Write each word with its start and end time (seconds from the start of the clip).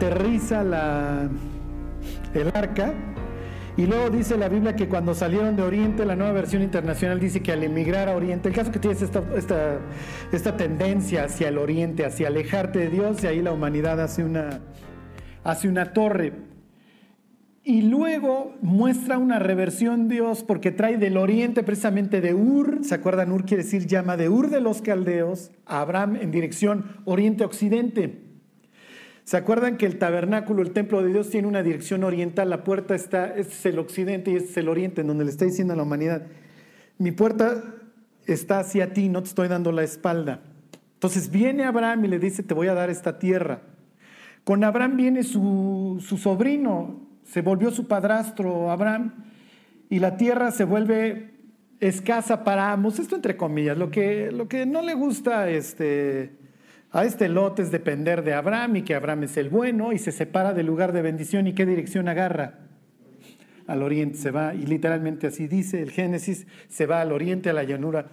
aterriza 0.00 0.62
el 2.32 2.50
arca. 2.54 2.94
Y 3.76 3.86
luego 3.86 4.08
dice 4.10 4.36
la 4.38 4.48
Biblia 4.48 4.74
que 4.74 4.88
cuando 4.88 5.14
salieron 5.14 5.56
de 5.56 5.62
Oriente, 5.62 6.06
la 6.06 6.16
nueva 6.16 6.32
versión 6.32 6.62
internacional 6.62 7.20
dice 7.20 7.42
que 7.42 7.52
al 7.52 7.62
emigrar 7.62 8.08
a 8.08 8.16
Oriente, 8.16 8.48
el 8.48 8.54
caso 8.54 8.72
que 8.72 8.78
tienes 8.78 9.02
esta, 9.02 9.22
esta, 9.36 9.78
esta 10.32 10.56
tendencia 10.56 11.24
hacia 11.24 11.48
el 11.48 11.58
Oriente, 11.58 12.04
hacia 12.04 12.28
alejarte 12.28 12.78
de 12.78 12.88
Dios, 12.88 13.22
y 13.22 13.26
ahí 13.26 13.42
la 13.42 13.52
humanidad 13.52 14.00
hace 14.00 14.24
una, 14.24 14.60
hace 15.44 15.68
una 15.68 15.92
torre. 15.92 16.32
Y 17.62 17.82
luego 17.82 18.54
muestra 18.62 19.18
una 19.18 19.38
reversión 19.38 20.08
Dios 20.08 20.44
porque 20.44 20.72
trae 20.72 20.96
del 20.96 21.18
oriente 21.18 21.62
precisamente 21.62 22.22
de 22.22 22.32
Ur, 22.32 22.78
¿se 22.82 22.94
acuerdan? 22.94 23.32
Ur 23.32 23.44
quiere 23.44 23.64
decir 23.64 23.86
llama 23.86 24.16
de 24.16 24.30
Ur 24.30 24.48
de 24.48 24.62
los 24.62 24.80
caldeos 24.80 25.52
a 25.66 25.82
Abraham 25.82 26.16
en 26.16 26.30
dirección 26.30 26.86
oriente-occidente. 27.04 28.29
¿Se 29.30 29.36
acuerdan 29.36 29.76
que 29.76 29.86
el 29.86 29.96
tabernáculo, 29.96 30.60
el 30.60 30.72
templo 30.72 31.04
de 31.04 31.12
Dios 31.12 31.30
tiene 31.30 31.46
una 31.46 31.62
dirección 31.62 32.02
oriental? 32.02 32.50
La 32.50 32.64
puerta 32.64 32.96
está, 32.96 33.28
este 33.28 33.52
es 33.52 33.66
el 33.66 33.78
occidente 33.78 34.32
y 34.32 34.34
este 34.34 34.50
es 34.50 34.56
el 34.56 34.68
oriente, 34.68 35.02
en 35.02 35.06
donde 35.06 35.24
le 35.24 35.30
está 35.30 35.44
diciendo 35.44 35.72
a 35.72 35.76
la 35.76 35.84
humanidad, 35.84 36.26
mi 36.98 37.12
puerta 37.12 37.62
está 38.26 38.58
hacia 38.58 38.92
ti, 38.92 39.08
no 39.08 39.22
te 39.22 39.28
estoy 39.28 39.46
dando 39.46 39.70
la 39.70 39.84
espalda. 39.84 40.40
Entonces 40.94 41.30
viene 41.30 41.62
Abraham 41.62 42.06
y 42.06 42.08
le 42.08 42.18
dice, 42.18 42.42
te 42.42 42.54
voy 42.54 42.66
a 42.66 42.74
dar 42.74 42.90
esta 42.90 43.20
tierra. 43.20 43.62
Con 44.42 44.64
Abraham 44.64 44.96
viene 44.96 45.22
su, 45.22 46.04
sobrino, 46.18 47.06
se 47.22 47.40
volvió 47.40 47.70
su 47.70 47.86
padrastro 47.86 48.72
Abraham 48.72 49.26
y 49.88 50.00
la 50.00 50.16
tierra 50.16 50.50
se 50.50 50.64
vuelve 50.64 51.34
escasa 51.78 52.42
para 52.42 52.72
ambos, 52.72 52.98
esto 52.98 53.14
entre 53.14 53.36
comillas, 53.36 53.78
lo 53.78 53.92
que, 53.92 54.32
lo 54.32 54.48
que 54.48 54.66
no 54.66 54.82
le 54.82 54.94
gusta 54.94 55.48
este, 55.48 56.39
a 56.92 57.04
este 57.04 57.28
lote 57.28 57.62
es 57.62 57.70
depender 57.70 58.24
de 58.24 58.34
Abraham 58.34 58.76
y 58.76 58.82
que 58.82 58.94
Abraham 58.94 59.24
es 59.24 59.36
el 59.36 59.48
bueno 59.48 59.92
y 59.92 59.98
se 59.98 60.10
separa 60.10 60.52
del 60.52 60.66
lugar 60.66 60.92
de 60.92 61.02
bendición 61.02 61.46
y 61.46 61.54
qué 61.54 61.64
dirección 61.64 62.08
agarra. 62.08 62.58
Al 63.66 63.82
oriente 63.82 64.18
se 64.18 64.32
va, 64.32 64.54
y 64.54 64.66
literalmente 64.66 65.28
así 65.28 65.46
dice 65.46 65.80
el 65.80 65.92
Génesis, 65.92 66.48
se 66.68 66.86
va 66.86 67.00
al 67.00 67.12
oriente, 67.12 67.50
a 67.50 67.52
la 67.52 67.62
llanura, 67.62 68.08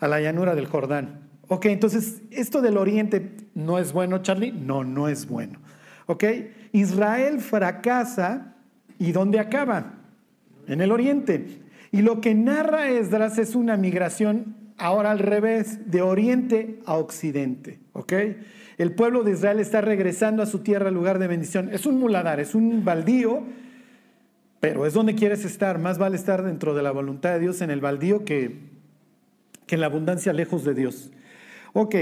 a 0.00 0.08
la 0.08 0.20
llanura 0.20 0.56
del 0.56 0.66
Jordán. 0.66 1.30
Ok, 1.46 1.66
entonces, 1.66 2.22
¿esto 2.32 2.60
del 2.60 2.76
oriente 2.76 3.36
no 3.54 3.78
es 3.78 3.92
bueno, 3.92 4.18
Charlie? 4.18 4.52
No, 4.52 4.82
no 4.82 5.08
es 5.08 5.28
bueno. 5.28 5.60
¿Ok? 6.06 6.24
Israel 6.72 7.40
fracasa 7.40 8.56
y 8.98 9.12
¿dónde 9.12 9.38
acaba? 9.38 9.94
En 10.66 10.80
el 10.80 10.90
oriente. 10.90 11.60
Y 11.92 12.02
lo 12.02 12.20
que 12.20 12.34
narra 12.34 12.88
Esdras 12.90 13.38
es 13.38 13.54
una 13.54 13.76
migración 13.76 14.56
ahora 14.80 15.10
al 15.10 15.18
revés, 15.18 15.90
de 15.90 16.02
oriente 16.02 16.80
a 16.86 16.96
occidente. 16.96 17.78
El 18.78 18.94
pueblo 18.94 19.22
de 19.22 19.32
Israel 19.32 19.60
está 19.60 19.80
regresando 19.80 20.42
a 20.42 20.46
su 20.46 20.60
tierra, 20.60 20.90
lugar 20.90 21.18
de 21.18 21.28
bendición. 21.28 21.68
Es 21.72 21.86
un 21.86 22.00
muladar, 22.00 22.40
es 22.40 22.54
un 22.54 22.84
baldío, 22.84 23.44
pero 24.58 24.86
es 24.86 24.94
donde 24.94 25.14
quieres 25.14 25.44
estar. 25.44 25.78
Más 25.78 25.98
vale 25.98 26.16
estar 26.16 26.42
dentro 26.42 26.74
de 26.74 26.82
la 26.82 26.90
voluntad 26.90 27.34
de 27.34 27.40
Dios 27.40 27.60
en 27.60 27.70
el 27.70 27.80
baldío 27.80 28.24
que, 28.24 28.58
que 29.66 29.74
en 29.74 29.82
la 29.82 29.86
abundancia 29.86 30.32
lejos 30.32 30.64
de 30.64 30.74
Dios. 30.74 31.10
Ok, 31.74 31.94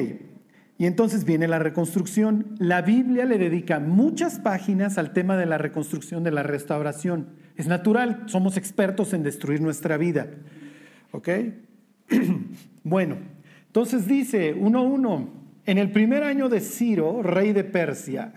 y 0.78 0.86
entonces 0.86 1.24
viene 1.24 1.48
la 1.48 1.58
reconstrucción. 1.58 2.54
La 2.58 2.82
Biblia 2.82 3.24
le 3.24 3.38
dedica 3.38 3.80
muchas 3.80 4.38
páginas 4.38 4.96
al 4.98 5.12
tema 5.12 5.36
de 5.36 5.46
la 5.46 5.58
reconstrucción, 5.58 6.22
de 6.22 6.30
la 6.30 6.44
restauración. 6.44 7.30
Es 7.56 7.66
natural, 7.66 8.22
somos 8.26 8.56
expertos 8.56 9.12
en 9.12 9.24
destruir 9.24 9.60
nuestra 9.60 9.96
vida. 9.96 10.28
¿Ok? 11.10 11.28
bueno, 12.84 13.16
entonces 13.66 14.06
dice 14.06 14.56
1.1, 14.56 15.28
en 15.66 15.78
el 15.78 15.90
primer 15.90 16.22
año 16.22 16.48
de 16.48 16.60
Ciro, 16.60 17.22
rey 17.22 17.52
de 17.52 17.64
Persia, 17.64 18.32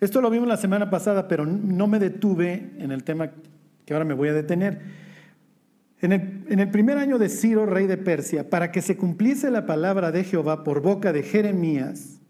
esto 0.00 0.20
lo 0.20 0.28
vimos 0.28 0.46
la 0.46 0.56
semana 0.56 0.90
pasada, 0.90 1.28
pero 1.28 1.46
no 1.46 1.86
me 1.86 1.98
detuve 1.98 2.72
en 2.78 2.92
el 2.92 3.04
tema 3.04 3.30
que 3.86 3.94
ahora 3.94 4.04
me 4.04 4.14
voy 4.14 4.28
a 4.28 4.34
detener. 4.34 4.80
En 6.02 6.12
el, 6.60 6.70
primer 6.70 6.98
año 6.98 7.18
de 7.18 7.30
Ciro, 7.30 7.64
rey 7.64 7.86
de 7.86 7.96
Persia, 7.96 8.50
para 8.50 8.70
que 8.70 8.82
se 8.82 8.98
cumpliese 8.98 9.50
la 9.50 9.64
palabra 9.64 10.12
de 10.12 10.24
Jehová 10.24 10.62
por 10.62 10.82
boca 10.82 11.14
de 11.14 11.22
Jeremías, 11.22 12.20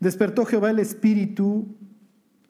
despertó 0.00 0.44
Jehová 0.44 0.70
el 0.70 0.80
espíritu 0.80 1.76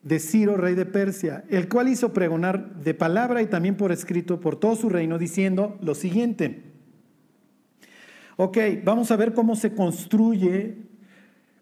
de 0.01 0.17
Ciro, 0.19 0.57
rey 0.57 0.73
de 0.73 0.87
Persia, 0.87 1.43
el 1.49 1.69
cual 1.69 1.87
hizo 1.87 2.13
pregonar 2.13 2.77
de 2.77 2.95
palabra 2.95 3.43
y 3.43 3.45
también 3.45 3.77
por 3.77 3.91
escrito 3.91 4.39
por 4.39 4.55
todo 4.55 4.75
su 4.75 4.89
reino, 4.89 5.19
diciendo 5.19 5.77
lo 5.81 5.93
siguiente. 5.93 6.63
Ok, 8.39 8.57
vamos 8.83 9.09
a 9.09 9.15
ver 9.15 9.33
cómo 9.33 9.55
se 9.55 9.73
construye, 9.73 10.77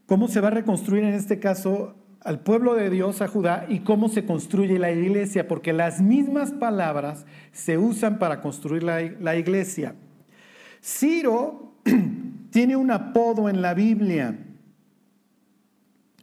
cómo 0.06 0.28
se 0.28 0.42
va 0.42 0.50
a 0.50 0.52
reconstruir 0.52 1.06
en 1.06 1.14
este 1.14 1.40
caso 1.40 1.96
al 2.20 2.42
pueblo 2.42 2.74
de 2.74 2.90
Dios, 2.90 3.22
a 3.22 3.30
Judá, 3.30 3.66
y 3.70 3.80
cómo 3.80 4.10
se 4.10 4.26
construye 4.26 4.78
la 4.78 4.92
iglesia, 4.92 5.48
porque 5.48 5.72
las 5.72 6.02
mismas 6.02 6.52
palabras 6.52 7.26
se 7.54 7.78
usan 7.78 8.20
para 8.20 8.42
construir 8.42 8.84
la, 8.84 9.36
iglesia. 9.38 9.96
Ciro 10.84 11.76
tiene 12.50 12.76
un 12.76 12.92
apodo 12.92 13.48
en 13.48 13.62
la 13.62 13.74
Biblia. 13.74 14.38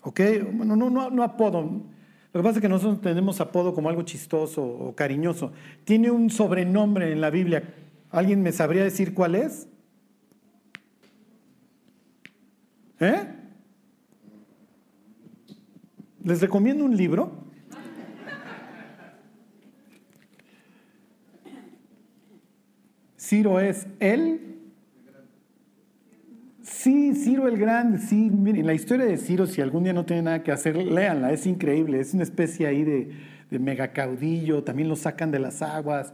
¿Ok? 0.02 0.20
Bueno, 0.52 0.76
no, 0.76 0.90
no, 0.90 1.08
no 1.08 1.22
apodo. 1.22 1.62
Lo 1.62 2.40
que 2.40 2.44
pasa 2.44 2.58
es 2.58 2.62
que 2.62 2.68
nosotros 2.68 3.00
tenemos 3.00 3.40
apodo 3.40 3.72
como 3.72 3.88
algo 3.88 4.02
chistoso 4.02 4.62
o 4.62 4.94
cariñoso. 4.94 5.52
Tiene 5.84 6.10
un 6.10 6.28
sobrenombre 6.28 7.10
en 7.10 7.22
la 7.22 7.30
Biblia. 7.30 7.62
¿Alguien 8.10 8.42
me 8.42 8.52
sabría 8.52 8.84
decir 8.84 9.14
cuál 9.14 9.34
es? 9.34 9.68
¿Eh? 13.02 13.26
Les 16.22 16.40
recomiendo 16.40 16.84
un 16.84 16.96
libro. 16.96 17.42
Ciro 23.16 23.58
es 23.58 23.88
él. 23.98 24.40
Sí, 26.62 27.14
Ciro 27.14 27.48
el 27.48 27.58
Grande, 27.58 27.98
sí, 27.98 28.30
miren, 28.30 28.66
la 28.66 28.74
historia 28.74 29.04
de 29.04 29.16
Ciro, 29.16 29.46
si 29.46 29.60
algún 29.60 29.82
día 29.84 29.92
no 29.92 30.04
tiene 30.04 30.22
nada 30.22 30.42
que 30.42 30.52
hacer, 30.52 30.76
léanla, 30.76 31.32
es 31.32 31.46
increíble, 31.46 31.98
es 31.98 32.14
una 32.14 32.22
especie 32.22 32.66
ahí 32.66 32.84
de, 32.84 33.10
de 33.50 33.58
mega 33.58 33.92
caudillo, 33.92 34.62
también 34.62 34.88
lo 34.88 34.96
sacan 34.96 35.30
de 35.30 35.38
las 35.38 35.62
aguas, 35.62 36.12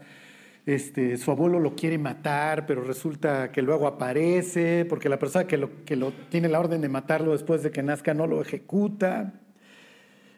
este, 0.69 1.17
su 1.17 1.31
abuelo 1.31 1.59
lo 1.61 1.75
quiere 1.75 1.97
matar, 1.97 2.67
pero 2.67 2.85
resulta 2.85 3.51
que 3.51 3.63
luego 3.63 3.87
aparece, 3.87 4.85
porque 4.85 5.09
la 5.09 5.19
persona 5.19 5.47
que 5.47 5.57
lo, 5.57 5.71
tiene 6.29 6.47
la 6.47 6.61
orden 6.61 6.83
de 6.83 6.91
matarlo 6.91 7.33
después 7.33 7.63
de 7.63 7.71
que 7.71 7.83
nazca 7.83 8.13
no 8.13 8.27
lo 8.27 8.43
ejecuta. 8.43 9.33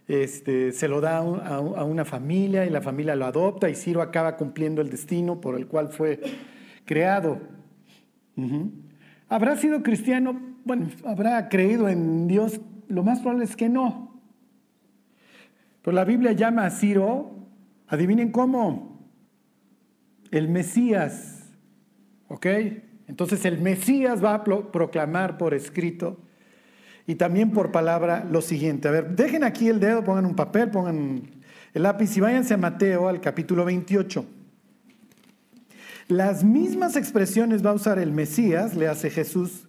Este, 0.06 0.70
se 0.70 0.86
lo 0.86 1.00
da 1.00 1.16
a, 1.16 1.82
una 1.82 2.04
familia 2.04 2.64
y 2.64 2.70
la 2.70 2.80
familia 2.80 3.16
lo 3.16 3.26
adopta 3.26 3.68
y 3.68 3.74
Ciro 3.74 4.02
acaba 4.02 4.36
cumpliendo 4.36 4.80
el 4.80 4.88
destino 4.88 5.40
por 5.40 5.56
el 5.56 5.66
cual 5.66 5.88
fue 5.88 6.20
creado. 6.84 7.40
¿Habrá 9.28 9.56
sido 9.56 9.82
cristiano? 9.82 10.40
Bueno, 10.64 10.90
habrá 11.06 11.48
creído 11.48 11.88
en 11.88 12.28
Dios. 12.28 12.60
Lo 12.86 13.02
más 13.02 13.18
probable 13.18 13.46
es 13.46 13.56
que 13.56 13.68
no. 13.68 14.22
Pero 15.82 15.92
la 15.92 16.04
Biblia 16.04 16.30
llama 16.30 16.66
a 16.66 16.70
Ciro, 16.70 17.34
adivinen 17.88 18.30
cómo, 18.30 18.89
el 20.30 20.48
Mesías. 20.48 21.48
¿Ok? 22.28 22.46
Entonces 23.08 23.44
el 23.44 23.60
Mesías 23.60 24.22
va 24.24 24.34
a 24.34 24.44
proclamar 24.44 25.36
por 25.36 25.52
escrito 25.52 26.20
y 27.06 27.16
también 27.16 27.50
por 27.50 27.72
palabra 27.72 28.24
lo 28.30 28.40
siguiente. 28.40 28.86
A 28.86 28.92
ver, 28.92 29.16
dejen 29.16 29.42
aquí 29.42 29.68
el 29.68 29.80
dedo, 29.80 30.04
pongan 30.04 30.26
un 30.26 30.36
papel, 30.36 30.70
pongan 30.70 31.22
el 31.74 31.82
lápiz 31.82 32.16
y 32.16 32.20
váyanse 32.20 32.54
a 32.54 32.56
Mateo 32.56 33.08
al 33.08 33.20
capítulo 33.20 33.64
28. 33.64 34.24
Las 36.06 36.44
mismas 36.44 36.96
expresiones 36.96 37.64
va 37.64 37.70
a 37.70 37.74
usar 37.74 37.98
el 37.98 38.12
Mesías, 38.12 38.76
le 38.76 38.86
hace 38.86 39.10
Jesús, 39.10 39.68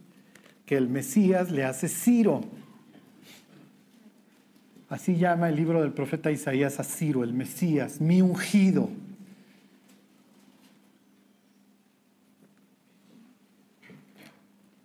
que 0.66 0.78
el 0.78 0.88
Mesías 0.88 1.52
le 1.52 1.63
hace 1.63 1.88
Ciro. 1.88 2.42
Así 4.90 5.16
llama 5.16 5.50
el 5.50 5.56
libro 5.56 5.81
del 5.81 5.94
profeta 5.94 6.31
Isaías 6.31 6.80
a 6.80 6.84
Ciro, 6.84 7.24
el 7.24 7.34
Mesías, 7.34 8.02
mi 8.02 8.22
ungido. 8.22 8.90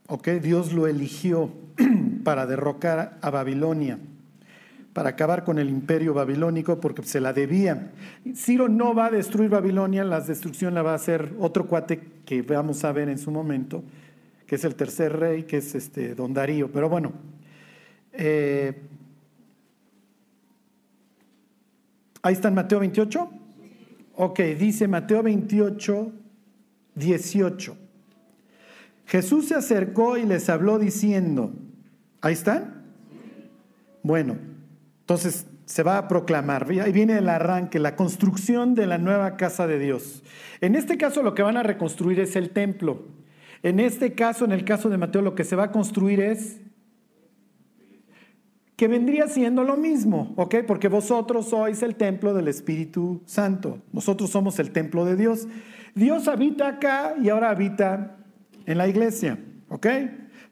Ok, 0.08 0.28
Dios 0.40 0.72
lo 0.72 0.86
eligió 0.86 1.50
para 2.24 2.46
derrocar 2.46 3.18
a 3.22 3.30
Babilonia, 3.30 3.98
para 4.92 5.10
acabar 5.10 5.42
con 5.42 5.58
el 5.58 5.68
imperio 5.68 6.14
babilónico 6.14 6.80
porque 6.80 7.02
se 7.02 7.20
la 7.20 7.32
debía. 7.32 7.90
Ciro 8.36 8.68
no 8.68 8.94
va 8.94 9.06
a 9.06 9.10
destruir 9.10 9.50
Babilonia, 9.50 10.04
la 10.04 10.20
destrucción 10.20 10.74
la 10.74 10.82
va 10.82 10.92
a 10.92 10.94
hacer 10.94 11.34
otro 11.40 11.66
cuate 11.66 12.00
que 12.24 12.42
vamos 12.42 12.84
a 12.84 12.92
ver 12.92 13.08
en 13.08 13.18
su 13.18 13.32
momento, 13.32 13.82
que 14.46 14.54
es 14.54 14.64
el 14.64 14.76
tercer 14.76 15.18
rey, 15.18 15.42
que 15.42 15.56
es 15.56 15.74
este 15.74 16.14
Don 16.14 16.32
Darío. 16.32 16.70
Pero 16.70 16.88
bueno, 16.88 17.12
eh, 18.12 18.80
ahí 22.22 22.32
está 22.32 22.46
en 22.46 22.54
Mateo 22.54 22.78
28. 22.78 23.30
Ok, 24.14 24.38
dice 24.56 24.86
Mateo 24.86 25.24
28, 25.24 26.12
18. 26.94 27.85
Jesús 29.06 29.46
se 29.48 29.54
acercó 29.54 30.16
y 30.16 30.26
les 30.26 30.48
habló 30.48 30.78
diciendo, 30.78 31.52
¿ahí 32.20 32.34
están? 32.34 32.84
Bueno, 34.02 34.36
Entonces 35.00 35.46
se 35.64 35.82
va 35.82 35.98
a 35.98 36.08
proclamar, 36.08 36.68
ahí 36.70 36.92
viene 36.92 37.18
el 37.18 37.28
arranque, 37.28 37.78
la 37.78 37.96
construcción 37.96 38.74
de 38.74 38.86
la 38.86 38.98
nueva 38.98 39.36
casa 39.36 39.66
de 39.66 39.78
Dios. 39.78 40.22
En 40.60 40.74
este 40.74 40.96
caso 40.96 41.22
lo 41.22 41.34
que 41.34 41.42
van 41.42 41.56
a 41.56 41.62
reconstruir 41.62 42.20
es 42.20 42.36
el 42.36 42.50
templo. 42.50 43.06
En 43.62 43.80
este 43.80 44.14
caso, 44.14 44.44
en 44.44 44.52
el 44.52 44.64
caso 44.64 44.88
de 44.88 44.98
Mateo, 44.98 45.22
lo 45.22 45.34
que 45.34 45.44
se 45.44 45.56
va 45.56 45.64
a 45.64 45.72
construir 45.72 46.20
es 46.20 46.60
que 48.76 48.88
vendría 48.88 49.26
siendo 49.26 49.64
lo 49.64 49.76
mismo, 49.76 50.34
¿ok? 50.36 50.56
Porque 50.66 50.88
vosotros 50.88 51.48
sois 51.48 51.82
el 51.82 51.96
templo 51.96 52.34
del 52.34 52.46
Espíritu 52.46 53.22
Santo. 53.24 53.78
Nosotros 53.92 54.30
somos 54.30 54.58
el 54.58 54.70
templo 54.70 55.04
de 55.04 55.16
Dios. 55.16 55.48
Dios 55.94 56.28
habita 56.28 56.68
acá 56.68 57.14
y 57.20 57.30
ahora 57.30 57.50
habita 57.50 58.15
en 58.66 58.78
la 58.78 58.88
iglesia, 58.88 59.38
¿ok? 59.68 59.86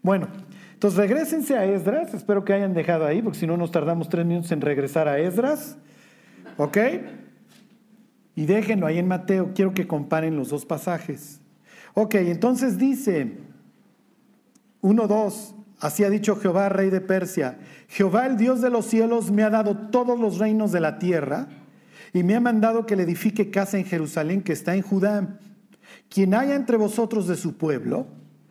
Bueno, 0.03 0.29
entonces 0.73 0.99
regresense 0.99 1.57
a 1.57 1.65
Esdras. 1.65 2.15
Espero 2.15 2.45
que 2.45 2.53
hayan 2.53 2.75
dejado 2.75 3.07
ahí, 3.07 3.23
porque 3.23 3.39
si 3.39 3.47
no 3.47 3.57
nos 3.57 3.71
tardamos 3.71 4.09
tres 4.09 4.25
minutos 4.25 4.53
en 4.53 4.61
regresar 4.61 5.09
a 5.09 5.19
Esdras, 5.19 5.77
¿ok? 6.57 6.79
Y 8.37 8.47
déjenlo 8.47 8.87
ahí 8.87 8.99
en 8.99 9.09
Mateo. 9.09 9.53
Quiero 9.55 9.75
que 9.75 9.87
comparen 9.87 10.37
los 10.37 10.49
dos 10.49 10.65
pasajes. 10.65 11.41
Ok, 11.95 12.17
entonces 12.17 12.79
dice 12.79 13.39
1, 14.81 15.07
2. 15.07 15.55
Así 15.81 16.05
ha 16.05 16.11
dicho 16.11 16.37
Jehová, 16.37 16.69
rey 16.69 16.91
de 16.91 17.01
Persia. 17.01 17.59
Jehová, 17.89 18.27
el 18.27 18.37
Dios 18.37 18.61
de 18.61 18.71
los 18.71 18.87
cielos, 18.87 19.31
me 19.31 19.43
ha 19.43 19.51
dado 19.51 19.77
todos 19.89 20.19
los 20.19 20.39
reinos 20.39 20.73
de 20.73 20.81
la 20.81 20.99
tierra 20.99 21.49
y 22.13 22.23
me 22.23 22.35
ha 22.35 22.41
mandado 22.41 22.87
que 22.87 22.97
le 22.97 23.03
edifique 23.03 23.51
casa 23.51 23.79
en 23.79 23.85
Jerusalén 23.85 24.43
que 24.43 24.53
está 24.53 24.75
en 24.75 24.83
Judá. 24.83 25.39
Quien 26.09 26.35
haya 26.35 26.55
entre 26.55 26.77
vosotros 26.77 27.27
de 27.27 27.37
su 27.37 27.57
pueblo, 27.57 28.07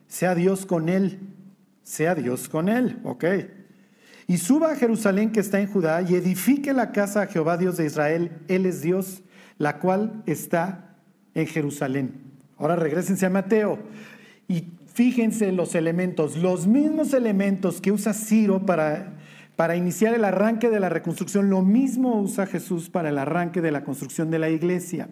sea 0.08 0.36
Dios 0.36 0.66
con 0.66 0.90
él, 0.90 1.20
sea 1.84 2.16
Dios 2.16 2.50
con 2.50 2.70
él, 2.70 3.00
ok. 3.04 3.26
Y 4.28 4.38
suba 4.38 4.72
a 4.72 4.76
Jerusalén 4.76 5.32
que 5.32 5.40
está 5.40 5.60
en 5.60 5.72
Judá 5.72 6.02
y 6.02 6.16
edifique 6.16 6.74
la 6.74 6.92
casa 6.92 7.24
a 7.24 7.28
Jehová 7.28 7.58
Dios 7.58 7.78
de 7.78 7.86
Israel, 7.86 8.32
él 8.48 8.66
es 8.66 8.82
Dios, 8.82 9.22
la 9.58 9.80
cual 9.80 10.24
está 10.26 10.96
en 11.34 11.48
Jerusalén. 11.48 12.22
Ahora 12.58 12.76
regresense 12.76 13.26
a 13.26 13.30
Mateo 13.30 13.80
y 14.48 14.68
Fíjense 14.94 15.52
los 15.52 15.74
elementos, 15.74 16.38
los 16.38 16.68
mismos 16.68 17.16
elementos 17.16 17.82
que 17.82 17.92
usa 17.92 18.14
Ciro 18.14 18.64
para, 18.64 19.16
para 19.56 19.76
iniciar 19.76 20.14
el 20.14 20.24
arranque 20.24 20.70
de 20.70 20.80
la 20.80 20.90
reconstrucción, 20.90 21.50
lo 21.50 21.64
mismo 21.64 22.22
usa 22.22 22.46
Jesús 22.46 22.92
para 22.92 23.10
el 23.10 23.18
arranque 23.18 23.60
de 23.60 23.72
la 23.72 23.84
construcción 23.84 24.30
de 24.30 24.38
la 24.38 24.52
iglesia. 24.52 25.10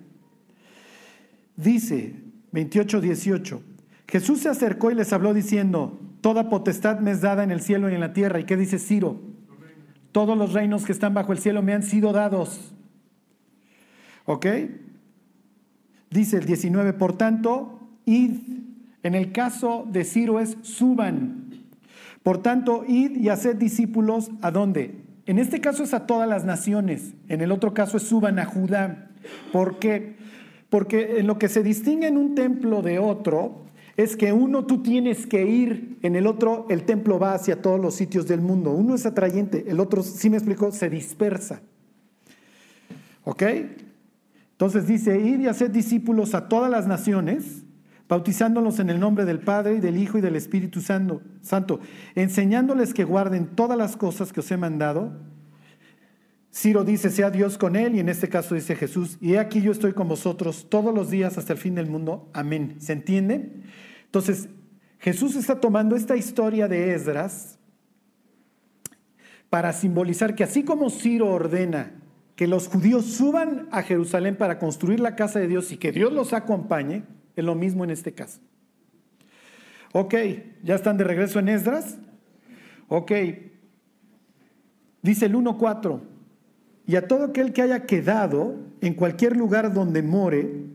Dice 1.56 2.16
28, 2.52 3.02
18, 3.02 3.62
Jesús 4.08 4.40
se 4.40 4.50
acercó 4.50 4.92
y 4.92 4.96
les 4.96 5.14
habló 5.14 5.34
diciendo, 5.34 6.00
toda 6.22 6.50
potestad 6.50 7.00
me 7.00 7.12
es 7.12 7.22
dada 7.22 7.44
en 7.44 7.52
el 7.52 7.62
cielo 7.62 7.90
y 7.90 7.94
en 7.94 8.02
la 8.02 8.14
tierra. 8.14 8.40
¿Y 8.40 8.46
qué 8.46 8.58
dice 8.58 8.80
Ciro? 8.80 9.20
Todos 10.12 10.38
los 10.38 10.54
reinos 10.54 10.86
que 10.86 10.92
están 10.92 11.14
bajo 11.14 11.32
el 11.32 11.40
cielo 11.40 11.62
me 11.62 11.74
han 11.74 11.84
sido 11.84 12.12
dados. 12.12 12.74
¿Ok? 14.26 14.46
Dice 16.10 16.38
el 16.38 16.46
19, 16.46 16.94
por 16.94 17.18
tanto, 17.18 17.80
id 18.06 18.40
en 19.04 19.16
el 19.16 19.32
caso 19.32 19.86
de 19.90 20.04
Ciro 20.04 20.40
es 20.40 20.58
suban. 20.62 21.66
Por 22.24 22.42
tanto, 22.42 22.84
id 22.88 23.18
y 23.18 23.30
haced 23.30 23.56
discípulos 23.56 24.30
a 24.42 24.52
dónde? 24.52 24.96
En 25.26 25.40
este 25.40 25.60
caso 25.60 25.84
es 25.84 25.94
a 25.94 26.06
todas 26.06 26.30
las 26.30 26.46
naciones. 26.46 27.14
En 27.28 27.42
el 27.42 27.52
otro 27.52 27.74
caso 27.74 27.98
es 27.98 28.04
suban 28.04 28.38
a 28.38 28.46
Judá. 28.46 29.10
¿Por 29.52 29.80
qué? 29.80 30.18
Porque 30.72 31.20
en 31.20 31.28
lo 31.28 31.38
que 31.38 31.50
se 31.50 31.64
distingue 31.64 32.08
en 32.08 32.16
un 32.16 32.34
templo 32.34 32.82
de 32.82 32.98
otro 32.98 33.66
es 33.98 34.16
que 34.16 34.32
uno 34.32 34.66
tú 34.66 34.82
tienes 34.82 35.28
que 35.28 35.46
ir, 35.46 36.00
en 36.02 36.16
el 36.16 36.26
otro 36.26 36.66
el 36.70 36.84
templo 36.86 37.20
va 37.20 37.34
hacia 37.34 37.62
todos 37.62 37.78
los 37.78 37.94
sitios 37.94 38.26
del 38.26 38.40
mundo. 38.40 38.72
Uno 38.72 38.96
es 38.96 39.06
atrayente, 39.06 39.66
el 39.68 39.82
otro, 39.82 40.02
si 40.02 40.30
me 40.30 40.38
explico, 40.38 40.72
se 40.72 40.90
dispersa. 40.90 41.62
¿Ok? 43.26 43.44
Entonces 44.54 44.88
dice, 44.88 45.20
id 45.20 45.42
y 45.42 45.48
haced 45.48 45.72
discípulos 45.72 46.34
a 46.34 46.48
todas 46.48 46.72
las 46.72 46.88
naciones 46.88 47.66
bautizándolos 48.08 48.80
en 48.80 48.90
el 48.90 49.00
nombre 49.00 49.26
del 49.26 49.40
Padre 49.40 49.76
y 49.76 49.80
del 49.82 49.98
Hijo 49.98 50.18
y 50.18 50.22
del 50.22 50.38
Espíritu 50.38 50.80
Santo, 50.80 51.82
enseñándoles 52.16 52.94
que 52.94 53.04
guarden 53.04 53.48
todas 53.56 53.78
las 53.78 53.98
cosas 53.98 54.32
que 54.32 54.40
os 54.40 54.50
he 54.52 54.58
mandado. 54.58 55.12
Ciro 56.54 56.84
dice, 56.84 57.10
sea 57.10 57.32
Dios 57.32 57.58
con 57.58 57.76
él, 57.76 57.96
y 57.96 58.00
en 58.00 58.10
este 58.10 58.28
caso 58.28 58.56
dice 58.56 58.76
Jesús, 58.76 59.18
y 59.22 59.34
he 59.34 59.40
aquí 59.40 59.62
yo 59.62 59.72
estoy 59.72 59.94
con 59.94 60.10
vosotros 60.10 60.68
todos 60.70 60.94
los 60.94 61.10
días 61.10 61.38
hasta 61.38 61.54
el 61.54 61.60
fin 61.60 61.76
del 61.76 61.88
mundo. 61.88 62.30
Amén. 62.34 62.76
¿Se 62.80 62.92
entiende? 62.92 63.64
Entonces, 64.06 64.50
Jesús 65.00 65.36
está 65.36 65.60
tomando 65.60 65.96
esta 65.96 66.18
historia 66.18 66.68
de 66.68 66.94
Esdras 66.94 67.58
para 69.50 69.72
simbolizar 69.74 70.36
que 70.36 70.44
así 70.44 70.64
como 70.64 70.90
Ciro 70.90 71.30
ordena 71.30 71.94
que 72.36 72.48
los 72.48 72.68
judíos 72.68 73.06
suban 73.06 73.68
a 73.72 73.84
Jerusalén 73.84 74.36
para 74.36 74.60
construir 74.60 75.00
la 75.00 75.16
casa 75.16 75.40
de 75.40 75.48
Dios 75.48 75.72
y 75.72 75.78
que 75.78 75.92
Dios 75.92 76.12
los 76.12 76.34
acompañe, 76.34 77.04
es 77.36 77.46
lo 77.46 77.56
mismo 77.56 77.84
en 77.84 77.92
este 77.92 78.14
caso. 78.14 78.42
Ok, 79.94 80.16
¿ya 80.64 80.76
están 80.76 80.98
de 80.98 81.04
regreso 81.04 81.40
en 81.40 81.50
Esdras? 81.50 81.98
Ok. 82.88 83.12
Dice 85.02 85.26
el 85.26 85.36
1.4, 85.36 86.02
y 86.92 86.98
a 86.98 87.08
todo 87.08 87.24
aquel 87.24 87.54
que 87.54 87.62
haya 87.62 87.86
quedado 87.86 88.58
en 88.82 88.96
cualquier 88.96 89.38
lugar 89.38 89.74
donde 89.74 90.04
more, 90.04 90.66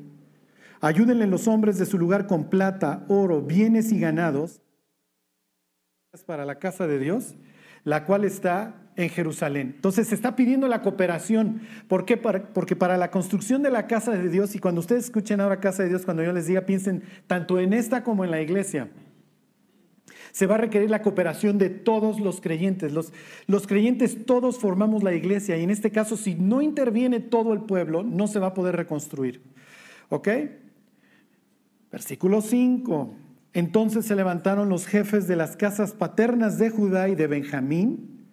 ayúdenle 0.80 1.26
los 1.26 1.46
hombres 1.46 1.76
de 1.76 1.84
su 1.84 1.98
lugar 1.98 2.26
con 2.26 2.48
plata, 2.48 3.04
oro, 3.08 3.42
bienes 3.42 3.92
y 3.92 4.00
ganados 4.00 4.62
para 6.24 6.46
la 6.46 6.58
casa 6.58 6.86
de 6.86 6.98
Dios, 6.98 7.34
la 7.84 8.06
cual 8.06 8.24
está 8.24 8.76
en 8.96 9.10
Jerusalén. 9.10 9.72
Entonces 9.76 10.08
se 10.08 10.14
está 10.14 10.36
pidiendo 10.36 10.68
la 10.68 10.80
cooperación. 10.80 11.60
¿Por 11.86 12.06
qué? 12.06 12.16
Porque 12.16 12.76
para 12.76 12.96
la 12.96 13.10
construcción 13.10 13.62
de 13.62 13.70
la 13.70 13.86
casa 13.86 14.12
de 14.12 14.30
Dios, 14.30 14.54
y 14.54 14.58
cuando 14.58 14.80
ustedes 14.80 15.04
escuchen 15.04 15.42
ahora 15.42 15.60
casa 15.60 15.82
de 15.82 15.90
Dios, 15.90 16.06
cuando 16.06 16.22
yo 16.22 16.32
les 16.32 16.46
diga, 16.46 16.62
piensen 16.62 17.02
tanto 17.26 17.60
en 17.60 17.74
esta 17.74 18.02
como 18.02 18.24
en 18.24 18.30
la 18.30 18.40
iglesia. 18.40 18.88
Se 20.36 20.46
va 20.46 20.56
a 20.56 20.58
requerir 20.58 20.90
la 20.90 21.00
cooperación 21.00 21.56
de 21.56 21.70
todos 21.70 22.20
los 22.20 22.42
creyentes. 22.42 22.92
Los, 22.92 23.10
los 23.46 23.66
creyentes 23.66 24.26
todos 24.26 24.58
formamos 24.58 25.02
la 25.02 25.14
iglesia 25.14 25.56
y 25.56 25.62
en 25.62 25.70
este 25.70 25.90
caso 25.90 26.14
si 26.14 26.34
no 26.34 26.60
interviene 26.60 27.20
todo 27.20 27.54
el 27.54 27.62
pueblo, 27.62 28.02
no 28.02 28.26
se 28.26 28.38
va 28.38 28.48
a 28.48 28.52
poder 28.52 28.76
reconstruir. 28.76 29.40
¿Ok? 30.10 30.28
Versículo 31.90 32.42
5. 32.42 33.14
Entonces 33.54 34.04
se 34.04 34.14
levantaron 34.14 34.68
los 34.68 34.86
jefes 34.86 35.26
de 35.26 35.36
las 35.36 35.56
casas 35.56 35.92
paternas 35.92 36.58
de 36.58 36.68
Judá 36.68 37.08
y 37.08 37.14
de 37.14 37.28
Benjamín 37.28 38.26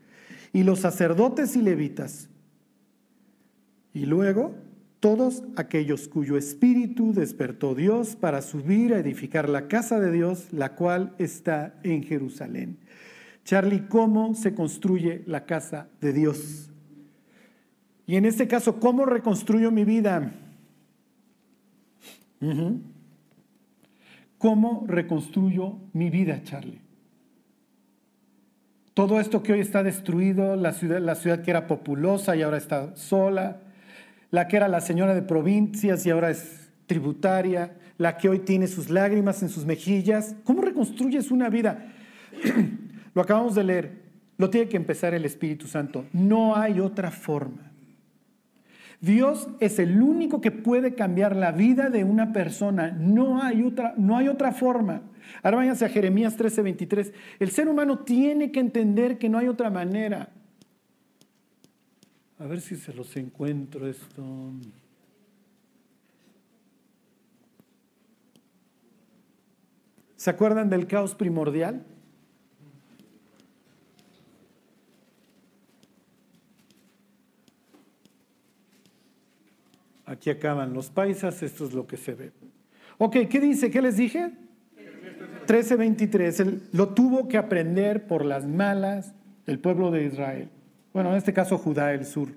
y 0.52 0.64
los 0.64 0.80
sacerdotes 0.80 1.56
y 1.56 1.62
levitas. 1.62 2.28
Y 3.94 4.08
luego 4.08 4.56
todos 5.04 5.44
aquellos 5.58 6.08
cuyo 6.08 6.38
espíritu 6.38 7.12
despertó 7.12 7.76
Dios 7.76 8.16
para 8.16 8.42
subir 8.42 8.94
a 8.94 9.00
edificar 9.00 9.50
la 9.50 9.68
casa 9.68 10.00
de 10.00 10.14
Dios, 10.14 10.48
la 10.54 10.76
cual 10.76 11.14
está 11.20 11.76
en 11.84 12.04
Jerusalén. 12.04 12.78
Charlie, 13.44 13.86
¿cómo 13.90 14.34
se 14.34 14.56
construye 14.56 15.22
la 15.28 15.44
casa 15.44 15.90
de 16.00 16.14
Dios? 16.14 16.72
Y 18.08 18.16
en 18.16 18.24
este 18.24 18.48
caso, 18.48 18.80
¿cómo 18.80 19.06
reconstruyo 19.06 19.72
mi 19.72 19.84
vida? 19.84 20.32
¿Cómo 24.38 24.86
reconstruyo 24.88 25.80
mi 25.92 26.10
vida, 26.10 26.44
Charlie? 26.44 26.80
Todo 28.94 29.20
esto 29.20 29.44
que 29.44 29.52
hoy 29.52 29.60
está 29.60 29.84
destruido, 29.84 30.56
la 30.56 30.72
ciudad, 30.72 31.02
la 31.02 31.16
ciudad 31.16 31.42
que 31.42 31.52
era 31.52 31.68
populosa 31.68 32.38
y 32.38 32.42
ahora 32.42 32.56
está 32.56 32.96
sola, 32.96 33.63
la 34.34 34.48
que 34.48 34.58
era 34.58 34.68
la 34.68 34.82
señora 34.82 35.14
de 35.14 35.22
provincias 35.22 36.08
y 36.08 36.10
ahora 36.10 36.32
es 36.32 36.72
tributaria, 36.88 37.78
la 38.00 38.18
que 38.18 38.30
hoy 38.30 38.40
tiene 38.40 38.66
sus 38.66 38.90
lágrimas 38.90 39.44
en 39.44 39.50
sus 39.50 39.64
mejillas. 39.64 40.36
¿Cómo 40.44 40.64
reconstruyes 40.64 41.30
una 41.30 41.50
vida? 41.50 41.94
Lo 43.14 43.22
acabamos 43.22 43.54
de 43.54 43.64
leer. 43.64 44.02
Lo 44.40 44.50
tiene 44.50 44.68
que 44.68 44.76
empezar 44.76 45.14
el 45.14 45.24
Espíritu 45.26 45.68
Santo. 45.68 46.06
No 46.14 46.56
hay 46.56 46.80
otra 46.80 47.12
forma. 47.12 47.72
Dios 49.00 49.50
es 49.60 49.78
el 49.78 50.02
único 50.02 50.42
que 50.42 50.50
puede 50.50 50.96
cambiar 50.96 51.36
la 51.36 51.52
vida 51.52 51.92
de 51.92 52.04
una 52.04 52.34
persona. 52.34 52.90
No 52.90 53.40
hay 53.40 53.62
otra, 53.62 53.94
no 53.98 54.18
hay 54.18 54.30
otra 54.30 54.52
forma. 54.52 55.04
Ahora 55.44 55.58
váyanse 55.58 55.86
a 55.86 55.90
Jeremías 55.90 56.36
13:23. 56.38 57.14
El 57.38 57.52
ser 57.52 57.68
humano 57.68 58.00
tiene 58.00 58.52
que 58.52 58.62
entender 58.62 59.20
que 59.20 59.30
no 59.30 59.38
hay 59.38 59.48
otra 59.48 59.70
manera. 59.70 60.30
A 62.44 62.46
ver 62.46 62.60
si 62.60 62.76
se 62.76 62.94
los 62.94 63.16
encuentro 63.16 63.88
esto. 63.88 64.52
¿Se 70.18 70.30
acuerdan 70.30 70.70
del 70.70 70.86
caos 70.86 71.16
primordial? 71.16 71.86
Aquí 80.06 80.30
acaban 80.30 80.74
los 80.74 80.90
paisas, 80.90 81.42
esto 81.44 81.66
es 81.66 81.72
lo 81.74 81.88
que 81.88 81.96
se 81.96 82.14
ve. 82.14 82.34
Ok, 82.98 83.16
¿qué 83.30 83.40
dice? 83.40 83.72
¿Qué 83.72 83.82
les 83.82 83.96
dije? 83.96 84.34
13:23, 85.48 86.74
lo 86.74 86.90
tuvo 86.90 87.30
que 87.30 87.38
aprender 87.38 88.06
por 88.06 88.26
las 88.26 88.46
malas 88.46 89.14
el 89.48 89.60
pueblo 89.60 89.92
de 89.92 90.08
Israel. 90.08 90.50
Bueno, 90.94 91.10
en 91.10 91.18
este 91.18 91.34
caso 91.34 91.58
Judá 91.58 91.88
del 91.88 92.06
sur. 92.06 92.30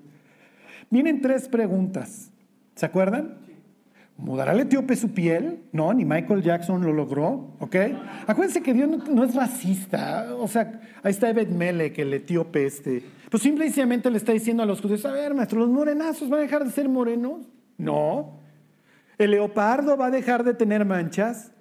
Vienen 0.89 1.21
tres 1.21 1.47
preguntas. 1.47 2.31
¿Se 2.75 2.85
acuerdan? 2.85 3.37
¿Mudará 4.17 4.53
el 4.53 4.61
etíope 4.61 4.95
su 4.95 5.11
piel? 5.13 5.65
No, 5.71 5.93
ni 5.93 6.03
Michael 6.03 6.41
Jackson 6.41 6.83
lo 6.83 6.91
logró, 6.91 7.53
¿ok? 7.59 7.75
Acuérdense 8.25 8.63
que 8.63 8.73
Dios 8.73 8.89
no, 9.09 9.23
es 9.23 9.35
racista. 9.35 10.33
O 10.35 10.47
sea, 10.47 10.81
ahí 11.03 11.11
está 11.11 11.29
Evet 11.29 11.49
que 11.93 12.01
el 12.01 12.13
etíope 12.15 12.65
este. 12.65 13.03
Pues 13.29 13.43
simplemente 13.43 14.09
le 14.09 14.17
está 14.17 14.31
diciendo 14.31 14.63
a 14.63 14.65
los 14.65 14.81
judíos, 14.81 15.05
a 15.05 15.11
ver, 15.11 15.35
maestro, 15.35 15.59
¿los 15.59 15.69
morenazos 15.69 16.29
van 16.29 16.39
a 16.39 16.43
dejar 16.43 16.65
de 16.65 16.71
ser 16.71 16.89
morenos? 16.89 17.47
No. 17.77 18.39
¿El 19.19 19.31
leopardo 19.31 19.97
va 19.97 20.07
a 20.07 20.11
dejar 20.11 20.43
de 20.43 20.55
tener 20.55 20.83
manchas? 20.83 21.51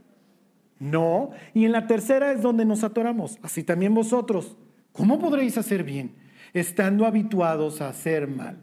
No. 0.78 1.32
Y 1.52 1.66
en 1.66 1.72
la 1.72 1.86
tercera 1.86 2.32
es 2.32 2.40
donde 2.40 2.64
nos 2.64 2.84
atoramos. 2.84 3.38
Así 3.42 3.64
también 3.64 3.92
vosotros. 3.92 4.56
¿Cómo 4.92 5.18
podréis 5.18 5.58
hacer 5.58 5.84
bien 5.84 6.25
estando 6.60 7.06
habituados 7.06 7.80
a 7.80 7.88
hacer 7.88 8.28
mal? 8.28 8.62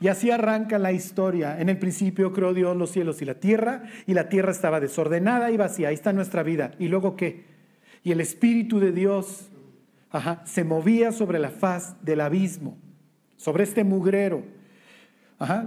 Y 0.00 0.08
así 0.08 0.30
arranca 0.30 0.78
la 0.78 0.92
historia. 0.92 1.60
En 1.60 1.68
el 1.68 1.78
principio 1.78 2.32
creó 2.32 2.54
Dios 2.54 2.76
los 2.76 2.90
cielos 2.90 3.20
y 3.20 3.26
la 3.26 3.34
tierra, 3.34 3.82
y 4.06 4.14
la 4.14 4.28
tierra 4.30 4.50
estaba 4.50 4.80
desordenada 4.80 5.50
y 5.50 5.58
vacía. 5.58 5.88
Ahí 5.88 5.94
está 5.94 6.12
nuestra 6.12 6.42
vida. 6.42 6.72
¿Y 6.78 6.88
luego 6.88 7.16
qué? 7.16 7.44
Y 8.02 8.12
el 8.12 8.20
Espíritu 8.22 8.80
de 8.80 8.92
Dios 8.92 9.50
se 10.44 10.64
movía 10.64 11.12
sobre 11.12 11.38
la 11.38 11.50
faz 11.50 12.02
del 12.02 12.22
abismo, 12.22 12.78
sobre 13.36 13.64
este 13.64 13.84
mugrero. 13.84 14.42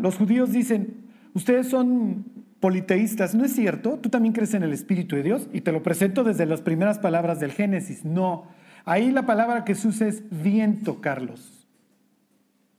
Los 0.02 0.16
judíos 0.16 0.52
dicen, 0.52 1.06
ustedes 1.36 1.70
son 1.70 2.26
politeístas, 2.60 3.36
¿no 3.36 3.46
es 3.46 3.54
cierto? 3.54 4.00
Tú 4.02 4.10
también 4.10 4.34
crees 4.34 4.54
en 4.56 4.64
el 4.64 4.74
Espíritu 4.74 5.16
de 5.16 5.24
Dios 5.24 5.48
y 5.54 5.62
te 5.62 5.72
lo 5.72 5.84
presento 5.84 6.24
desde 6.24 6.46
las 6.46 6.62
primeras 6.62 6.98
palabras 6.98 7.40
del 7.40 7.52
Génesis. 7.52 8.04
No, 8.04 8.48
ahí 8.86 9.12
la 9.12 9.26
palabra 9.26 9.64
que 9.64 9.76
se 9.76 9.88
usa 9.88 10.08
es 10.08 10.24
viento, 10.30 11.02
Carlos. 11.02 11.68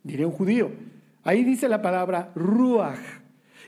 Diría 0.02 0.26
un 0.26 0.32
judío. 0.32 0.70
Ahí 1.22 1.44
dice 1.44 1.68
la 1.68 1.82
palabra 1.82 2.30
ruach. 2.34 2.98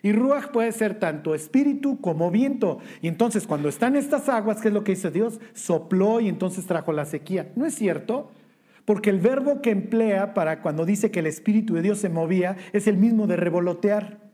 Y 0.02 0.12
ruach 0.12 0.48
puede 0.48 0.70
ser 0.72 0.98
tanto 0.98 1.34
espíritu 1.34 2.00
como 2.00 2.30
viento. 2.30 2.78
Y 3.00 3.08
entonces 3.08 3.46
cuando 3.46 3.68
están 3.68 3.96
estas 3.96 4.28
aguas, 4.28 4.60
¿qué 4.60 4.68
es 4.68 4.74
lo 4.74 4.84
que 4.84 4.92
dice 4.92 5.10
Dios? 5.10 5.40
Sopló 5.54 6.20
y 6.20 6.28
entonces 6.28 6.66
trajo 6.66 6.92
la 6.92 7.06
sequía. 7.06 7.50
¿No 7.56 7.66
es 7.66 7.74
cierto? 7.74 8.30
Porque 8.84 9.10
el 9.10 9.18
verbo 9.18 9.62
que 9.62 9.70
emplea 9.70 10.32
para 10.32 10.62
cuando 10.62 10.84
dice 10.84 11.10
que 11.10 11.20
el 11.20 11.26
espíritu 11.26 11.74
de 11.74 11.82
Dios 11.82 11.98
se 11.98 12.08
movía 12.08 12.56
es 12.72 12.86
el 12.86 12.98
mismo 12.98 13.26
de 13.26 13.36
revolotear. 13.36 14.25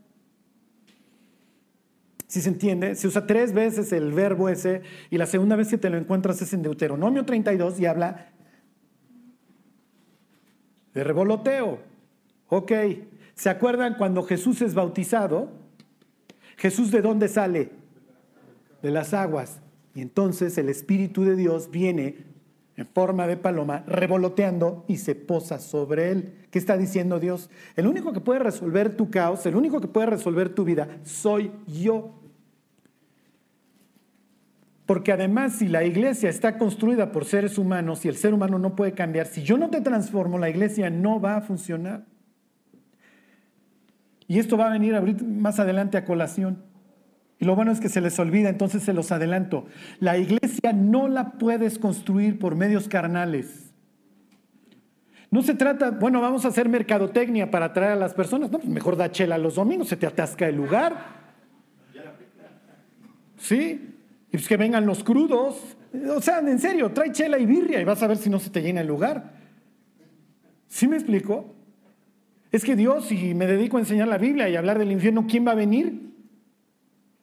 Si 2.33 2.41
se 2.41 2.49
entiende, 2.49 2.95
se 2.95 3.07
usa 3.07 3.27
tres 3.27 3.53
veces 3.53 3.93
el 3.93 4.11
verbo 4.11 4.49
ese 4.49 4.81
y 5.11 5.19
la 5.19 5.27
segunda 5.27 5.55
vez 5.55 5.69
que 5.69 5.77
te 5.77 5.91
lo 5.91 5.99
encuentras 5.99 6.41
es 6.41 6.55
en 6.55 6.62
Deuteronomio 6.62 7.27
32 7.27 7.79
y 7.79 7.85
habla 7.85 8.33
de 10.95 11.05
revoloteo. 11.05 11.81
Ok, 12.49 12.73
¿se 13.35 13.51
acuerdan 13.51 13.97
cuando 13.99 14.23
Jesús 14.23 14.62
es 14.62 14.73
bautizado? 14.73 15.51
Jesús 16.57 16.91
de 16.91 17.03
dónde 17.03 17.29
sale? 17.29 17.69
De 18.81 18.91
las 18.91 19.12
aguas. 19.12 19.61
Y 19.95 20.01
entonces 20.01 20.57
el 20.57 20.71
Espíritu 20.71 21.25
de 21.25 21.37
Dios 21.37 21.71
viene 21.71 22.25
en 22.79 22.87
forma 22.87 23.27
de 23.27 23.37
paloma, 23.37 23.85
revoloteando 23.87 24.87
y 24.89 24.97
se 24.97 25.15
posa 25.15 25.59
sobre 25.59 26.11
él. 26.11 26.47
¿Qué 26.51 26.59
está 26.59 26.79
diciendo 26.79 27.21
Dios? 27.21 27.51
El 27.77 27.87
único 27.87 28.15
que 28.15 28.21
puede 28.21 28.39
resolver 28.39 28.97
tu 28.97 29.11
caos, 29.11 29.45
el 29.45 29.55
único 29.55 29.83
que 29.83 29.89
puede 29.89 30.07
resolver 30.07 30.55
tu 30.55 30.65
vida, 30.65 30.89
soy 31.03 31.53
yo. 31.67 32.22
Porque 34.87 35.12
además 35.12 35.55
si 35.55 35.69
la 35.69 35.85
iglesia 35.85 36.29
está 36.29 36.59
construida 36.59 37.12
por 37.12 37.25
seres 37.25 37.57
humanos 37.57 38.05
y 38.05 38.09
el 38.09 38.17
ser 38.17 38.35
humano 38.35 38.59
no 38.59 38.75
puede 38.75 38.93
cambiar, 38.93 39.27
si 39.27 39.43
yo 39.43 39.57
no 39.57 39.71
te 39.71 39.81
transformo, 39.81 40.39
la 40.39 40.51
iglesia 40.51 40.91
no 40.91 41.21
va 41.21 41.37
a 41.37 41.41
funcionar. 41.41 42.05
Y 44.27 44.39
esto 44.39 44.57
va 44.57 44.67
a 44.67 44.73
venir 44.73 44.95
más 45.25 45.61
adelante 45.61 45.99
a 45.99 46.05
colación. 46.05 46.65
Y 47.39 47.45
lo 47.45 47.57
bueno 47.57 47.73
es 47.73 47.81
que 47.81 47.89
se 47.89 48.01
les 48.01 48.19
olvida, 48.19 48.49
entonces 48.49 48.83
se 48.83 48.93
los 48.93 49.12
adelanto. 49.12 49.67
La 49.99 50.17
iglesia 50.17 50.73
no 50.73 51.09
la 51.09 51.33
puedes 51.33 51.79
construir 51.79 52.39
por 52.39 52.55
medios 52.55 52.89
carnales. 52.89 53.73
No 55.31 55.43
se 55.43 55.55
trata, 55.55 55.91
bueno, 55.91 56.21
vamos 56.21 56.45
a 56.45 56.49
hacer 56.49 56.69
mercadotecnia 56.69 57.51
para 57.51 57.67
atraer 57.67 57.93
a 57.93 57.97
las 57.97 58.15
personas. 58.15 58.51
No, 58.51 58.59
pues 58.59 58.71
mejor 58.71 58.97
da 58.97 59.11
chela 59.11 59.39
los 59.39 59.55
domingos, 59.57 59.89
se 59.89 59.97
te 59.97 60.07
atasca 60.07 60.47
el 60.47 60.57
lugar. 60.57 60.95
¿Sí? 63.39 63.93
Y 64.33 64.39
pues 64.39 64.49
que 64.49 64.57
vengan 64.57 64.87
los 64.87 65.05
crudos. 65.05 65.77
O 66.17 66.23
sea, 66.23 66.39
en 66.39 66.59
serio, 66.59 66.91
trae 66.93 67.12
chela 67.12 67.39
y 67.39 67.45
birria 67.45 67.81
y 67.81 67.85
vas 67.85 68.03
a 68.03 68.07
ver 68.07 68.17
si 68.17 68.31
no 68.31 68.41
se 68.41 68.49
te 68.49 68.62
llena 68.62 68.81
el 68.81 68.87
lugar. 68.87 69.35
¿Sí 70.69 70.89
me 70.89 70.97
explico? 70.97 71.55
Es 72.51 72.65
que 72.65 72.75
Dios, 72.75 73.07
si 73.07 73.35
me 73.35 73.47
dedico 73.47 73.77
a 73.77 73.81
enseñar 73.81 74.09
la 74.09 74.17
Biblia 74.17 74.49
y 74.49 74.57
hablar 74.57 74.79
del 74.79 74.91
infierno, 74.91 75.27
¿quién 75.29 75.47
va 75.47 75.53
a 75.53 75.55
venir? 75.55 76.15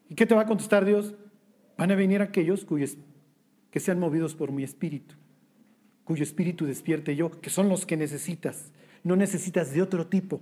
¿Y 0.07 0.13
qué 0.13 0.27
te 0.27 0.35
va 0.35 0.43
a 0.43 0.45
contestar 0.45 0.85
Dios? 0.85 1.15
Van 1.77 1.91
a 1.91 1.95
venir 1.95 2.21
aquellos 2.21 2.63
cuyos, 2.63 2.95
que 3.71 3.79
sean 3.79 3.99
movidos 3.99 4.35
por 4.35 4.51
mi 4.51 4.63
espíritu, 4.63 5.15
cuyo 6.03 6.23
espíritu 6.23 6.65
despierte 6.65 7.15
yo, 7.15 7.41
que 7.41 7.49
son 7.49 7.69
los 7.69 7.87
que 7.87 7.97
necesitas. 7.97 8.71
No 9.03 9.15
necesitas 9.15 9.73
de 9.73 9.81
otro 9.81 10.07
tipo. 10.07 10.41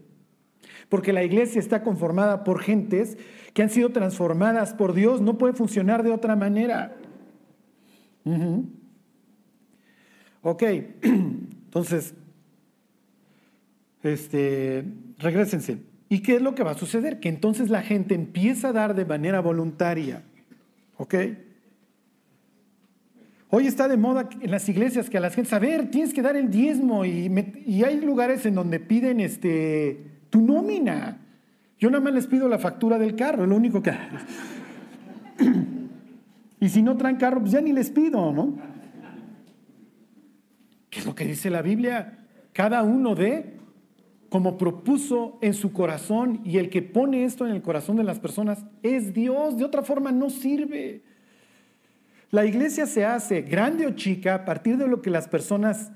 Porque 0.90 1.14
la 1.14 1.24
iglesia 1.24 1.60
está 1.60 1.84
conformada 1.84 2.44
por 2.44 2.62
gentes 2.62 3.18
que 3.54 3.62
han 3.62 3.70
sido 3.70 3.92
transformadas 3.92 4.74
por 4.74 4.94
Dios. 4.94 5.22
No 5.22 5.38
puede 5.38 5.54
funcionar 5.54 6.04
de 6.04 6.12
otra 6.12 6.36
manera. 6.36 6.96
Ok, 10.42 10.64
entonces 11.02 12.14
este, 14.04 14.86
regresense. 15.18 15.80
¿Y 16.10 16.20
qué 16.20 16.36
es 16.36 16.42
lo 16.42 16.56
que 16.56 16.64
va 16.64 16.72
a 16.72 16.78
suceder? 16.78 17.20
Que 17.20 17.30
entonces 17.30 17.70
la 17.70 17.82
gente 17.82 18.16
empieza 18.16 18.70
a 18.70 18.74
dar 18.74 18.96
de 18.96 19.06
manera 19.06 19.42
voluntaria. 19.42 20.24
¿Ok? 20.98 21.16
Hoy 23.50 23.68
está 23.68 23.88
de 23.88 23.98
moda 23.98 24.30
en 24.42 24.52
las 24.52 24.68
iglesias 24.68 25.10
que 25.10 25.18
a 25.18 25.22
las 25.22 25.34
gente, 25.36 25.56
a 25.56 25.60
ver, 25.60 25.90
tienes 25.90 26.14
que 26.14 26.22
dar 26.22 26.36
el 26.36 26.50
diezmo 26.50 27.06
y, 27.06 27.32
hay 27.84 28.02
lugares 28.02 28.46
en 28.46 28.56
donde 28.56 28.80
piden 28.80 29.22
este, 29.22 30.07
Yo 31.80 31.90
nada 31.90 32.04
más 32.04 32.14
les 32.14 32.28
pido 32.28 32.48
la 32.48 32.60
factura 32.60 32.98
del 32.98 33.16
carro, 33.16 33.46
lo 33.46 33.56
único 33.56 33.82
que... 33.82 33.92
y 36.60 36.70
si 36.70 36.82
no 36.82 36.98
traen 36.98 37.18
carro, 37.18 37.40
pues 37.40 37.52
ya 37.52 37.62
ni 37.62 37.72
les 37.72 37.90
pido, 37.90 38.32
¿no? 38.32 38.58
¿Qué 40.90 41.00
es 41.00 41.06
lo 41.06 41.14
que 41.14 41.26
dice 41.26 41.50
la 41.50 41.62
Biblia? 41.62 42.26
Cada 42.54 42.82
uno 42.82 43.14
de 43.14 43.58
como 44.30 44.58
propuso 44.58 45.38
en 45.42 45.54
su 45.54 45.72
corazón 45.72 46.42
y 46.44 46.58
el 46.58 46.70
que 46.70 46.82
pone 46.82 47.24
esto 47.24 47.46
en 47.46 47.54
el 47.54 47.62
corazón 47.62 47.96
de 47.96 48.04
las 48.04 48.20
personas 48.20 48.66
es 48.84 49.14
Dios, 49.14 49.58
de 49.58 49.64
otra 49.64 49.84
forma 49.84 50.12
no 50.12 50.30
sirve. 50.30 51.04
La 52.32 52.46
iglesia 52.46 52.88
se 52.88 53.06
hace 53.06 53.42
grande 53.42 53.88
o 53.88 53.92
chica 53.92 54.36
a 54.36 54.46
partir 54.46 54.78
de 54.78 54.88
lo 54.88 55.02
que 55.02 55.10
las 55.10 55.30
personas 55.30 55.92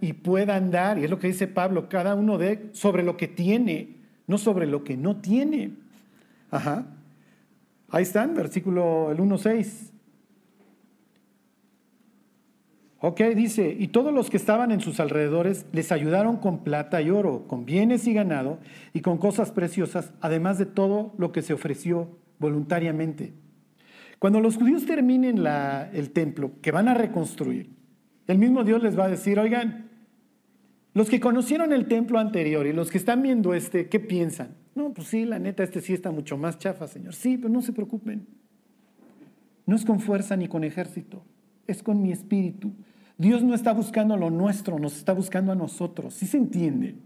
y 0.00 0.12
puedan 0.14 0.70
dar, 0.70 0.98
y 0.98 1.04
es 1.04 1.10
lo 1.10 1.18
que 1.18 1.26
dice 1.26 1.46
Pablo, 1.46 1.88
cada 1.88 2.14
uno 2.14 2.38
de 2.38 2.70
sobre 2.72 3.02
lo 3.02 3.16
que 3.16 3.28
tiene, 3.28 3.96
no 4.26 4.38
sobre 4.38 4.66
lo 4.66 4.84
que 4.84 4.96
no 4.96 5.16
tiene. 5.16 5.72
Ajá. 6.50 6.86
Ahí 7.90 8.02
están, 8.02 8.34
versículo 8.34 9.10
el 9.12 9.18
1.6. 9.18 9.90
Ok, 13.00 13.20
dice, 13.36 13.76
y 13.78 13.88
todos 13.88 14.14
los 14.14 14.30
que 14.30 14.38
estaban 14.38 14.70
en 14.70 14.80
sus 14.80 14.98
alrededores 14.98 15.66
les 15.72 15.92
ayudaron 15.92 16.38
con 16.38 16.64
plata 16.64 17.02
y 17.02 17.10
oro, 17.10 17.46
con 17.46 17.66
bienes 17.66 18.06
y 18.06 18.14
ganado 18.14 18.58
y 18.94 19.00
con 19.00 19.18
cosas 19.18 19.50
preciosas, 19.52 20.14
además 20.22 20.56
de 20.56 20.64
todo 20.64 21.12
lo 21.18 21.30
que 21.30 21.42
se 21.42 21.52
ofreció 21.52 22.08
voluntariamente. 22.38 23.34
Cuando 24.18 24.40
los 24.40 24.56
judíos 24.56 24.86
terminen 24.86 25.44
el 25.92 26.10
templo, 26.12 26.52
que 26.62 26.70
van 26.70 26.88
a 26.88 26.94
reconstruir, 26.94 27.68
el 28.26 28.38
mismo 28.38 28.64
Dios 28.64 28.82
les 28.82 28.98
va 28.98 29.04
a 29.04 29.08
decir, 29.08 29.38
oigan, 29.38 29.90
los 30.94 31.10
que 31.10 31.20
conocieron 31.20 31.72
el 31.72 31.86
templo 31.86 32.18
anterior 32.18 32.66
y 32.66 32.72
los 32.72 32.90
que 32.90 32.98
están 32.98 33.22
viendo 33.22 33.54
este, 33.54 33.88
¿qué 33.88 34.00
piensan? 34.00 34.56
No, 34.74 34.92
pues 34.92 35.08
sí, 35.08 35.24
la 35.24 35.38
neta, 35.38 35.62
este 35.62 35.80
sí 35.80 35.92
está 35.92 36.10
mucho 36.10 36.36
más 36.36 36.58
chafa, 36.58 36.86
Señor. 36.86 37.14
Sí, 37.14 37.36
pero 37.36 37.48
no 37.48 37.62
se 37.62 37.72
preocupen. 37.72 38.26
No 39.66 39.76
es 39.76 39.84
con 39.84 40.00
fuerza 40.00 40.36
ni 40.36 40.46
con 40.46 40.62
ejército, 40.62 41.24
es 41.66 41.82
con 41.82 42.02
mi 42.02 42.12
espíritu 42.12 42.72
Dios 43.16 43.42
no 43.42 43.54
está 43.54 43.72
buscando 43.72 44.16
lo 44.16 44.30
nuestro, 44.30 44.78
nos 44.78 44.96
está 44.96 45.12
buscando 45.12 45.52
a 45.52 45.54
nosotros. 45.54 46.14
¿Sí 46.14 46.26
se 46.26 46.36
entiende? 46.36 46.96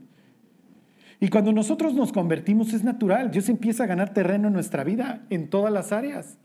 Y 1.20 1.28
cuando 1.28 1.52
nosotros 1.52 1.94
nos 1.94 2.12
convertimos 2.12 2.72
es 2.72 2.84
natural, 2.84 3.30
Dios 3.30 3.48
empieza 3.48 3.84
a 3.84 3.86
ganar 3.86 4.14
terreno 4.14 4.48
en 4.48 4.54
nuestra 4.54 4.84
vida, 4.84 5.26
en 5.30 5.50
todas 5.50 5.72
las 5.72 5.92
áreas. 5.92 6.38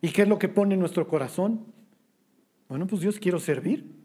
¿Y 0.00 0.08
qué 0.10 0.22
es 0.22 0.28
lo 0.28 0.38
que 0.38 0.48
pone 0.48 0.74
en 0.74 0.80
nuestro 0.80 1.06
corazón? 1.06 1.66
Bueno, 2.68 2.86
pues 2.86 3.02
Dios 3.02 3.18
quiero 3.18 3.38
servir. 3.38 3.99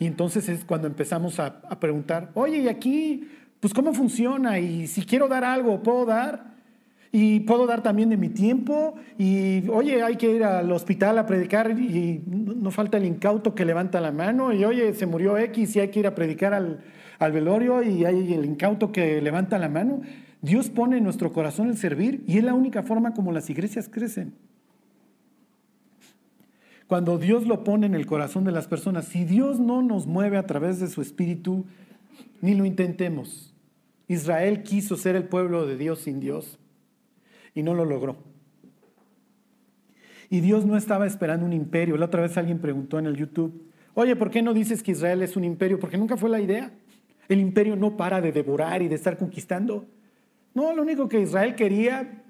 Y 0.00 0.06
entonces 0.06 0.48
es 0.48 0.64
cuando 0.64 0.88
empezamos 0.88 1.38
a, 1.38 1.60
a 1.68 1.78
preguntar, 1.78 2.30
oye, 2.34 2.58
¿y 2.58 2.68
aquí? 2.68 3.28
Pues 3.60 3.72
cómo 3.72 3.92
funciona? 3.92 4.58
Y 4.58 4.86
si 4.86 5.02
quiero 5.04 5.28
dar 5.28 5.44
algo, 5.44 5.82
¿puedo 5.82 6.06
dar? 6.06 6.50
Y 7.12 7.40
puedo 7.40 7.66
dar 7.66 7.82
también 7.82 8.08
de 8.08 8.16
mi 8.16 8.30
tiempo. 8.30 8.94
Y 9.18 9.68
oye, 9.68 10.02
hay 10.02 10.16
que 10.16 10.30
ir 10.34 10.42
al 10.42 10.72
hospital 10.72 11.18
a 11.18 11.26
predicar 11.26 11.78
y 11.78 12.22
no 12.26 12.70
falta 12.70 12.96
el 12.96 13.04
incauto 13.04 13.54
que 13.54 13.66
levanta 13.66 14.00
la 14.00 14.10
mano. 14.10 14.54
Y 14.54 14.64
oye, 14.64 14.94
se 14.94 15.04
murió 15.04 15.36
X 15.36 15.76
y 15.76 15.80
hay 15.80 15.88
que 15.88 16.00
ir 16.00 16.06
a 16.06 16.14
predicar 16.14 16.54
al, 16.54 16.80
al 17.18 17.32
velorio 17.32 17.82
y 17.82 18.06
hay 18.06 18.32
el 18.32 18.46
incauto 18.46 18.92
que 18.92 19.20
levanta 19.20 19.58
la 19.58 19.68
mano. 19.68 20.00
Dios 20.40 20.70
pone 20.70 20.96
en 20.96 21.04
nuestro 21.04 21.32
corazón 21.32 21.68
el 21.68 21.76
servir 21.76 22.24
y 22.26 22.38
es 22.38 22.44
la 22.44 22.54
única 22.54 22.82
forma 22.82 23.12
como 23.12 23.32
las 23.32 23.50
iglesias 23.50 23.90
crecen. 23.92 24.32
Cuando 26.90 27.18
Dios 27.18 27.46
lo 27.46 27.62
pone 27.62 27.86
en 27.86 27.94
el 27.94 28.04
corazón 28.04 28.42
de 28.42 28.50
las 28.50 28.66
personas, 28.66 29.04
si 29.04 29.24
Dios 29.24 29.60
no 29.60 29.80
nos 29.80 30.08
mueve 30.08 30.36
a 30.36 30.46
través 30.46 30.80
de 30.80 30.88
su 30.88 31.00
espíritu, 31.00 31.64
ni 32.40 32.56
lo 32.56 32.64
intentemos. 32.64 33.54
Israel 34.08 34.64
quiso 34.64 34.96
ser 34.96 35.14
el 35.14 35.22
pueblo 35.22 35.68
de 35.68 35.76
Dios 35.76 36.00
sin 36.00 36.18
Dios 36.18 36.58
y 37.54 37.62
no 37.62 37.74
lo 37.74 37.84
logró. 37.84 38.16
Y 40.30 40.40
Dios 40.40 40.66
no 40.66 40.76
estaba 40.76 41.06
esperando 41.06 41.46
un 41.46 41.52
imperio. 41.52 41.96
La 41.96 42.06
otra 42.06 42.22
vez 42.22 42.36
alguien 42.36 42.58
preguntó 42.58 42.98
en 42.98 43.06
el 43.06 43.14
YouTube, 43.14 43.70
oye, 43.94 44.16
¿por 44.16 44.32
qué 44.32 44.42
no 44.42 44.52
dices 44.52 44.82
que 44.82 44.90
Israel 44.90 45.22
es 45.22 45.36
un 45.36 45.44
imperio? 45.44 45.78
Porque 45.78 45.96
nunca 45.96 46.16
fue 46.16 46.28
la 46.28 46.40
idea. 46.40 46.72
El 47.28 47.38
imperio 47.38 47.76
no 47.76 47.96
para 47.96 48.20
de 48.20 48.32
devorar 48.32 48.82
y 48.82 48.88
de 48.88 48.96
estar 48.96 49.16
conquistando. 49.16 49.86
No, 50.54 50.74
lo 50.74 50.82
único 50.82 51.08
que 51.08 51.20
Israel 51.20 51.54
quería 51.54 52.24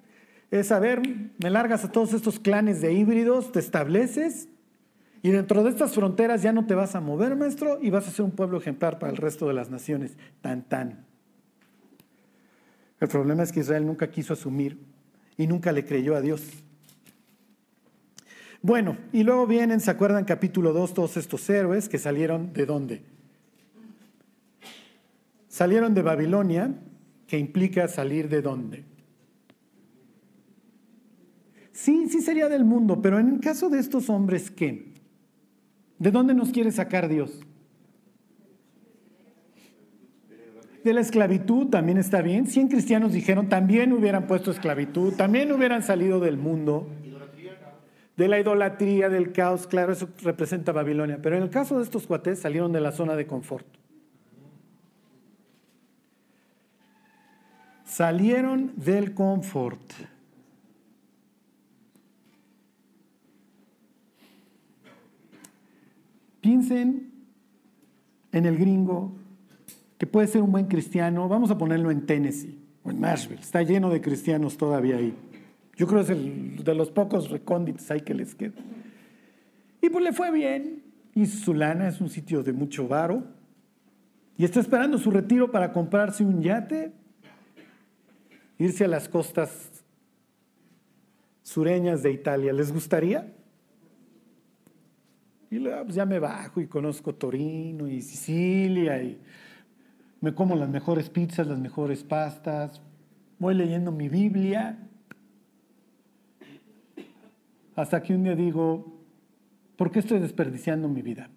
es 0.51 0.67
saber, 0.69 1.01
me 1.39 1.51
largas 1.51 1.85
a 1.85 1.93
todos 1.93 2.13
estos 2.13 2.41
clanes 2.41 2.81
de 2.81 2.93
híbridos, 2.93 3.53
te 3.53 3.61
estableces 3.61 4.49
y 5.23 5.31
dentro 5.31 5.63
de 5.63 5.71
estas 5.71 5.95
fronteras 5.95 6.43
ya 6.43 6.53
no 6.53 6.67
te 6.67 6.75
vas 6.75 6.95
a 6.95 7.01
mover, 7.01 7.37
maestro, 7.37 7.79
y 7.81 7.91
vas 7.91 8.09
a 8.09 8.11
ser 8.11 8.25
un 8.25 8.31
pueblo 8.31 8.59
ejemplar 8.59 8.99
para 8.99 9.13
el 9.13 9.19
resto 9.19 9.47
de 9.49 9.55
las 9.55 9.71
naciones. 9.71 10.17
Tan, 10.41 10.63
tan. 10.63 11.05
El 13.01 13.09
problema 13.09 13.43
es 13.43 13.53
que 13.53 13.61
Israel 13.61 13.87
nunca 13.87 14.11
quiso 14.11 14.33
asumir 14.33 14.79
y 15.37 15.47
nunca 15.47 15.73
le 15.73 15.85
creyó 15.85 16.17
a 16.17 16.21
Dios. 16.21 16.43
Bueno, 18.63 18.97
y 19.13 19.23
luego 19.23 19.47
vienen, 19.47 19.81
¿se 19.81 19.91
acuerdan 19.91 20.25
capítulo 20.25 20.73
2, 20.73 20.95
todos 20.95 21.17
estos 21.17 21.49
héroes 21.49 21.89
que 21.89 21.99
salieron 21.99 22.53
de 22.53 22.67
dónde? 22.67 23.03
Salieron 25.49 25.95
de 25.95 26.03
Babilonia, 26.03 26.75
que 27.27 27.39
implica 27.39 27.89
salir 27.89 28.29
de 28.29 28.43
dónde. 28.43 28.90
Sí, 31.81 32.11
sí 32.11 32.21
sería 32.21 32.51
del 32.51 32.67
mundo, 32.67 33.01
pero 33.01 33.19
en 33.19 33.31
el 33.31 33.41
caso 33.41 33.71
de 33.71 33.79
estos 33.79 34.11
hombres, 34.11 34.51
¿qué? 34.51 34.93
¿De 35.99 36.11
dónde 36.11 36.35
nos 36.35 36.51
quiere 36.51 36.71
sacar 36.73 37.09
Dios? 37.09 37.41
De 40.85 40.93
la 40.93 41.01
esclavitud 41.01 41.69
también 41.69 41.97
está 41.97 42.21
bien. 42.21 42.47
Cien 42.47 42.69
cristianos 42.69 43.15
dijeron, 43.15 43.49
también 43.49 43.95
hubieran 43.95 44.27
puesto 44.27 44.51
esclavitud, 44.51 45.15
también 45.15 45.51
hubieran 45.53 45.83
salido 45.83 46.21
del 46.21 46.37
mundo. 46.37 46.87
De 48.15 48.29
la 48.29 48.39
idolatría, 48.39 49.09
del 49.09 49.33
caos, 49.33 49.67
claro, 49.67 49.93
eso 49.93 50.11
representa 50.23 50.73
Babilonia. 50.73 51.21
Pero 51.23 51.39
en 51.39 51.43
el 51.43 51.49
caso 51.49 51.79
de 51.79 51.85
estos 51.85 52.07
cuates 52.07 52.41
salieron 52.41 52.73
de 52.73 52.83
la 52.83 52.93
zona 52.93 53.17
de 53.17 53.27
confort. 53.27 53.67
salieron 57.87 58.73
del 58.77 59.15
confort. 59.15 59.81
Piensen 66.41 67.11
en 68.33 68.47
el 68.47 68.57
gringo, 68.57 69.13
que 69.99 70.07
puede 70.07 70.27
ser 70.27 70.43
un 70.43 70.53
buen 70.53 70.67
cristiano, 70.67 71.29
vamos 71.29 71.51
a 71.51 71.59
ponerlo 71.59 71.91
en 71.91 72.07
Tennessee 72.07 72.59
o 72.83 72.91
en 72.91 73.01
Nashville, 73.01 73.41
está 73.41 73.63
lleno 73.63 73.91
de 73.91 74.01
cristianos 74.01 74.57
todavía 74.57 74.97
ahí. 74.97 75.15
Yo 75.77 75.87
creo 75.87 76.05
que 76.05 76.13
es 76.13 76.19
el, 76.19 76.65
de 76.65 76.75
los 76.75 76.91
pocos 76.91 77.31
recónditos 77.31 77.91
ahí 77.91 78.01
que 78.01 78.15
les 78.15 78.35
queda. 78.35 78.55
Y 79.83 79.89
pues 79.89 80.05
le 80.05 80.13
fue 80.13 80.31
bien, 80.31 80.83
y 81.15 81.27
su 81.27 81.55
lana 81.55 81.89
es 81.89 82.01
un 82.01 82.09
sitio 82.09 82.43
de 82.43 82.53
mucho 82.53 82.87
varo, 82.87 83.25
y 84.37 84.45
está 84.45 84.61
esperando 84.61 84.97
su 84.99 85.11
retiro 85.11 85.51
para 85.51 85.73
comprarse 85.73 86.25
un 86.25 86.41
yate 86.41 86.93
irse 88.61 88.85
a 88.85 88.89
las 88.89 89.09
costas 89.09 89.85
sureñas 91.43 92.03
de 92.03 92.13
Italia. 92.13 92.53
¿Les 92.53 92.73
gustaría? 92.73 93.33
Y 95.51 95.59
luego 95.59 95.83
pues 95.85 95.97
ya 95.97 96.07
me 96.07 96.21
bajo 96.21 96.61
y 96.61 96.69
conozco 96.69 97.15
Torino 97.15 97.89
y 97.89 98.01
Sicilia 98.03 99.03
y 99.03 99.21
me 100.21 100.35
como 100.35 100.55
las 100.55 100.69
mejores 100.69 101.11
pizzas, 101.11 101.47
las 101.47 101.59
mejores 101.59 102.05
pastas, 102.05 102.81
voy 103.39 103.55
leyendo 103.55 103.91
mi 103.91 104.09
Biblia, 104.09 104.79
hasta 107.75 108.03
que 108.03 108.15
un 108.15 108.25
día 108.25 108.37
digo, 108.37 109.01
¿por 109.77 109.91
qué 109.91 110.01
estoy 110.01 110.21
desperdiciando 110.21 110.89
mi 110.89 111.03
vida? 111.03 111.31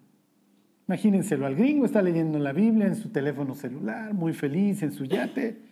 Imagínenselo, 0.86 1.46
al 1.46 1.54
gringo 1.54 1.86
está 1.86 2.02
leyendo 2.02 2.38
la 2.38 2.52
Biblia 2.52 2.86
en 2.86 2.96
su 2.96 3.08
teléfono 3.08 3.54
celular, 3.54 4.12
muy 4.12 4.34
feliz 4.34 4.82
en 4.82 4.92
su 4.92 5.06
yate, 5.06 5.62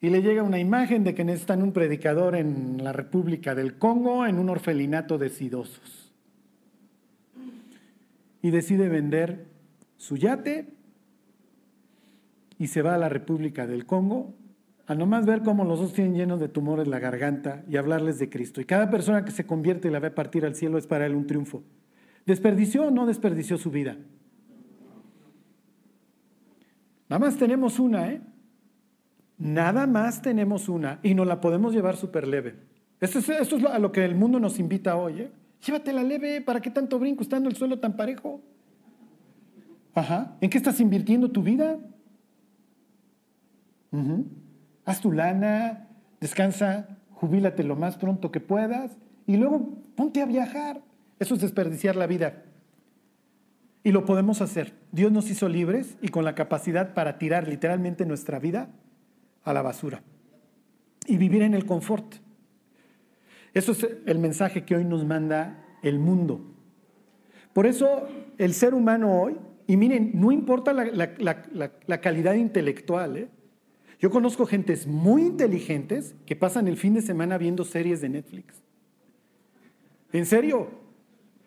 y 0.00 0.08
le 0.08 0.22
llega 0.22 0.42
una 0.42 0.58
imagen 0.58 1.04
de 1.04 1.14
que 1.14 1.24
necesitan 1.24 1.62
un 1.62 1.72
predicador 1.72 2.34
en 2.36 2.82
la 2.82 2.92
República 2.92 3.54
del 3.54 3.78
Congo 3.78 4.26
en 4.26 4.38
un 4.38 4.48
orfelinato 4.48 5.18
de 5.18 5.28
sidosos. 5.28 6.03
Y 8.44 8.50
decide 8.50 8.90
vender 8.90 9.46
su 9.96 10.18
yate 10.18 10.74
y 12.58 12.66
se 12.66 12.82
va 12.82 12.94
a 12.94 12.98
la 12.98 13.08
República 13.08 13.66
del 13.66 13.86
Congo 13.86 14.34
a 14.86 14.94
nomás 14.94 15.24
ver 15.24 15.42
cómo 15.42 15.64
los 15.64 15.80
dos 15.80 15.94
tienen 15.94 16.14
llenos 16.14 16.40
de 16.40 16.48
tumores 16.48 16.86
la 16.86 16.98
garganta 16.98 17.64
y 17.70 17.78
hablarles 17.78 18.18
de 18.18 18.28
Cristo. 18.28 18.60
Y 18.60 18.66
cada 18.66 18.90
persona 18.90 19.24
que 19.24 19.30
se 19.30 19.46
convierte 19.46 19.88
y 19.88 19.90
la 19.90 19.98
ve 19.98 20.10
partir 20.10 20.44
al 20.44 20.54
cielo 20.54 20.76
es 20.76 20.86
para 20.86 21.06
él 21.06 21.14
un 21.14 21.26
triunfo. 21.26 21.62
¿Desperdició 22.26 22.88
o 22.88 22.90
no 22.90 23.06
desperdició 23.06 23.56
su 23.56 23.70
vida? 23.70 23.96
Nada 27.08 27.18
más 27.18 27.38
tenemos 27.38 27.78
una, 27.78 28.12
¿eh? 28.12 28.20
Nada 29.38 29.86
más 29.86 30.20
tenemos 30.20 30.68
una 30.68 31.00
y 31.02 31.14
nos 31.14 31.26
la 31.26 31.40
podemos 31.40 31.72
llevar 31.72 31.96
súper 31.96 32.28
leve. 32.28 32.56
Esto 33.00 33.20
es, 33.20 33.28
esto 33.30 33.56
es 33.56 33.64
a 33.64 33.78
lo 33.78 33.90
que 33.90 34.04
el 34.04 34.14
mundo 34.14 34.38
nos 34.38 34.58
invita 34.58 34.96
hoy. 34.96 35.22
¿eh? 35.22 35.32
Llévatela 35.64 36.02
leve, 36.02 36.40
¿para 36.40 36.60
qué 36.60 36.70
tanto 36.70 36.98
brinco 36.98 37.22
estando 37.22 37.48
el 37.48 37.56
suelo 37.56 37.78
tan 37.78 37.96
parejo? 37.96 38.42
Ajá. 39.94 40.36
¿En 40.40 40.50
qué 40.50 40.58
estás 40.58 40.80
invirtiendo 40.80 41.30
tu 41.30 41.42
vida? 41.42 41.78
Haz 44.84 45.00
tu 45.00 45.12
lana, 45.12 45.88
descansa, 46.20 46.98
jubílate 47.12 47.62
lo 47.62 47.76
más 47.76 47.96
pronto 47.96 48.30
que 48.30 48.40
puedas 48.40 48.98
y 49.26 49.36
luego 49.36 49.78
ponte 49.94 50.20
a 50.20 50.26
viajar. 50.26 50.82
Eso 51.18 51.34
es 51.34 51.40
desperdiciar 51.40 51.96
la 51.96 52.06
vida. 52.06 52.42
Y 53.84 53.92
lo 53.92 54.04
podemos 54.04 54.40
hacer. 54.40 54.74
Dios 54.92 55.12
nos 55.12 55.30
hizo 55.30 55.48
libres 55.48 55.96
y 56.02 56.08
con 56.08 56.24
la 56.24 56.34
capacidad 56.34 56.92
para 56.92 57.18
tirar 57.18 57.48
literalmente 57.48 58.04
nuestra 58.04 58.38
vida 58.38 58.70
a 59.44 59.52
la 59.52 59.62
basura 59.62 60.02
y 61.06 61.16
vivir 61.16 61.42
en 61.42 61.54
el 61.54 61.66
confort. 61.66 62.16
Eso 63.54 63.72
es 63.72 63.86
el 64.04 64.18
mensaje 64.18 64.64
que 64.64 64.74
hoy 64.74 64.84
nos 64.84 65.04
manda 65.04 65.64
el 65.82 65.98
mundo. 65.98 66.40
Por 67.52 67.66
eso 67.66 68.08
el 68.36 68.52
ser 68.52 68.74
humano 68.74 69.22
hoy, 69.22 69.36
y 69.66 69.76
miren, 69.76 70.10
no 70.14 70.32
importa 70.32 70.72
la, 70.72 72.00
calidad 72.00 72.34
intelectual, 72.34 73.16
¿eh? 73.16 73.28
yo 74.00 74.10
conozco 74.10 74.44
gentes 74.44 74.86
muy 74.86 75.22
inteligentes 75.22 76.14
que 76.26 76.36
pasan 76.36 76.68
el 76.68 76.76
fin 76.76 76.94
de 76.94 77.00
semana 77.00 77.38
viendo 77.38 77.64
series 77.64 78.00
de 78.00 78.08
Netflix. 78.08 78.62
En 80.12 80.26
serio, 80.26 80.68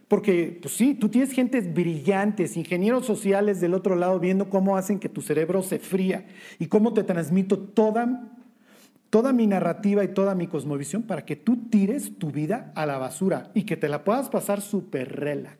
porque, 0.07 0.59
pues 0.61 0.73
sí, 0.73 0.93
tú 0.93 1.09
tienes 1.09 1.31
gentes 1.31 1.73
brillantes, 1.73 2.55
ingenieros 2.55 3.05
sociales 3.05 3.59
del 3.59 3.73
otro 3.73 3.95
lado 3.95 4.19
viendo 4.19 4.49
cómo 4.49 4.77
hacen 4.77 4.99
que 4.99 5.09
tu 5.09 5.21
cerebro 5.21 5.61
se 5.61 5.79
fría 5.79 6.25
y 6.59 6.67
cómo 6.67 6.93
te 6.93 7.03
transmito 7.03 7.59
toda, 7.59 8.36
toda 9.17 9.33
mi 9.33 9.47
narrativa 9.47 10.03
y 10.03 10.09
toda 10.09 10.35
mi 10.35 10.45
cosmovisión 10.45 11.01
para 11.01 11.25
que 11.25 11.35
tú 11.35 11.57
tires 11.71 12.19
tu 12.19 12.29
vida 12.29 12.71
a 12.75 12.85
la 12.85 12.99
basura 12.99 13.49
y 13.55 13.63
que 13.63 13.75
te 13.75 13.89
la 13.89 14.03
puedas 14.03 14.29
pasar 14.29 14.61
súper 14.61 15.11
relax. 15.11 15.57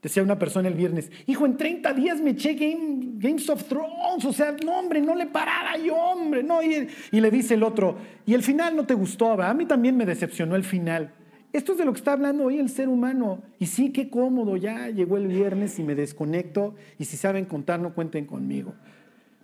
Decía 0.00 0.22
una 0.22 0.38
persona 0.38 0.68
el 0.68 0.72
viernes, 0.72 1.12
hijo, 1.26 1.44
en 1.44 1.58
30 1.58 1.92
días 1.92 2.22
me 2.22 2.30
eché 2.30 2.54
Game, 2.54 3.18
Games 3.18 3.50
of 3.50 3.64
Thrones, 3.64 4.24
o 4.24 4.32
sea, 4.32 4.56
no, 4.64 4.78
hombre, 4.78 5.02
no 5.02 5.14
le 5.14 5.26
paraba 5.26 5.76
yo, 5.76 5.94
hombre, 5.94 6.42
no. 6.42 6.62
Y, 6.62 6.88
y 7.12 7.20
le 7.20 7.30
dice 7.30 7.52
el 7.52 7.62
otro, 7.62 7.98
y 8.24 8.32
el 8.32 8.42
final 8.42 8.74
no 8.74 8.86
te 8.86 8.94
gustó, 8.94 9.32
a 9.32 9.52
mí 9.52 9.66
también 9.66 9.94
me 9.94 10.06
decepcionó 10.06 10.56
el 10.56 10.64
final. 10.64 11.12
Esto 11.52 11.72
es 11.72 11.78
de 11.78 11.84
lo 11.84 11.92
que 11.92 11.98
está 11.98 12.12
hablando 12.12 12.44
hoy 12.44 12.60
el 12.60 12.70
ser 12.70 12.88
humano. 12.88 13.42
Y 13.58 13.66
sí, 13.66 13.92
qué 13.92 14.08
cómodo, 14.08 14.56
ya 14.56 14.88
llegó 14.88 15.18
el 15.18 15.26
viernes 15.26 15.78
y 15.78 15.82
me 15.82 15.94
desconecto 15.94 16.76
y 16.98 17.04
si 17.04 17.18
saben 17.18 17.44
contar, 17.44 17.78
no 17.78 17.92
cuenten 17.92 18.24
conmigo. 18.24 18.72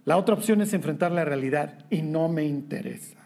La 0.05 0.17
otra 0.17 0.35
opción 0.35 0.61
es 0.61 0.73
enfrentar 0.73 1.13
la 1.13 1.25
realidad 1.25 1.85
y 1.91 2.03
no 2.03 2.29
me 2.29 2.45
interesa. 2.45 3.19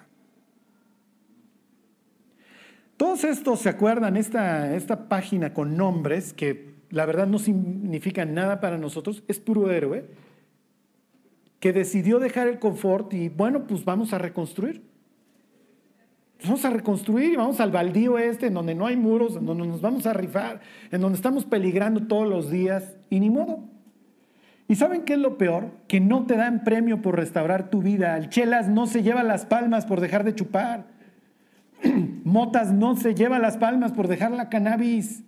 Todos 2.96 3.24
estos, 3.24 3.60
¿se 3.60 3.68
acuerdan? 3.68 4.16
Esta, 4.16 4.74
esta 4.74 5.08
página 5.08 5.52
con 5.52 5.76
nombres 5.76 6.32
que 6.32 6.74
la 6.90 7.06
verdad 7.06 7.26
no 7.26 7.38
significan 7.38 8.34
nada 8.34 8.60
para 8.60 8.78
nosotros, 8.78 9.24
es 9.28 9.40
puro 9.40 9.70
héroe. 9.70 10.06
que 11.58 11.72
decidió 11.72 12.18
dejar 12.18 12.46
el 12.46 12.58
confort 12.58 13.14
y 13.14 13.30
bueno, 13.30 13.66
pues 13.66 13.84
vamos 13.84 14.12
a 14.12 14.18
reconstruir. 14.18 14.82
Vamos 16.44 16.64
a 16.66 16.70
reconstruir 16.70 17.32
y 17.32 17.36
vamos 17.36 17.58
al 17.58 17.70
baldío 17.70 18.18
este, 18.18 18.48
en 18.48 18.54
donde 18.54 18.74
no 18.74 18.86
hay 18.86 18.96
muros, 18.96 19.36
en 19.36 19.46
donde 19.46 19.66
nos 19.66 19.80
vamos 19.80 20.04
a 20.04 20.12
rifar, 20.12 20.60
en 20.90 21.00
donde 21.00 21.16
estamos 21.16 21.46
peligrando 21.46 22.06
todos 22.06 22.28
los 22.28 22.50
días, 22.50 22.96
y 23.08 23.18
ni 23.18 23.30
modo. 23.30 23.64
¿Y 24.66 24.76
saben 24.76 25.02
qué 25.02 25.14
es 25.14 25.18
lo 25.18 25.36
peor? 25.36 25.70
Que 25.88 26.00
no 26.00 26.26
te 26.26 26.36
dan 26.36 26.64
premio 26.64 27.02
por 27.02 27.16
restaurar 27.16 27.68
tu 27.70 27.82
vida. 27.82 28.16
El 28.16 28.30
Chelas 28.30 28.68
no 28.68 28.86
se 28.86 29.02
lleva 29.02 29.22
las 29.22 29.44
palmas 29.44 29.84
por 29.84 30.00
dejar 30.00 30.24
de 30.24 30.34
chupar. 30.34 30.86
Motas 32.24 32.72
no 32.72 32.96
se 32.96 33.14
lleva 33.14 33.38
las 33.38 33.58
palmas 33.58 33.92
por 33.92 34.08
dejar 34.08 34.30
la 34.30 34.48
cannabis. 34.48 35.22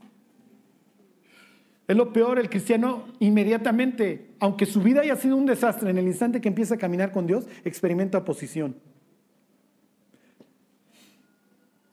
Es 1.86 1.96
lo 1.96 2.12
peor, 2.12 2.38
el 2.38 2.50
cristiano 2.50 3.04
inmediatamente, 3.20 4.30
aunque 4.40 4.66
su 4.66 4.82
vida 4.82 5.02
haya 5.02 5.16
sido 5.16 5.36
un 5.36 5.46
desastre, 5.46 5.90
en 5.90 5.98
el 5.98 6.06
instante 6.06 6.40
que 6.40 6.48
empieza 6.48 6.74
a 6.74 6.78
caminar 6.78 7.12
con 7.12 7.26
Dios, 7.26 7.46
experimenta 7.64 8.18
oposición. 8.18 8.74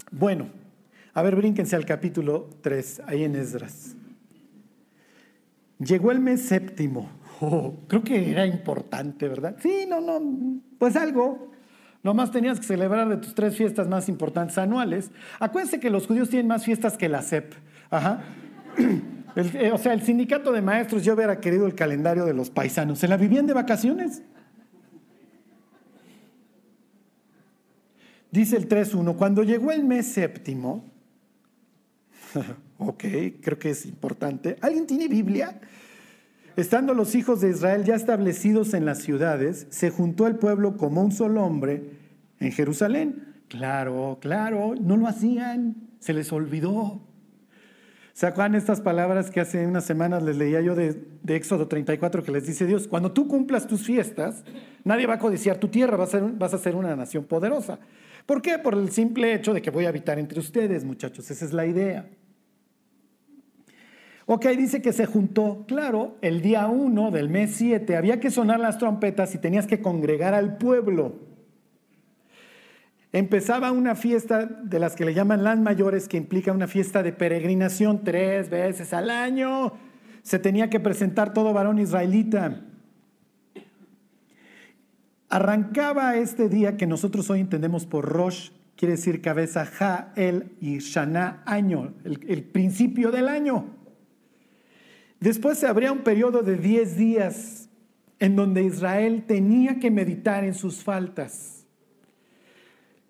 Bueno, 0.09 0.47
a 1.13 1.21
ver, 1.21 1.35
brínquense 1.35 1.75
al 1.75 1.85
capítulo 1.85 2.49
3, 2.61 3.03
ahí 3.05 3.23
en 3.23 3.35
Esdras. 3.35 3.95
Llegó 5.77 6.11
el 6.11 6.19
mes 6.19 6.41
séptimo. 6.41 7.09
Oh, 7.45 7.73
creo 7.89 8.01
que 8.05 8.31
era 8.31 8.45
importante, 8.45 9.27
¿verdad? 9.27 9.57
Sí, 9.59 9.85
no, 9.85 9.99
no, 9.99 10.61
pues 10.77 10.95
algo. 10.95 11.51
Nomás 12.01 12.31
tenías 12.31 12.57
que 12.57 12.65
celebrar 12.65 13.09
de 13.09 13.17
tus 13.17 13.35
tres 13.35 13.57
fiestas 13.57 13.89
más 13.89 14.07
importantes 14.07 14.57
anuales. 14.57 15.11
Acuérdense 15.41 15.81
que 15.81 15.89
los 15.89 16.07
judíos 16.07 16.29
tienen 16.29 16.47
más 16.47 16.63
fiestas 16.63 16.97
que 16.97 17.09
la 17.09 17.21
CEP. 17.21 17.53
Ajá. 17.89 18.23
Eh, 19.35 19.71
o 19.73 19.79
sea, 19.79 19.93
el 19.93 20.03
sindicato 20.03 20.51
de 20.51 20.61
maestros, 20.61 21.03
yo 21.03 21.15
hubiera 21.15 21.39
querido 21.39 21.65
el 21.65 21.73
calendario 21.73 22.23
de 22.23 22.35
los 22.35 22.51
paisanos. 22.51 22.99
¿Se 22.99 23.07
la 23.07 23.17
vivían 23.17 23.47
de 23.47 23.53
vacaciones? 23.53 24.21
Dice 28.29 28.57
el 28.57 28.69
3.1, 28.69 29.15
cuando 29.15 29.41
llegó 29.41 29.71
el 29.71 29.85
mes 29.85 30.05
séptimo, 30.05 30.85
ok, 32.77 33.03
creo 33.41 33.57
que 33.57 33.71
es 33.71 33.87
importante. 33.87 34.55
¿Alguien 34.61 34.85
tiene 34.85 35.07
Biblia? 35.07 35.59
Estando 36.55 36.93
los 36.93 37.15
hijos 37.15 37.41
de 37.41 37.49
Israel 37.49 37.83
ya 37.83 37.95
establecidos 37.95 38.75
en 38.75 38.85
las 38.85 38.99
ciudades, 38.99 39.65
se 39.71 39.89
juntó 39.89 40.27
el 40.27 40.35
pueblo 40.35 40.77
como 40.77 41.01
un 41.01 41.11
solo 41.11 41.43
hombre 41.43 41.91
en 42.39 42.51
Jerusalén. 42.51 43.33
Claro, 43.47 44.19
claro, 44.21 44.75
no 44.79 44.97
lo 44.97 45.07
hacían, 45.07 45.75
se 45.99 46.13
les 46.13 46.31
olvidó. 46.31 47.01
¿Se 48.13 48.31
estas 48.55 48.81
palabras 48.81 49.31
que 49.31 49.39
hace 49.39 49.65
unas 49.65 49.85
semanas 49.85 50.21
les 50.21 50.37
leía 50.37 50.61
yo 50.61 50.75
de, 50.75 51.03
Éxodo 51.27 51.67
34 51.67 52.23
que 52.23 52.31
les 52.31 52.45
dice 52.45 52.67
Dios? 52.67 52.87
Cuando 52.87 53.11
tú 53.11 53.27
cumplas 53.27 53.65
tus 53.65 53.83
fiestas, 53.83 54.43
nadie 54.83 55.07
va 55.07 55.15
a 55.15 55.19
codiciar 55.19 55.57
tu 55.57 55.69
tierra, 55.69 55.97
vas 55.97 56.09
a, 56.09 56.19
ser, 56.19 56.31
vas 56.33 56.53
a 56.53 56.59
ser 56.59 56.75
una 56.75 56.95
nación 56.95 57.23
poderosa. 57.23 57.79
¿Por 58.27 58.43
qué? 58.43 58.59
Por 58.59 58.75
el 58.75 58.91
simple 58.91 59.33
hecho 59.33 59.51
de 59.55 59.63
que 59.63 59.71
voy 59.71 59.85
a 59.85 59.89
habitar 59.89 60.19
entre 60.19 60.39
ustedes, 60.39 60.85
muchachos. 60.85 61.31
Esa 61.31 61.43
es 61.43 61.53
la 61.53 61.65
idea. 61.65 62.07
Ok, 64.35 64.47
dice 64.57 64.81
que 64.81 64.93
se 64.93 65.05
juntó, 65.05 65.63
claro, 65.67 66.17
el 66.23 66.41
día 66.41 66.65
1 66.65 67.11
del 67.11 67.29
mes 67.29 67.51
7 67.53 67.95
había 67.95 68.19
que 68.19 68.31
sonar 68.31 68.59
las 68.59 68.79
trompetas 68.79 69.35
y 69.35 69.37
tenías 69.37 69.67
que 69.67 69.79
congregar 69.79 70.33
al 70.33 70.57
pueblo. 70.57 71.19
Empezaba 73.11 73.71
una 73.71 73.93
fiesta 73.93 74.45
de 74.47 74.79
las 74.79 74.95
que 74.95 75.05
le 75.05 75.13
llaman 75.13 75.43
las 75.43 75.59
mayores, 75.59 76.07
que 76.07 76.17
implica 76.17 76.51
una 76.51 76.65
fiesta 76.65 77.03
de 77.03 77.13
peregrinación 77.13 78.03
tres 78.03 78.49
veces 78.49 78.91
al 78.91 79.11
año. 79.11 79.73
Se 80.23 80.39
tenía 80.39 80.67
que 80.67 80.79
presentar 80.79 81.31
todo 81.31 81.53
varón 81.53 81.77
israelita. 81.77 82.59
Arrancaba 85.29 86.15
este 86.15 86.49
día 86.49 86.75
que 86.75 86.87
nosotros 86.87 87.29
hoy 87.29 87.39
entendemos 87.39 87.85
por 87.85 88.05
Rosh, 88.05 88.49
quiere 88.77 88.95
decir 88.95 89.21
cabeza, 89.21 89.67
Ja, 89.67 90.11
El 90.15 90.53
y 90.59 90.79
Shana, 90.79 91.43
año, 91.45 91.93
el, 92.03 92.25
el 92.27 92.41
principio 92.41 93.11
del 93.11 93.27
año. 93.27 93.82
Después 95.23 95.57
se 95.57 95.67
abría 95.67 95.93
un 95.93 95.99
periodo 95.99 96.43
de 96.43 96.57
10 96.57 96.97
días 96.97 97.69
en 98.19 98.35
donde 98.35 98.61
Israel 98.61 99.23
tenía 99.25 99.79
que 99.79 99.89
meditar 99.89 100.43
en 100.43 100.53
sus 100.53 100.83
faltas. 100.83 101.65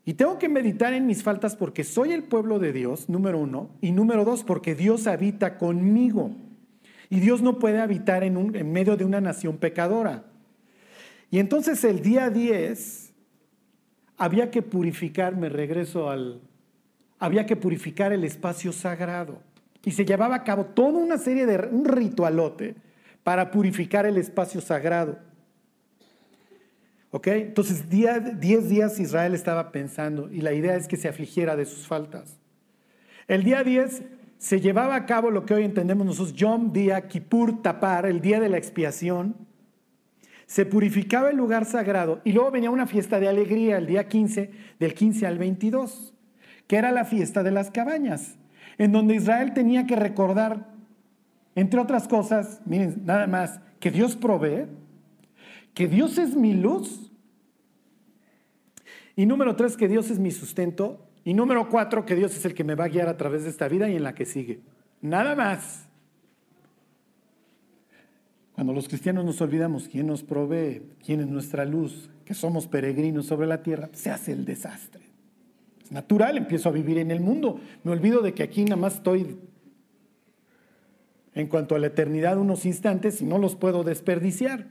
Y 0.06 0.14
tengo 0.14 0.38
que 0.38 0.48
meditar 0.48 0.94
en 0.94 1.08
mis 1.08 1.24
faltas 1.24 1.56
porque 1.56 1.84
soy 1.84 2.12
el 2.12 2.22
pueblo 2.22 2.60
de 2.60 2.72
Dios, 2.72 3.10
número 3.10 3.40
uno, 3.40 3.72
y 3.82 3.94
número 3.94 4.26
dos, 4.26 4.44
porque 4.44 4.76
Dios 4.76 5.08
habita 5.08 5.58
conmigo. 5.58 6.30
Y 7.10 7.20
Dios 7.20 7.42
no 7.42 7.58
puede 7.58 7.82
habitar 7.82 8.24
en, 8.24 8.38
un, 8.38 8.56
en 8.56 8.72
medio 8.72 8.96
de 8.96 9.06
una 9.06 9.20
nación 9.20 9.58
pecadora. 9.58 10.26
Y 11.32 11.40
entonces 11.40 11.84
el 11.84 12.04
día 12.04 12.30
10 12.30 13.12
había 14.18 14.52
que 14.52 14.62
purificar, 14.62 15.36
me 15.36 15.50
regreso 15.50 16.12
al, 16.12 16.42
había 17.18 17.48
que 17.48 17.56
purificar 17.56 18.14
el 18.14 18.24
espacio 18.24 18.72
sagrado. 18.72 19.42
Y 19.86 19.92
se 19.92 20.06
llevaba 20.06 20.36
a 20.36 20.44
cabo 20.44 20.66
toda 20.66 21.00
una 21.00 21.18
serie 21.18 21.46
de 21.46 21.68
un 21.68 21.86
ritualote 21.86 22.76
para 23.24 23.52
purificar 23.52 24.06
el 24.06 24.18
espacio 24.18 24.62
sagrado. 24.62 25.18
¿Ok? 27.12 27.28
Entonces, 27.28 27.90
10 27.90 28.40
días 28.40 29.00
Israel 29.00 29.34
estaba 29.34 29.72
pensando 29.72 30.32
y 30.32 30.42
la 30.42 30.54
idea 30.54 30.76
es 30.76 30.88
que 30.88 30.98
se 30.98 31.08
afligiera 31.08 31.56
de 31.56 31.66
sus 31.66 31.86
faltas. 31.86 32.40
El 33.28 33.44
día 33.44 33.64
10 33.64 34.04
se 34.38 34.60
llevaba 34.60 34.96
a 34.96 35.06
cabo 35.06 35.32
lo 35.32 35.46
que 35.46 35.54
hoy 35.54 35.64
entendemos 35.64 36.06
nosotros, 36.06 36.34
Yom 36.34 36.74
Día 36.74 37.08
Kippur 37.08 37.62
Tapar, 37.62 38.06
el 38.06 38.20
día 38.20 38.40
de 38.40 38.50
la 38.50 38.58
expiación. 38.58 39.36
Se 40.46 40.66
purificaba 40.66 41.30
el 41.30 41.38
lugar 41.38 41.66
sagrado 41.66 42.22
y 42.24 42.32
luego 42.32 42.52
venía 42.52 42.72
una 42.72 42.88
fiesta 42.88 43.20
de 43.20 43.28
alegría 43.28 43.78
el 43.78 43.86
día 43.86 44.08
15, 44.08 44.52
del 44.80 44.94
15 44.94 45.28
al 45.28 45.38
22, 45.38 46.14
que 46.68 46.78
era 46.78 46.92
la 46.92 47.06
fiesta 47.06 47.44
de 47.44 47.52
las 47.52 47.70
cabañas 47.72 48.38
en 48.78 48.92
donde 48.92 49.16
Israel 49.16 49.54
tenía 49.54 49.86
que 49.86 49.96
recordar, 49.96 50.72
entre 51.56 51.80
otras 51.80 52.08
cosas, 52.08 52.62
miren, 52.66 53.04
nada 53.06 53.28
más, 53.28 53.60
que 53.80 53.92
Dios 53.92 54.16
provee, 54.16 54.68
que 55.74 55.88
Dios 55.88 56.18
es 56.18 56.36
mi 56.36 56.54
luz, 56.54 57.12
y 59.16 59.26
número 59.26 59.56
tres, 59.56 59.78
que 59.78 59.88
Dios 59.88 60.10
es 60.10 60.20
mi 60.20 60.32
sustento, 60.32 61.06
y 61.24 61.34
número 61.34 61.70
cuatro, 61.70 62.06
que 62.06 62.16
Dios 62.16 62.36
es 62.36 62.46
el 62.46 62.54
que 62.54 62.64
me 62.64 62.76
va 62.76 62.86
a 62.86 62.90
guiar 62.90 63.08
a 63.08 63.18
través 63.18 63.44
de 63.44 63.50
esta 63.50 63.68
vida 63.68 63.88
y 63.90 63.96
en 63.96 64.04
la 64.04 64.16
que 64.16 64.26
sigue. 64.26 64.62
Nada 65.02 65.36
más. 65.36 65.88
Cuando 68.54 68.74
los 68.74 68.88
cristianos 68.88 69.24
nos 69.24 69.42
olvidamos 69.42 69.88
quién 69.88 70.08
nos 70.08 70.24
provee, 70.24 70.84
quién 71.04 71.22
es 71.22 71.28
nuestra 71.28 71.66
luz, 71.66 72.10
que 72.26 72.34
somos 72.34 72.68
peregrinos 72.68 73.26
sobre 73.26 73.48
la 73.48 73.64
tierra, 73.64 73.90
se 73.94 74.12
hace 74.12 74.32
el 74.32 74.46
desastre 74.46 75.13
natural, 75.92 76.38
empiezo 76.38 76.70
a 76.70 76.72
vivir 76.72 76.98
en 76.98 77.12
el 77.12 77.20
mundo. 77.20 77.60
Me 77.84 77.92
olvido 77.92 78.22
de 78.22 78.34
que 78.34 78.44
aquí 78.44 78.64
nada 78.64 78.78
más 78.78 78.96
estoy 78.96 79.38
en 81.36 81.48
cuanto 81.48 81.76
a 81.76 81.80
la 81.80 81.88
eternidad 81.88 82.38
unos 82.38 82.66
instantes 82.66 83.22
y 83.22 83.26
no 83.26 83.38
los 83.38 83.56
puedo 83.56 83.84
desperdiciar. 83.84 84.68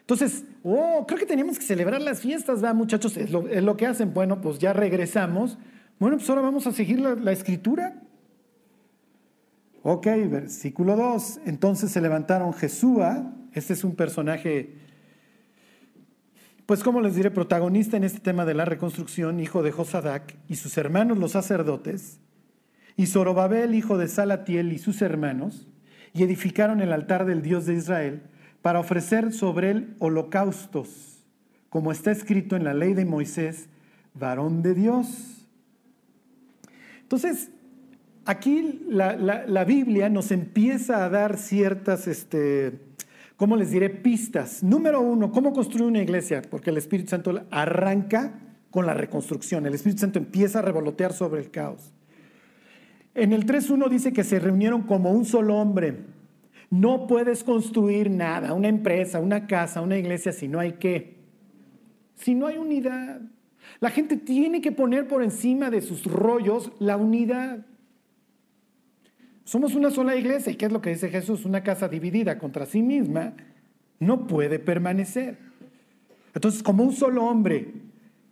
Entonces, 0.00 0.44
oh, 0.62 1.04
creo 1.06 1.18
que 1.18 1.26
teníamos 1.26 1.58
que 1.58 1.64
celebrar 1.64 2.00
las 2.00 2.20
fiestas, 2.20 2.62
¿verdad, 2.62 2.74
muchachos? 2.74 3.16
Es 3.16 3.30
lo, 3.30 3.76
que 3.76 3.86
hacen. 3.86 4.14
Bueno, 4.14 4.40
pues 4.40 4.58
ya 4.58 4.72
regresamos. 4.72 5.58
Bueno, 5.98 6.16
pues 6.16 6.28
ahora 6.30 6.42
vamos 6.42 6.66
a 6.66 6.72
seguir 6.72 7.00
la, 7.00 7.14
la 7.14 7.32
escritura. 7.32 8.02
Ok, 9.82 10.06
versículo 10.30 10.96
2. 10.96 11.40
Entonces 11.44 11.90
se 11.90 12.00
levantaron 12.00 12.52
Jesúa, 12.54 13.34
este 13.52 13.74
es 13.74 13.84
un 13.84 13.96
personaje 13.96 14.87
pues 16.68 16.82
como 16.82 17.00
les 17.00 17.14
diré, 17.14 17.30
protagonista 17.30 17.96
en 17.96 18.04
este 18.04 18.20
tema 18.20 18.44
de 18.44 18.52
la 18.52 18.66
reconstrucción, 18.66 19.40
hijo 19.40 19.62
de 19.62 19.72
Josadac 19.72 20.36
y 20.48 20.56
sus 20.56 20.76
hermanos 20.76 21.16
los 21.16 21.32
sacerdotes, 21.32 22.20
y 22.94 23.06
Zorobabel, 23.06 23.74
hijo 23.74 23.96
de 23.96 24.06
Salatiel 24.06 24.74
y 24.74 24.78
sus 24.78 25.00
hermanos, 25.00 25.66
y 26.12 26.24
edificaron 26.24 26.82
el 26.82 26.92
altar 26.92 27.24
del 27.24 27.40
Dios 27.40 27.64
de 27.64 27.72
Israel 27.72 28.20
para 28.60 28.80
ofrecer 28.80 29.32
sobre 29.32 29.70
él 29.70 29.96
holocaustos, 29.98 31.24
como 31.70 31.90
está 31.90 32.10
escrito 32.10 32.54
en 32.54 32.64
la 32.64 32.74
ley 32.74 32.92
de 32.92 33.06
Moisés, 33.06 33.70
varón 34.12 34.60
de 34.60 34.74
Dios. 34.74 35.46
Entonces, 37.00 37.48
aquí 38.26 38.82
la, 38.90 39.16
la 39.16 39.64
Biblia 39.64 40.10
nos 40.10 40.30
empieza 40.32 41.02
a 41.02 41.08
dar 41.08 41.38
ciertas... 41.38 42.06
Este, 42.06 42.88
¿cómo 43.38 43.56
les 43.56 43.70
diré? 43.70 43.88
Pistas. 43.88 44.62
Número 44.62 45.00
uno, 45.00 45.32
¿cómo 45.32 45.54
construir 45.54 45.86
una 45.86 46.02
iglesia? 46.02 46.42
Porque 46.42 46.68
el 46.68 46.76
Espíritu 46.76 47.08
Santo 47.08 47.46
arranca 47.50 48.40
con 48.70 48.84
la 48.84 48.92
reconstrucción. 48.92 49.64
El 49.64 49.72
Espíritu 49.72 50.00
Santo 50.00 50.18
empieza 50.18 50.58
a 50.58 50.62
revolotear 50.62 51.14
sobre 51.14 51.40
el 51.40 51.50
caos. 51.50 51.94
En 53.14 53.32
el 53.32 53.46
3.1 53.46 53.88
dice 53.88 54.12
que 54.12 54.24
se 54.24 54.38
reunieron 54.38 54.82
como 54.82 55.10
un 55.12 55.24
solo 55.24 55.56
hombre. 55.56 56.04
No 56.70 57.06
puedes 57.06 57.44
construir 57.44 58.10
nada, 58.10 58.52
una 58.52 58.68
empresa, 58.68 59.20
una 59.20 59.46
casa, 59.46 59.80
una 59.80 59.96
iglesia, 59.96 60.32
si 60.32 60.48
no 60.48 60.60
hay 60.60 60.72
qué. 60.72 61.16
Si 62.16 62.34
no 62.34 62.46
hay 62.46 62.58
unidad. 62.58 63.22
La 63.80 63.90
gente 63.90 64.16
tiene 64.16 64.60
que 64.60 64.72
poner 64.72 65.08
por 65.08 65.22
encima 65.22 65.70
de 65.70 65.80
sus 65.80 66.04
rollos 66.04 66.72
la 66.78 66.96
unidad. 66.96 67.64
Somos 69.48 69.74
una 69.74 69.90
sola 69.90 70.14
iglesia. 70.14 70.52
¿Y 70.52 70.56
qué 70.56 70.66
es 70.66 70.72
lo 70.72 70.82
que 70.82 70.90
dice 70.90 71.08
Jesús? 71.08 71.46
Una 71.46 71.62
casa 71.62 71.88
dividida 71.88 72.38
contra 72.38 72.66
sí 72.66 72.82
misma 72.82 73.32
no 73.98 74.26
puede 74.26 74.58
permanecer. 74.58 75.38
Entonces, 76.34 76.62
como 76.62 76.82
un 76.82 76.92
solo 76.92 77.24
hombre, 77.24 77.72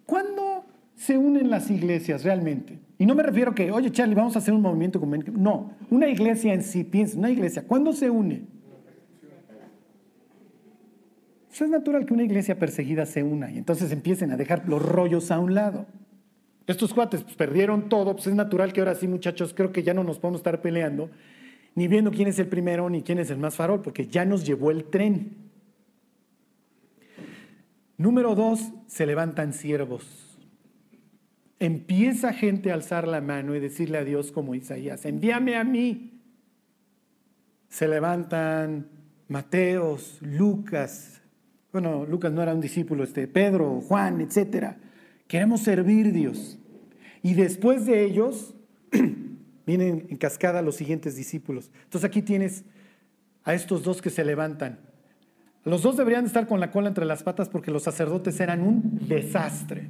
¿cuándo 0.04 0.66
se 0.94 1.16
unen 1.16 1.48
las 1.48 1.70
iglesias 1.70 2.22
realmente? 2.22 2.78
Y 2.98 3.06
no 3.06 3.14
me 3.14 3.22
refiero 3.22 3.54
que, 3.54 3.70
oye 3.70 3.90
Charlie, 3.90 4.14
vamos 4.14 4.36
a 4.36 4.40
hacer 4.40 4.52
un 4.52 4.60
movimiento 4.60 5.00
No, 5.32 5.72
una 5.88 6.06
iglesia 6.06 6.52
en 6.52 6.62
sí, 6.62 6.84
piensa, 6.84 7.16
una 7.16 7.30
iglesia, 7.30 7.64
¿cuándo 7.66 7.94
se 7.94 8.10
une? 8.10 8.42
Eso 11.50 11.64
es 11.64 11.70
natural 11.70 12.04
que 12.04 12.12
una 12.12 12.24
iglesia 12.24 12.58
perseguida 12.58 13.06
se 13.06 13.22
una 13.22 13.50
y 13.50 13.56
entonces 13.56 13.90
empiecen 13.90 14.32
a 14.32 14.36
dejar 14.36 14.68
los 14.68 14.82
rollos 14.82 15.30
a 15.30 15.38
un 15.38 15.54
lado. 15.54 15.86
Estos 16.66 16.92
cuates 16.92 17.22
pues, 17.22 17.36
perdieron 17.36 17.88
todo, 17.88 18.14
pues 18.14 18.26
es 18.26 18.34
natural 18.34 18.72
que 18.72 18.80
ahora 18.80 18.94
sí, 18.94 19.06
muchachos, 19.06 19.54
creo 19.54 19.72
que 19.72 19.82
ya 19.82 19.94
no 19.94 20.02
nos 20.02 20.18
podemos 20.18 20.40
estar 20.40 20.60
peleando, 20.60 21.10
ni 21.74 21.88
viendo 21.88 22.10
quién 22.10 22.28
es 22.28 22.38
el 22.38 22.48
primero 22.48 22.88
ni 22.90 23.02
quién 23.02 23.18
es 23.18 23.30
el 23.30 23.38
más 23.38 23.54
farol, 23.54 23.82
porque 23.82 24.06
ya 24.06 24.24
nos 24.24 24.44
llevó 24.44 24.70
el 24.70 24.84
tren. 24.84 25.36
Número 27.96 28.34
dos, 28.34 28.72
se 28.86 29.06
levantan 29.06 29.52
siervos. 29.52 30.38
Empieza 31.58 32.32
gente 32.32 32.70
a 32.70 32.74
alzar 32.74 33.08
la 33.08 33.20
mano 33.20 33.54
y 33.54 33.60
decirle 33.60 33.98
a 33.98 34.04
Dios 34.04 34.32
como 34.32 34.54
Isaías, 34.54 35.06
envíame 35.06 35.56
a 35.56 35.64
mí. 35.64 36.20
Se 37.68 37.88
levantan 37.88 38.88
Mateos, 39.28 40.18
Lucas, 40.20 41.16
bueno, 41.76 42.06
Lucas 42.06 42.32
no 42.32 42.42
era 42.42 42.54
un 42.54 42.60
discípulo, 42.62 43.04
este, 43.04 43.28
Pedro, 43.28 43.82
Juan, 43.82 44.22
etcétera. 44.22 44.78
Queremos 45.28 45.60
servir 45.60 46.12
Dios. 46.12 46.58
Y 47.22 47.34
después 47.34 47.86
de 47.86 48.04
ellos 48.04 48.54
vienen 49.66 50.06
en 50.08 50.16
cascada 50.16 50.62
los 50.62 50.76
siguientes 50.76 51.16
discípulos. 51.16 51.70
Entonces 51.84 52.08
aquí 52.08 52.22
tienes 52.22 52.64
a 53.44 53.54
estos 53.54 53.82
dos 53.82 54.02
que 54.02 54.10
se 54.10 54.24
levantan. 54.24 54.78
Los 55.64 55.82
dos 55.82 55.96
deberían 55.96 56.26
estar 56.26 56.46
con 56.46 56.60
la 56.60 56.70
cola 56.70 56.88
entre 56.88 57.04
las 57.04 57.24
patas 57.24 57.48
porque 57.48 57.72
los 57.72 57.82
sacerdotes 57.82 58.38
eran 58.38 58.62
un 58.62 59.00
desastre. 59.08 59.88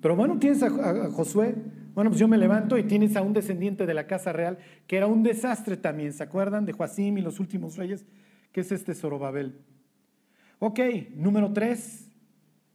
Pero 0.00 0.16
bueno, 0.16 0.38
tienes 0.38 0.62
a, 0.62 1.10
Josué. 1.10 1.54
Bueno, 1.94 2.10
pues 2.10 2.18
yo 2.18 2.26
me 2.26 2.36
levanto 2.36 2.76
y 2.76 2.82
tienes 2.82 3.14
a 3.14 3.22
un 3.22 3.32
descendiente 3.32 3.86
de 3.86 3.94
la 3.94 4.08
casa 4.08 4.32
real 4.32 4.58
que 4.88 4.96
era 4.96 5.06
un 5.06 5.22
desastre 5.22 5.76
también. 5.76 6.12
¿Se 6.12 6.24
acuerdan 6.24 6.66
de 6.66 6.72
Joacim 6.72 7.16
y 7.18 7.22
los 7.22 7.38
últimos 7.38 7.76
reyes? 7.76 8.04
¿Qué 8.50 8.62
es 8.62 8.72
este 8.72 8.94
Zorobabel? 8.94 9.56
Ok, 10.58 10.80
número 11.14 11.52
tres, 11.52 12.10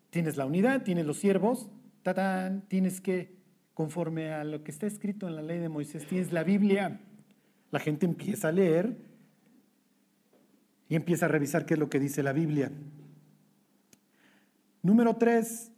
tienes 0.10 0.38
la 0.38 0.46
unidad, 0.46 0.84
tienes 0.84 1.06
los 1.06 1.18
siervos, 1.18 1.70
tatán, 2.04 2.66
tienes 2.68 3.02
que, 3.02 3.38
conforme 3.74 4.32
a 4.32 4.44
lo 4.44 4.64
que 4.64 4.72
está 4.72 4.88
escrito 4.88 5.28
en 5.28 5.36
la 5.36 5.42
ley 5.42 5.60
de 5.60 5.70
Moisés, 5.70 6.08
tienes 6.08 6.32
la 6.32 6.44
Biblia. 6.44 7.00
La 7.72 7.80
gente 7.80 8.06
empieza 8.06 8.50
a 8.50 8.52
leer 8.52 8.98
y 10.88 10.96
empieza 10.96 11.26
a 11.26 11.30
revisar 11.30 11.66
qué 11.66 11.76
es 11.76 11.80
lo 11.80 11.90
que 11.90 12.00
dice 12.00 12.24
la 12.24 12.34
Biblia. 12.34 12.72
Número 14.82 15.18
tres, 15.18 15.72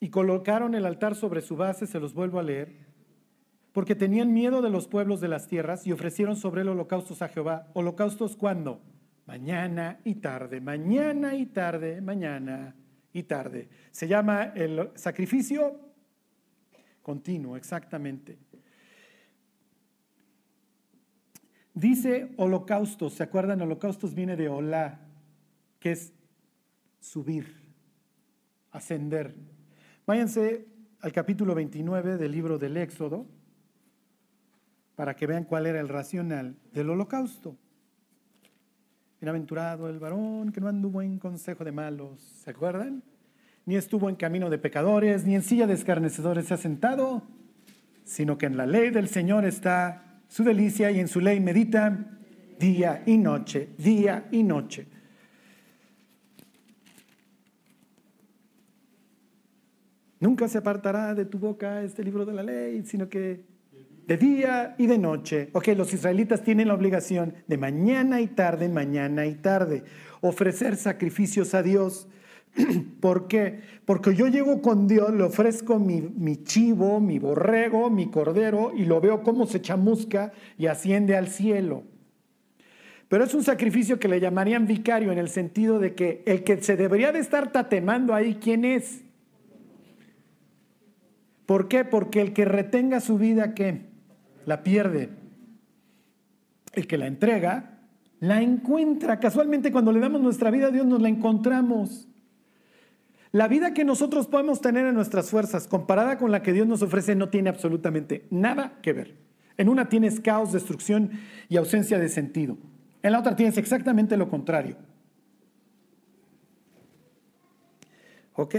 y 0.00 0.10
colocaron 0.10 0.74
el 0.74 0.86
altar 0.86 1.14
sobre 1.14 1.42
su 1.42 1.56
base, 1.56 1.86
se 1.86 2.00
los 2.00 2.14
vuelvo 2.14 2.38
a 2.38 2.44
leer, 2.44 2.86
porque 3.72 3.94
tenían 3.94 4.32
miedo 4.32 4.62
de 4.62 4.70
los 4.70 4.88
pueblos 4.88 5.20
de 5.20 5.28
las 5.28 5.46
tierras 5.46 5.86
y 5.86 5.92
ofrecieron 5.92 6.36
sobre 6.36 6.62
él 6.62 6.68
holocaustos 6.68 7.20
a 7.20 7.28
Jehová. 7.28 7.68
¿Holocaustos 7.74 8.36
cuándo? 8.36 8.80
Mañana 9.26 10.00
y 10.04 10.16
tarde, 10.16 10.60
mañana 10.60 11.34
y 11.34 11.46
tarde, 11.46 12.00
mañana 12.00 12.74
y 13.12 13.22
tarde. 13.24 13.68
Se 13.90 14.06
llama 14.08 14.52
el 14.54 14.90
sacrificio 14.94 15.80
continuo, 17.02 17.56
exactamente. 17.56 18.38
Dice 21.74 22.32
holocaustos, 22.36 23.14
¿se 23.14 23.22
acuerdan? 23.22 23.62
Holocaustos 23.62 24.14
viene 24.14 24.36
de 24.36 24.48
hola, 24.48 25.00
que 25.78 25.92
es 25.92 26.12
subir, 26.98 27.54
ascender. 28.72 29.34
Váyanse 30.06 30.66
al 31.00 31.12
capítulo 31.12 31.54
29 31.54 32.16
del 32.16 32.32
libro 32.32 32.58
del 32.58 32.76
Éxodo 32.76 33.26
para 34.96 35.14
que 35.14 35.28
vean 35.28 35.44
cuál 35.44 35.66
era 35.66 35.78
el 35.78 35.88
racional 35.88 36.56
del 36.72 36.90
holocausto. 36.90 37.56
Bienaventurado 39.20 39.88
el 39.88 39.98
varón 39.98 40.52
que 40.52 40.60
no 40.60 40.68
anduvo 40.68 41.02
en 41.02 41.18
consejo 41.18 41.64
de 41.64 41.72
malos, 41.72 42.20
¿se 42.44 42.50
acuerdan? 42.50 43.02
Ni 43.66 43.74
estuvo 43.74 44.08
en 44.08 44.14
camino 44.14 44.48
de 44.48 44.58
pecadores, 44.58 45.24
ni 45.24 45.34
en 45.34 45.42
silla 45.42 45.66
de 45.66 45.74
escarnecedores 45.74 46.46
se 46.46 46.54
ha 46.54 46.56
sentado, 46.56 47.24
sino 48.04 48.38
que 48.38 48.46
en 48.46 48.56
la 48.56 48.64
ley 48.64 48.90
del 48.90 49.08
Señor 49.08 49.44
está 49.44 50.20
su 50.28 50.44
delicia 50.44 50.92
y 50.92 51.00
en 51.00 51.08
su 51.08 51.20
ley 51.20 51.40
medita 51.40 51.98
día 52.60 53.02
y 53.06 53.18
noche, 53.18 53.70
día 53.76 54.28
y 54.30 54.44
noche. 54.44 54.86
Nunca 60.20 60.46
se 60.46 60.58
apartará 60.58 61.14
de 61.14 61.24
tu 61.24 61.40
boca 61.40 61.82
este 61.82 62.04
libro 62.04 62.24
de 62.24 62.34
la 62.34 62.44
ley, 62.44 62.84
sino 62.84 63.08
que 63.08 63.47
de 64.08 64.16
día 64.16 64.74
y 64.78 64.86
de 64.86 64.96
noche. 64.96 65.50
Ok, 65.52 65.68
los 65.76 65.92
israelitas 65.92 66.42
tienen 66.42 66.68
la 66.68 66.74
obligación 66.74 67.34
de 67.46 67.58
mañana 67.58 68.22
y 68.22 68.26
tarde, 68.26 68.70
mañana 68.70 69.26
y 69.26 69.34
tarde, 69.34 69.84
ofrecer 70.22 70.76
sacrificios 70.76 71.52
a 71.52 71.62
Dios. 71.62 72.08
¿Por 73.00 73.28
qué? 73.28 73.60
Porque 73.84 74.14
yo 74.14 74.26
llego 74.26 74.62
con 74.62 74.88
Dios, 74.88 75.12
le 75.12 75.24
ofrezco 75.24 75.78
mi, 75.78 76.00
mi, 76.00 76.42
chivo, 76.42 77.00
mi 77.00 77.18
borrego, 77.18 77.90
mi 77.90 78.10
cordero 78.10 78.72
y 78.74 78.86
lo 78.86 78.98
veo 79.02 79.22
cómo 79.22 79.46
se 79.46 79.60
chamusca 79.60 80.32
y 80.56 80.68
asciende 80.68 81.14
al 81.14 81.28
cielo. 81.28 81.82
Pero 83.08 83.24
es 83.24 83.34
un 83.34 83.44
sacrificio 83.44 83.98
que 83.98 84.08
le 84.08 84.20
llamarían 84.20 84.66
vicario 84.66 85.12
en 85.12 85.18
el 85.18 85.28
sentido 85.28 85.78
de 85.78 85.94
que 85.94 86.22
el 86.24 86.44
que 86.44 86.62
se 86.62 86.78
debería 86.78 87.12
de 87.12 87.18
estar 87.18 87.52
tatemando 87.52 88.14
ahí, 88.14 88.38
¿quién 88.40 88.64
es? 88.64 89.02
¿Por 91.44 91.68
qué? 91.68 91.84
Porque 91.84 92.22
el 92.22 92.32
que 92.32 92.46
retenga 92.46 93.00
su 93.00 93.18
vida, 93.18 93.54
¿qué? 93.54 93.87
La 94.48 94.62
pierde. 94.62 95.10
El 96.72 96.86
que 96.86 96.96
la 96.96 97.06
entrega, 97.06 97.80
la 98.18 98.40
encuentra. 98.40 99.20
Casualmente 99.20 99.70
cuando 99.70 99.92
le 99.92 100.00
damos 100.00 100.22
nuestra 100.22 100.50
vida 100.50 100.68
a 100.68 100.70
Dios 100.70 100.86
nos 100.86 101.02
la 101.02 101.10
encontramos. 101.10 102.08
La 103.30 103.46
vida 103.46 103.74
que 103.74 103.84
nosotros 103.84 104.26
podemos 104.26 104.62
tener 104.62 104.86
en 104.86 104.94
nuestras 104.94 105.28
fuerzas 105.28 105.68
comparada 105.68 106.16
con 106.16 106.32
la 106.32 106.42
que 106.42 106.54
Dios 106.54 106.66
nos 106.66 106.80
ofrece 106.80 107.14
no 107.14 107.28
tiene 107.28 107.50
absolutamente 107.50 108.26
nada 108.30 108.78
que 108.80 108.94
ver. 108.94 109.16
En 109.58 109.68
una 109.68 109.90
tienes 109.90 110.18
caos, 110.18 110.50
destrucción 110.50 111.10
y 111.50 111.58
ausencia 111.58 111.98
de 111.98 112.08
sentido. 112.08 112.56
En 113.02 113.12
la 113.12 113.20
otra 113.20 113.36
tienes 113.36 113.58
exactamente 113.58 114.16
lo 114.16 114.30
contrario. 114.30 114.76
Ok. 118.32 118.54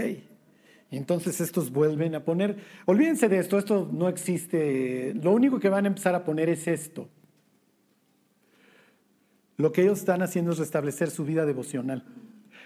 Entonces 0.90 1.40
estos 1.40 1.70
vuelven 1.70 2.14
a 2.14 2.24
poner, 2.24 2.56
olvídense 2.84 3.28
de 3.28 3.38
esto, 3.38 3.58
esto 3.58 3.88
no 3.92 4.08
existe, 4.08 5.14
lo 5.14 5.32
único 5.32 5.60
que 5.60 5.68
van 5.68 5.84
a 5.84 5.88
empezar 5.88 6.14
a 6.14 6.24
poner 6.24 6.48
es 6.48 6.66
esto. 6.66 7.08
Lo 9.56 9.72
que 9.72 9.82
ellos 9.82 10.00
están 10.00 10.22
haciendo 10.22 10.52
es 10.52 10.58
restablecer 10.58 11.10
su 11.10 11.24
vida 11.24 11.46
devocional. 11.46 12.04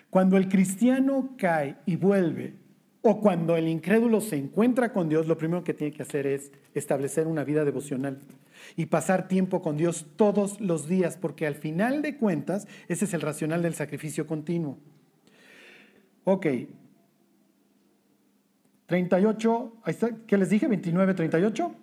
Cuando 0.09 0.37
el 0.37 0.49
cristiano 0.49 1.35
cae 1.37 1.77
y 1.87 1.97
vuelve, 1.97 2.55
o 3.03 3.21
cuando 3.21 3.57
el 3.57 3.69
incrédulo 3.69 4.23
se 4.23 4.37
encuentra 4.37 4.93
con 4.93 5.11
Dios, 5.11 5.27
lo 5.27 5.37
primero 5.37 5.63
que 5.63 5.75
tiene 5.75 5.93
que 5.93 6.03
hacer 6.03 6.27
es 6.27 6.51
establecer 6.73 7.27
una 7.27 7.45
vida 7.45 7.65
devocional 7.67 8.19
y 8.77 8.87
pasar 8.87 9.29
tiempo 9.29 9.61
con 9.61 9.77
Dios 9.77 10.07
todos 10.17 10.59
los 10.61 10.89
días, 10.89 11.19
porque 11.19 11.47
al 11.47 11.57
final 11.57 12.01
de 12.01 12.17
cuentas, 12.17 12.67
ese 12.89 13.05
es 13.05 13.13
el 13.13 13.21
racional 13.21 13.61
del 13.61 13.75
sacrificio 13.75 14.27
continuo. 14.27 14.79
Ok, 16.25 16.47
38, 18.87 19.73
¿qué 20.27 20.37
les 20.37 20.51
dije? 20.51 20.69
29, 20.69 21.15
38. 21.15 21.75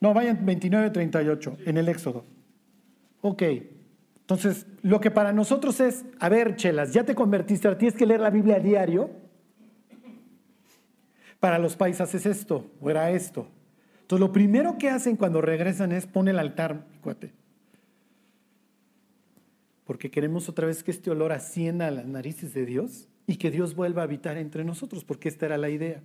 No, 0.00 0.14
vayan 0.14 0.44
29, 0.44 0.90
38 0.90 1.58
en 1.66 1.76
el 1.76 1.88
Éxodo. 1.88 2.24
Ok, 3.20 3.42
entonces 4.30 4.66
lo 4.82 5.00
que 5.00 5.10
para 5.10 5.32
nosotros 5.32 5.80
es, 5.80 6.04
a 6.18 6.28
ver, 6.28 6.56
chelas, 6.56 6.92
ya 6.92 7.04
te 7.04 7.14
convertiste, 7.14 7.74
tienes 7.76 7.96
que 7.96 8.06
leer 8.06 8.20
la 8.20 8.30
Biblia 8.30 8.56
a 8.56 8.60
diario. 8.60 9.10
Para 11.38 11.58
los 11.58 11.76
paisas 11.76 12.14
es 12.14 12.26
esto, 12.26 12.70
o 12.80 12.90
era 12.90 13.10
esto. 13.10 13.48
Entonces 14.02 14.20
lo 14.20 14.32
primero 14.32 14.78
que 14.78 14.88
hacen 14.88 15.16
cuando 15.16 15.40
regresan 15.40 15.92
es 15.92 16.06
poner 16.06 16.34
el 16.34 16.38
altar, 16.38 16.86
cuate. 17.00 17.32
Porque 19.84 20.10
queremos 20.10 20.48
otra 20.48 20.66
vez 20.66 20.84
que 20.84 20.92
este 20.92 21.10
olor 21.10 21.32
ascienda 21.32 21.88
a 21.88 21.90
las 21.90 22.06
narices 22.06 22.54
de 22.54 22.64
Dios 22.64 23.08
y 23.30 23.36
que 23.36 23.52
Dios 23.52 23.76
vuelva 23.76 24.02
a 24.02 24.06
habitar 24.06 24.36
entre 24.38 24.64
nosotros, 24.64 25.04
porque 25.04 25.28
esta 25.28 25.46
era 25.46 25.56
la 25.56 25.68
idea. 25.68 26.00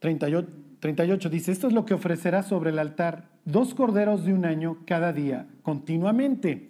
38, 0.00 0.48
38 0.80 1.30
dice, 1.30 1.50
esto 1.50 1.66
es 1.68 1.72
lo 1.72 1.86
que 1.86 1.94
ofrecerá 1.94 2.42
sobre 2.42 2.68
el 2.68 2.78
altar, 2.78 3.30
dos 3.46 3.74
corderos 3.74 4.26
de 4.26 4.34
un 4.34 4.44
año 4.44 4.76
cada 4.86 5.14
día, 5.14 5.46
continuamente. 5.62 6.68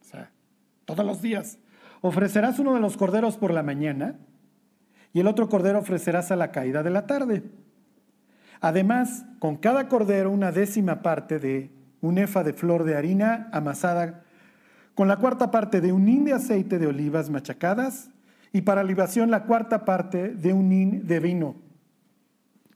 O 0.00 0.04
sea, 0.04 0.32
todos 0.86 1.06
los 1.06 1.22
días. 1.22 1.58
Ofrecerás 2.00 2.58
uno 2.58 2.74
de 2.74 2.80
los 2.80 2.96
corderos 2.96 3.36
por 3.36 3.54
la 3.54 3.62
mañana 3.62 4.18
y 5.12 5.20
el 5.20 5.28
otro 5.28 5.48
cordero 5.48 5.78
ofrecerás 5.78 6.32
a 6.32 6.36
la 6.36 6.50
caída 6.50 6.82
de 6.82 6.90
la 6.90 7.06
tarde. 7.06 7.44
Además, 8.60 9.24
con 9.38 9.56
cada 9.56 9.86
cordero 9.86 10.32
una 10.32 10.50
décima 10.50 11.00
parte 11.00 11.38
de 11.38 11.70
un 12.00 12.18
efa 12.18 12.42
de 12.42 12.54
flor 12.54 12.82
de 12.82 12.96
harina 12.96 13.48
amasada 13.52 14.24
con 14.94 15.08
la 15.08 15.16
cuarta 15.16 15.50
parte 15.50 15.80
de 15.80 15.92
un 15.92 16.08
hin 16.08 16.24
de 16.24 16.32
aceite 16.32 16.78
de 16.78 16.86
olivas 16.86 17.30
machacadas 17.30 18.10
y 18.52 18.62
para 18.62 18.84
libación 18.84 19.30
la 19.30 19.44
cuarta 19.44 19.84
parte 19.84 20.30
de 20.30 20.52
un 20.52 20.72
hin 20.72 21.06
de 21.06 21.20
vino. 21.20 21.56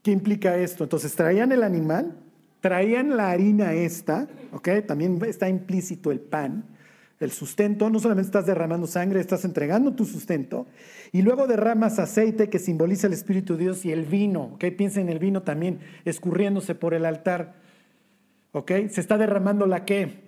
¿Qué 0.02 0.10
implica 0.10 0.56
esto? 0.56 0.84
Entonces 0.84 1.14
traían 1.14 1.50
el 1.52 1.62
animal, 1.62 2.16
traían 2.60 3.16
la 3.16 3.30
harina 3.30 3.72
esta, 3.72 4.28
¿ok? 4.52 4.68
También 4.86 5.18
está 5.26 5.48
implícito 5.48 6.12
el 6.12 6.20
pan, 6.20 6.64
el 7.20 7.30
sustento, 7.30 7.88
no 7.90 7.98
solamente 7.98 8.26
estás 8.26 8.46
derramando 8.46 8.86
sangre, 8.86 9.20
estás 9.20 9.44
entregando 9.44 9.94
tu 9.94 10.04
sustento, 10.04 10.66
y 11.12 11.22
luego 11.22 11.46
derramas 11.46 11.98
aceite 11.98 12.50
que 12.50 12.58
simboliza 12.58 13.06
el 13.06 13.12
Espíritu 13.12 13.54
de 13.54 13.64
Dios 13.64 13.84
y 13.84 13.92
el 13.92 14.04
vino, 14.04 14.52
¿ok? 14.54 14.64
Piensa 14.76 15.00
en 15.00 15.08
el 15.08 15.18
vino 15.18 15.42
también 15.42 15.80
escurriéndose 16.04 16.74
por 16.74 16.92
el 16.92 17.06
altar, 17.06 17.54
¿ok? 18.52 18.72
Se 18.90 19.00
está 19.00 19.16
derramando 19.18 19.66
la 19.66 19.84
qué? 19.84 20.23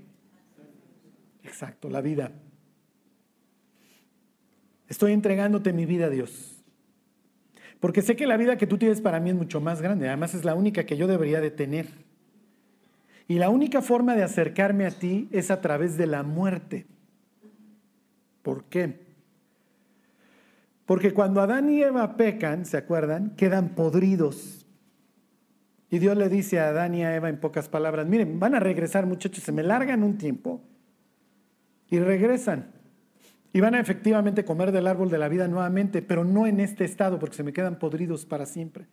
Exacto, 1.47 1.89
la 1.89 2.01
vida. 2.01 2.33
Estoy 4.89 5.13
entregándote 5.13 5.73
mi 5.73 5.87
vida, 5.87 6.11
Dios. 6.11 6.65
Porque 7.79 8.03
sé 8.03 8.17
que 8.17 8.27
la 8.27 8.37
vida 8.37 8.57
que 8.57 8.67
tú 8.67 8.79
tienes 8.79 9.01
para 9.01 9.21
mí 9.21 9.31
es 9.31 9.37
mucho 9.37 9.61
más 9.61 9.81
grande. 9.81 10.09
Además 10.09 10.35
es 10.35 10.45
la 10.45 10.55
única 10.55 10.85
que 10.85 10.97
yo 10.97 11.07
debería 11.07 11.41
de 11.41 11.53
tener. 11.53 11.87
Y 13.29 13.39
la 13.39 13.51
única 13.51 13.81
forma 13.81 14.17
de 14.17 14.25
acercarme 14.25 14.87
a 14.87 14.91
ti 14.91 15.29
es 15.31 15.51
a 15.51 15.61
través 15.61 15.97
de 15.97 16.07
la 16.07 16.23
muerte. 16.23 16.87
¿Por 18.43 18.65
qué? 18.65 19.07
Porque 20.85 21.13
cuando 21.13 21.41
Adán 21.41 21.69
y 21.71 21.83
Eva 21.83 22.17
pecan, 22.17 22.65
¿se 22.65 22.77
acuerdan? 22.77 23.35
Quedan 23.37 23.71
podridos. 23.71 24.67
Y 25.91 25.99
Dios 25.99 26.17
le 26.17 26.29
dice 26.29 26.59
a 26.59 26.69
Adán 26.69 26.95
y 26.95 27.05
a 27.05 27.15
Eva 27.15 27.29
en 27.29 27.39
pocas 27.39 27.69
palabras, 27.69 28.07
miren, 28.07 28.41
van 28.41 28.55
a 28.55 28.61
regresar 28.61 29.07
muchachos, 29.07 29.45
se 29.45 29.53
me 29.53 29.63
largan 29.63 30.03
un 30.03 30.19
tiempo 30.19 30.61
y 31.90 31.99
regresan. 31.99 32.72
Y 33.53 33.61
van 33.61 33.75
a 33.75 33.81
efectivamente 33.81 34.44
comer 34.44 34.72
del 34.72 34.87
árbol 34.87 35.09
de 35.09 35.18
la 35.18 35.29
vida 35.29 35.49
nuevamente, 35.49 36.03
pero 36.03 36.25
no 36.25 36.46
en 36.46 36.61
este 36.61 36.85
estado, 36.85 37.18
porque 37.18 37.37
se 37.37 37.42
me 37.42 37.53
quedan 37.53 37.79
podridos 37.79 38.27
para 38.27 38.44
siempre. 38.44 38.87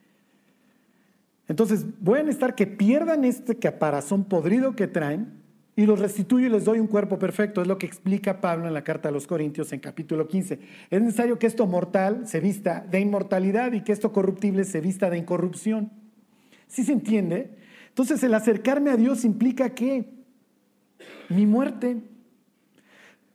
Entonces, 1.47 1.85
voy 1.99 2.19
a 2.19 2.23
necesitar 2.23 2.55
que 2.55 2.67
pierdan 2.67 3.25
este 3.25 3.57
caparazón 3.57 4.23
podrido 4.23 4.75
que 4.75 4.87
traen 4.87 5.43
y 5.75 5.85
los 5.85 5.99
restituyo 5.99 6.47
y 6.47 6.49
les 6.49 6.65
doy 6.65 6.79
un 6.79 6.87
cuerpo 6.87 7.17
perfecto. 7.19 7.61
Es 7.61 7.67
lo 7.67 7.77
que 7.77 7.85
explica 7.85 8.39
Pablo 8.39 8.67
en 8.67 8.73
la 8.73 8.83
carta 8.83 9.09
a 9.09 9.11
los 9.11 9.27
Corintios 9.27 9.73
en 9.73 9.79
capítulo 9.79 10.27
15. 10.27 10.59
Es 10.89 11.01
necesario 11.01 11.39
que 11.39 11.47
esto 11.47 11.65
mortal 11.65 12.27
se 12.27 12.39
vista 12.39 12.85
de 12.89 12.99
inmortalidad 12.99 13.73
y 13.73 13.81
que 13.81 13.91
esto 13.91 14.11
corruptible 14.11 14.63
se 14.63 14.81
vista 14.81 15.09
de 15.09 15.17
incorrupción. 15.17 15.91
¿Sí 16.67 16.83
se 16.83 16.93
entiende? 16.93 17.57
Entonces, 17.89 18.23
el 18.23 18.33
acercarme 18.33 18.91
a 18.91 18.97
Dios 18.97 19.25
implica 19.25 19.71
que 19.71 20.11
mi 21.29 21.45
muerte, 21.45 22.01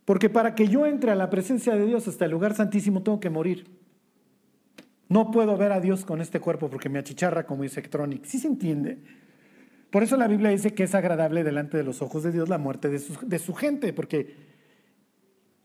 porque 0.08 0.30
para 0.30 0.54
que 0.54 0.68
yo 0.68 0.86
entre 0.86 1.10
a 1.10 1.14
la 1.14 1.28
presencia 1.28 1.74
de 1.74 1.84
Dios 1.84 2.08
hasta 2.08 2.24
el 2.24 2.30
lugar 2.30 2.54
santísimo 2.54 3.02
tengo 3.02 3.20
que 3.20 3.28
morir. 3.28 3.66
No 5.06 5.30
puedo 5.30 5.54
ver 5.58 5.70
a 5.70 5.80
Dios 5.80 6.06
con 6.06 6.22
este 6.22 6.40
cuerpo 6.40 6.70
porque 6.70 6.88
me 6.88 6.98
achicharra 6.98 7.44
como 7.44 7.62
dice 7.62 7.82
Tronic. 7.82 8.24
¿Sí 8.24 8.38
se 8.38 8.48
entiende? 8.48 9.02
Por 9.90 10.02
eso 10.02 10.16
la 10.16 10.26
Biblia 10.26 10.48
dice 10.48 10.72
que 10.72 10.84
es 10.84 10.94
agradable 10.94 11.44
delante 11.44 11.76
de 11.76 11.84
los 11.84 12.00
ojos 12.00 12.22
de 12.22 12.32
Dios 12.32 12.48
la 12.48 12.56
muerte 12.56 12.88
de 12.88 13.00
su, 13.00 13.18
de 13.28 13.38
su 13.38 13.52
gente, 13.52 13.92
porque 13.92 14.34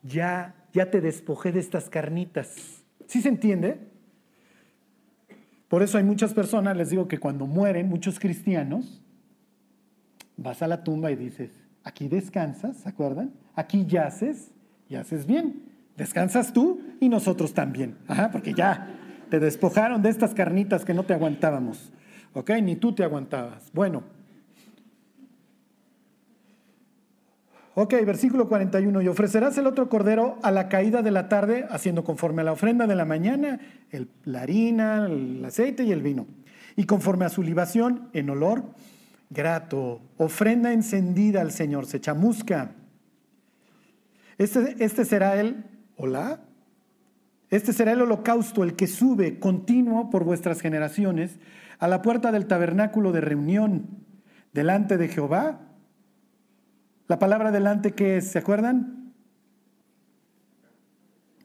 ya, 0.01 0.67
ya 0.73 0.91
te 0.91 0.99
despojé 0.99 1.53
de 1.53 1.61
estas 1.61 1.89
carnitas. 1.89 2.83
¿Sí 3.07 3.21
se 3.21 3.29
entiende? 3.29 3.79
Por 5.69 5.83
eso 5.83 5.97
hay 5.97 6.03
muchas 6.03 6.33
personas, 6.33 6.75
les 6.75 6.89
digo 6.89 7.07
que 7.07 7.17
cuando 7.17 7.47
mueren, 7.47 7.87
muchos 7.87 8.19
cristianos, 8.19 9.05
vas 10.35 10.61
a 10.61 10.67
la 10.67 10.83
tumba 10.83 11.11
y 11.11 11.15
dices, 11.15 11.49
aquí 11.85 12.09
descansas, 12.09 12.75
¿se 12.75 12.89
acuerdan? 12.89 13.41
Aquí 13.55 13.85
yaces 13.85 14.51
y 14.89 14.95
haces 14.95 15.25
bien. 15.25 15.63
Descansas 15.97 16.53
tú 16.53 16.81
y 16.99 17.09
nosotros 17.09 17.53
también. 17.53 17.97
Ajá, 18.07 18.31
porque 18.31 18.53
ya 18.53 18.95
te 19.29 19.39
despojaron 19.39 20.01
de 20.01 20.09
estas 20.09 20.33
carnitas 20.33 20.85
que 20.85 20.93
no 20.93 21.03
te 21.03 21.13
aguantábamos. 21.13 21.91
¿Ok? 22.33 22.51
Ni 22.61 22.75
tú 22.75 22.93
te 22.93 23.03
aguantabas. 23.03 23.69
Bueno. 23.73 24.03
Ok, 27.75 27.93
versículo 28.05 28.47
41. 28.47 29.01
Y 29.01 29.07
ofrecerás 29.07 29.57
el 29.57 29.67
otro 29.67 29.89
cordero 29.89 30.37
a 30.43 30.51
la 30.51 30.69
caída 30.69 31.01
de 31.01 31.11
la 31.11 31.29
tarde, 31.29 31.65
haciendo 31.69 32.03
conforme 32.03 32.41
a 32.41 32.45
la 32.45 32.51
ofrenda 32.51 32.85
de 32.87 32.95
la 32.95 33.05
mañana, 33.05 33.59
el, 33.91 34.09
la 34.25 34.41
harina, 34.41 35.07
el 35.07 35.43
aceite 35.45 35.83
y 35.83 35.91
el 35.91 36.01
vino. 36.01 36.27
Y 36.75 36.85
conforme 36.85 37.25
a 37.25 37.29
su 37.29 37.43
libación, 37.43 38.09
en 38.13 38.29
olor 38.29 38.63
grato, 39.29 40.01
ofrenda 40.17 40.73
encendida 40.73 41.41
al 41.41 41.51
Señor, 41.51 41.85
se 41.85 41.99
chamusca. 41.99 42.71
Este, 44.37 44.83
este 44.83 45.05
será 45.05 45.39
el, 45.39 45.65
hola, 45.95 46.41
este 47.49 47.71
será 47.71 47.91
el 47.91 48.01
holocausto, 48.01 48.63
el 48.63 48.75
que 48.75 48.87
sube 48.87 49.39
continuo 49.39 50.09
por 50.09 50.23
vuestras 50.23 50.59
generaciones 50.59 51.39
a 51.79 51.87
la 51.87 52.01
puerta 52.01 52.31
del 52.31 52.47
tabernáculo 52.47 53.11
de 53.11 53.21
reunión 53.21 54.05
delante 54.53 54.97
de 54.97 55.07
Jehová. 55.07 55.61
La 57.07 57.19
palabra 57.19 57.51
delante 57.51 57.91
que 57.91 58.17
es, 58.17 58.31
¿se 58.31 58.39
acuerdan? 58.39 59.13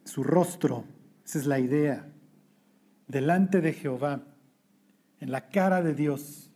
Su 0.05 0.23
rostro, 0.23 0.85
esa 1.27 1.39
es 1.39 1.47
la 1.47 1.59
idea. 1.59 2.07
Delante 3.07 3.61
de 3.61 3.73
Jehová, 3.73 4.23
en 5.21 5.31
la 5.31 5.49
cara 5.49 5.83
de 5.83 5.95
Dios. 5.95 6.51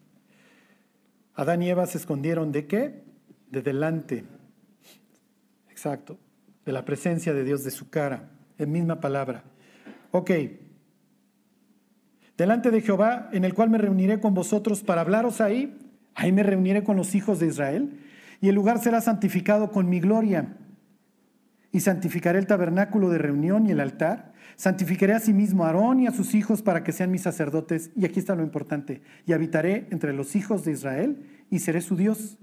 Adán 1.34 1.62
y 1.62 1.68
Eva 1.68 1.86
se 1.86 1.98
escondieron 1.98 2.52
de 2.52 2.66
qué? 2.66 3.04
De 3.50 3.62
delante. 3.62 4.24
Exacto. 5.82 6.16
De 6.64 6.70
la 6.70 6.84
presencia 6.84 7.34
de 7.34 7.42
Dios, 7.42 7.64
de 7.64 7.72
su 7.72 7.90
cara. 7.90 8.30
En 8.56 8.70
misma 8.70 9.00
palabra. 9.00 9.42
Ok. 10.12 10.30
Delante 12.38 12.70
de 12.70 12.80
Jehová, 12.82 13.28
en 13.32 13.44
el 13.44 13.52
cual 13.52 13.68
me 13.68 13.78
reuniré 13.78 14.20
con 14.20 14.32
vosotros 14.32 14.84
para 14.84 15.00
hablaros 15.00 15.40
ahí. 15.40 15.76
Ahí 16.14 16.30
me 16.30 16.44
reuniré 16.44 16.84
con 16.84 16.96
los 16.96 17.16
hijos 17.16 17.40
de 17.40 17.48
Israel. 17.48 17.98
Y 18.40 18.48
el 18.48 18.54
lugar 18.54 18.78
será 18.78 19.00
santificado 19.00 19.72
con 19.72 19.88
mi 19.88 19.98
gloria. 19.98 20.56
Y 21.72 21.80
santificaré 21.80 22.38
el 22.38 22.46
tabernáculo 22.46 23.10
de 23.10 23.18
reunión 23.18 23.66
y 23.66 23.72
el 23.72 23.80
altar 23.80 24.34
Santificaré 24.54 25.14
a 25.14 25.18
sí 25.18 25.32
mismo 25.32 25.64
a 25.64 25.68
Aarón 25.68 25.98
y 25.98 26.06
a 26.06 26.12
sus 26.12 26.34
hijos 26.34 26.62
para 26.62 26.84
que 26.84 26.92
sean 26.92 27.10
mis 27.10 27.22
sacerdotes. 27.22 27.90
Y 27.96 28.04
aquí 28.04 28.20
está 28.20 28.36
lo 28.36 28.44
importante. 28.44 29.02
Y 29.26 29.32
habitaré 29.32 29.88
entre 29.90 30.12
los 30.12 30.36
hijos 30.36 30.64
de 30.64 30.70
Israel 30.70 31.44
y 31.50 31.58
seré 31.58 31.80
su 31.80 31.96
Dios. 31.96 32.38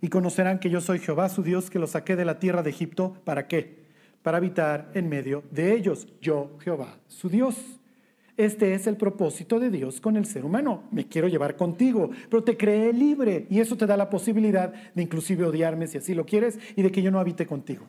Y 0.00 0.08
conocerán 0.08 0.58
que 0.58 0.70
yo 0.70 0.80
soy 0.80 0.98
Jehová 0.98 1.28
su 1.28 1.42
Dios 1.42 1.70
que 1.70 1.78
los 1.78 1.90
saqué 1.90 2.16
de 2.16 2.24
la 2.24 2.38
tierra 2.38 2.62
de 2.62 2.70
Egipto. 2.70 3.16
¿Para 3.24 3.46
qué? 3.46 3.80
Para 4.22 4.38
habitar 4.38 4.90
en 4.94 5.08
medio 5.08 5.42
de 5.50 5.74
ellos. 5.74 6.08
Yo, 6.20 6.56
Jehová, 6.60 6.98
su 7.08 7.28
Dios. 7.28 7.56
Este 8.36 8.72
es 8.72 8.86
el 8.86 8.96
propósito 8.96 9.60
de 9.60 9.68
Dios 9.68 10.00
con 10.00 10.16
el 10.16 10.24
ser 10.24 10.46
humano. 10.46 10.84
Me 10.90 11.06
quiero 11.06 11.28
llevar 11.28 11.56
contigo, 11.56 12.10
pero 12.30 12.42
te 12.42 12.56
creé 12.56 12.92
libre 12.92 13.46
y 13.50 13.60
eso 13.60 13.76
te 13.76 13.86
da 13.86 13.98
la 13.98 14.08
posibilidad 14.08 14.72
de 14.94 15.02
inclusive 15.02 15.44
odiarme 15.44 15.86
si 15.86 15.98
así 15.98 16.14
lo 16.14 16.24
quieres 16.24 16.58
y 16.74 16.80
de 16.80 16.90
que 16.90 17.02
yo 17.02 17.10
no 17.10 17.20
habite 17.20 17.44
contigo. 17.44 17.86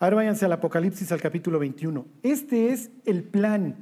Ahora 0.00 0.16
váyanse 0.16 0.44
al 0.44 0.52
Apocalipsis 0.52 1.12
al 1.12 1.20
capítulo 1.20 1.60
21. 1.60 2.04
Este 2.24 2.72
es 2.72 2.90
el 3.04 3.22
plan. 3.22 3.76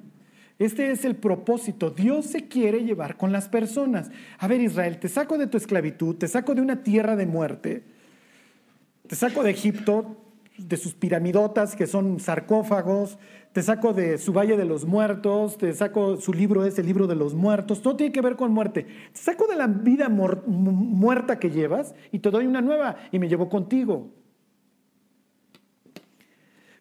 Este 0.58 0.90
es 0.90 1.04
el 1.04 1.16
propósito. 1.16 1.90
Dios 1.90 2.26
se 2.26 2.48
quiere 2.48 2.84
llevar 2.84 3.16
con 3.16 3.30
las 3.30 3.48
personas. 3.48 4.10
A 4.38 4.48
ver, 4.48 4.60
Israel, 4.60 4.98
te 4.98 5.08
saco 5.08 5.36
de 5.36 5.46
tu 5.46 5.58
esclavitud, 5.58 6.16
te 6.16 6.28
saco 6.28 6.54
de 6.54 6.62
una 6.62 6.82
tierra 6.82 7.14
de 7.14 7.26
muerte, 7.26 7.84
te 9.06 9.16
saco 9.16 9.42
de 9.42 9.50
Egipto, 9.50 10.16
de 10.56 10.76
sus 10.78 10.94
piramidotas 10.94 11.76
que 11.76 11.86
son 11.86 12.18
sarcófagos, 12.18 13.18
te 13.52 13.62
saco 13.62 13.92
de 13.92 14.16
su 14.16 14.32
Valle 14.32 14.56
de 14.56 14.64
los 14.64 14.86
Muertos, 14.86 15.58
te 15.58 15.72
saco, 15.74 16.16
su 16.16 16.32
libro 16.32 16.64
es 16.64 16.78
el 16.78 16.86
libro 16.86 17.06
de 17.06 17.14
los 17.14 17.34
muertos, 17.34 17.82
todo 17.82 17.96
tiene 17.96 18.12
que 18.12 18.20
ver 18.22 18.36
con 18.36 18.52
muerte. 18.52 18.84
Te 19.12 19.18
saco 19.18 19.46
de 19.46 19.56
la 19.56 19.66
vida 19.66 20.08
muerta 20.08 21.38
que 21.38 21.50
llevas 21.50 21.94
y 22.12 22.18
te 22.18 22.30
doy 22.30 22.46
una 22.46 22.62
nueva 22.62 22.96
y 23.12 23.18
me 23.18 23.28
llevo 23.28 23.48
contigo. 23.48 24.10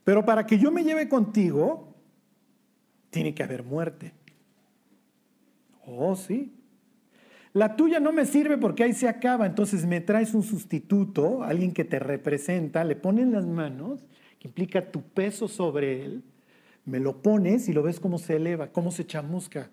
Pero 0.06 0.24
para 0.24 0.45
que 0.45 0.58
yo 0.58 0.72
me 0.72 0.84
lleve 0.84 1.10
contigo, 1.10 1.95
tiene 3.16 3.34
que 3.34 3.43
haber 3.43 3.63
muerte. 3.63 4.11
Oh, 5.88 6.18
sí. 6.18 6.51
La 7.53 7.78
tuya 7.78 8.01
no 8.01 8.11
me 8.11 8.26
sirve 8.26 8.57
porque 8.57 8.84
ahí 8.84 8.91
se 8.91 9.07
acaba, 9.07 9.45
entonces 9.45 9.86
me 9.86 10.01
traes 10.01 10.34
un 10.34 10.43
sustituto, 10.43 11.41
alguien 11.41 11.72
que 11.72 11.86
te 11.86 11.97
representa, 11.97 12.84
le 12.84 12.97
pones 12.97 13.30
las 13.30 13.45
manos, 13.45 14.05
que 14.38 14.49
implica 14.49 14.91
tu 14.91 15.01
peso 15.01 15.47
sobre 15.47 16.03
él, 16.03 16.24
me 16.84 16.99
lo 16.99 17.22
pones 17.22 17.70
y 17.70 17.74
lo 17.74 17.84
ves 17.84 18.01
cómo 18.01 18.18
se 18.18 18.36
eleva, 18.36 18.74
cómo 18.74 18.91
se 18.91 19.07
chamusca. 19.07 19.70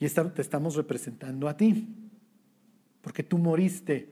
Y 0.00 0.08
te 0.08 0.42
estamos 0.42 0.74
representando 0.74 1.46
a 1.48 1.56
ti, 1.56 1.86
porque 3.00 3.22
tú 3.22 3.38
moriste, 3.38 4.08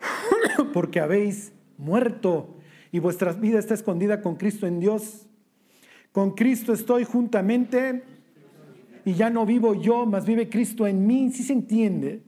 porque 0.74 1.00
habéis 1.00 1.54
muerto 1.78 2.58
y 2.92 2.98
vuestra 2.98 3.32
vida 3.32 3.58
está 3.58 3.72
escondida 3.72 4.20
con 4.20 4.36
Cristo 4.36 4.66
en 4.66 4.80
Dios. 4.80 5.25
Con 6.16 6.30
Cristo 6.30 6.72
estoy 6.72 7.04
juntamente 7.04 8.02
y 9.04 9.12
ya 9.12 9.28
no 9.28 9.44
vivo 9.44 9.74
yo, 9.74 10.06
mas 10.06 10.24
vive 10.24 10.48
Cristo 10.48 10.86
en 10.86 11.06
mí. 11.06 11.30
¿Sí 11.30 11.42
se 11.42 11.52
entiende? 11.52 12.22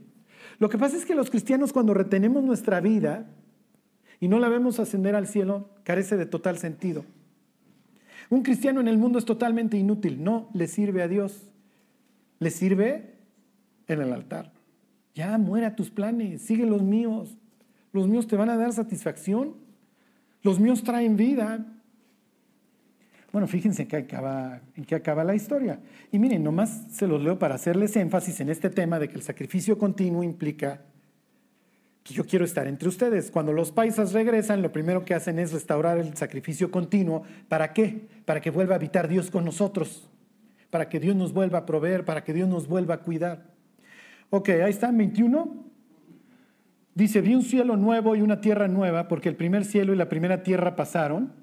Lo 0.58 0.68
que 0.68 0.76
pasa 0.76 0.98
es 0.98 1.06
que 1.06 1.14
los 1.14 1.30
cristianos 1.30 1.72
cuando 1.72 1.94
retenemos 1.94 2.44
nuestra 2.44 2.82
vida 2.82 3.30
y 4.20 4.28
no 4.28 4.40
la 4.40 4.50
vemos 4.50 4.78
ascender 4.78 5.14
al 5.14 5.26
cielo, 5.26 5.70
carece 5.84 6.18
de 6.18 6.26
total 6.26 6.58
sentido. 6.58 7.06
Un 8.28 8.42
cristiano 8.42 8.82
en 8.82 8.88
el 8.88 8.98
mundo 8.98 9.18
es 9.18 9.24
totalmente 9.24 9.78
inútil, 9.78 10.22
no 10.22 10.50
le 10.52 10.68
sirve 10.68 11.00
a 11.00 11.08
Dios, 11.08 11.50
le 12.40 12.50
sirve 12.50 13.14
en 13.86 14.02
el 14.02 14.12
altar. 14.12 14.52
Ya 15.14 15.38
muere 15.38 15.64
a 15.64 15.76
tus 15.76 15.88
planes, 15.88 16.42
sigue 16.42 16.66
los 16.66 16.82
míos. 16.82 17.38
Los 17.94 18.06
míos 18.06 18.26
te 18.26 18.36
van 18.36 18.50
a 18.50 18.58
dar 18.58 18.74
satisfacción, 18.74 19.54
los 20.42 20.60
míos 20.60 20.82
traen 20.82 21.16
vida. 21.16 21.64
Bueno, 23.32 23.46
fíjense 23.46 23.82
en 23.82 23.88
qué 23.88 23.96
acaba, 23.96 24.60
en 24.74 24.84
qué 24.84 24.94
acaba 24.94 25.22
la 25.22 25.34
historia. 25.34 25.80
Y 26.10 26.18
miren, 26.18 26.42
nomás 26.42 26.86
se 26.90 27.06
los 27.06 27.22
leo 27.22 27.38
para 27.38 27.56
hacerles 27.56 27.94
énfasis 27.96 28.40
en 28.40 28.48
este 28.48 28.70
tema 28.70 28.98
de 28.98 29.08
que 29.08 29.16
el 29.16 29.22
sacrificio 29.22 29.76
continuo 29.76 30.22
implica 30.22 30.80
que 32.02 32.14
yo 32.14 32.24
quiero 32.24 32.46
estar 32.46 32.66
entre 32.66 32.88
ustedes. 32.88 33.30
Cuando 33.30 33.52
los 33.52 33.70
paisas 33.70 34.14
regresan, 34.14 34.62
lo 34.62 34.72
primero 34.72 35.04
que 35.04 35.14
hacen 35.14 35.38
es 35.38 35.52
restaurar 35.52 35.98
el 35.98 36.16
sacrificio 36.16 36.70
continuo. 36.70 37.22
¿Para 37.48 37.74
qué? 37.74 38.08
Para 38.24 38.40
que 38.40 38.50
vuelva 38.50 38.74
a 38.74 38.76
habitar 38.76 39.08
Dios 39.08 39.30
con 39.30 39.44
nosotros, 39.44 40.08
para 40.70 40.88
que 40.88 40.98
Dios 40.98 41.14
nos 41.14 41.34
vuelva 41.34 41.58
a 41.58 41.66
proveer, 41.66 42.06
para 42.06 42.24
que 42.24 42.32
Dios 42.32 42.48
nos 42.48 42.66
vuelva 42.66 42.94
a 42.94 42.98
cuidar. 43.02 43.44
Ok, 44.30 44.48
ahí 44.48 44.70
está, 44.70 44.90
21. 44.90 45.66
Dice, 46.94 47.20
vi 47.20 47.34
un 47.34 47.42
cielo 47.42 47.76
nuevo 47.76 48.16
y 48.16 48.22
una 48.22 48.40
tierra 48.40 48.68
nueva, 48.68 49.06
porque 49.06 49.28
el 49.28 49.36
primer 49.36 49.66
cielo 49.66 49.92
y 49.92 49.96
la 49.96 50.08
primera 50.08 50.42
tierra 50.42 50.76
pasaron, 50.76 51.34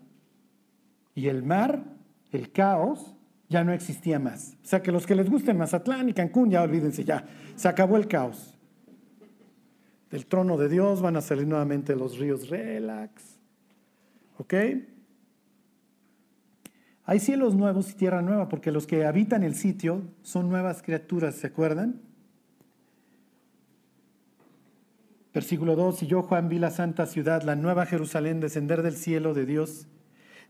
y 1.16 1.30
el 1.30 1.44
mar, 1.44 1.84
el 2.32 2.52
caos, 2.52 3.16
ya 3.48 3.64
no 3.64 3.72
existía 3.72 4.20
más. 4.20 4.58
O 4.64 4.68
sea 4.68 4.84
que 4.84 4.92
los 4.92 5.08
que 5.08 5.16
les 5.16 5.30
gusten 5.30 5.58
Mazatlán 5.58 6.10
y 6.10 6.14
Cancún, 6.14 6.52
ya 6.52 6.62
olvídense, 6.62 7.06
ya, 7.06 7.26
se 7.56 7.68
acabó 7.68 7.96
el 7.96 8.08
caos. 8.08 8.58
Del 10.12 10.26
trono 10.26 10.58
de 10.58 10.70
Dios 10.70 11.02
van 11.02 11.16
a 11.16 11.22
salir 11.22 11.48
nuevamente 11.48 11.96
los 11.96 12.20
ríos 12.20 12.50
relax. 12.50 13.40
¿Ok? 14.38 14.54
Hay 17.06 17.20
cielos 17.20 17.56
nuevos 17.56 17.92
y 17.92 17.94
tierra 17.94 18.22
nueva, 18.22 18.50
porque 18.50 18.72
los 18.72 18.88
que 18.88 19.06
habitan 19.06 19.44
el 19.44 19.56
sitio 19.56 20.02
son 20.24 20.50
nuevas 20.50 20.82
criaturas, 20.82 21.36
¿se 21.36 21.48
acuerdan? 21.48 22.02
Versículo 25.34 25.76
2, 25.76 26.04
y 26.04 26.08
yo 26.08 26.24
Juan 26.24 26.50
vi 26.50 26.60
la 26.60 26.72
santa 26.72 27.06
ciudad, 27.06 27.44
la 27.44 27.56
nueva 27.56 27.86
Jerusalén, 27.86 28.40
descender 28.40 28.82
del 28.82 28.96
cielo 28.96 29.34
de 29.34 29.46
Dios, 29.46 29.88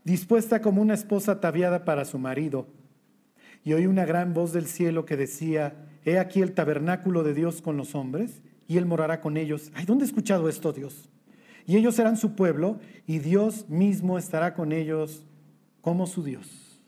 dispuesta 0.06 0.62
como 0.62 0.80
una 0.80 0.94
esposa 0.94 1.32
ataviada 1.32 1.84
para 1.84 2.04
su 2.04 2.16
marido. 2.20 2.68
Y 3.64 3.72
oí 3.72 3.86
una 3.86 4.04
gran 4.04 4.34
voz 4.34 4.52
del 4.52 4.66
cielo 4.66 5.04
que 5.04 5.16
decía, 5.16 5.74
he 6.04 6.20
aquí 6.20 6.42
el 6.42 6.52
tabernáculo 6.52 7.24
de 7.24 7.34
Dios 7.34 7.60
con 7.60 7.76
los 7.76 7.96
hombres, 7.96 8.40
y 8.68 8.78
él 8.78 8.86
morará 8.86 9.20
con 9.20 9.36
ellos. 9.36 9.72
Ay, 9.74 9.84
¿dónde 9.84 10.04
he 10.04 10.06
escuchado 10.06 10.48
esto, 10.48 10.72
Dios? 10.72 11.08
Y 11.66 11.76
ellos 11.76 11.96
serán 11.96 12.16
su 12.16 12.36
pueblo, 12.36 12.78
y 13.04 13.18
Dios 13.18 13.68
mismo 13.68 14.16
estará 14.16 14.54
con 14.54 14.70
ellos 14.70 15.26
como 15.80 16.06
su 16.06 16.22
Dios. 16.22 16.80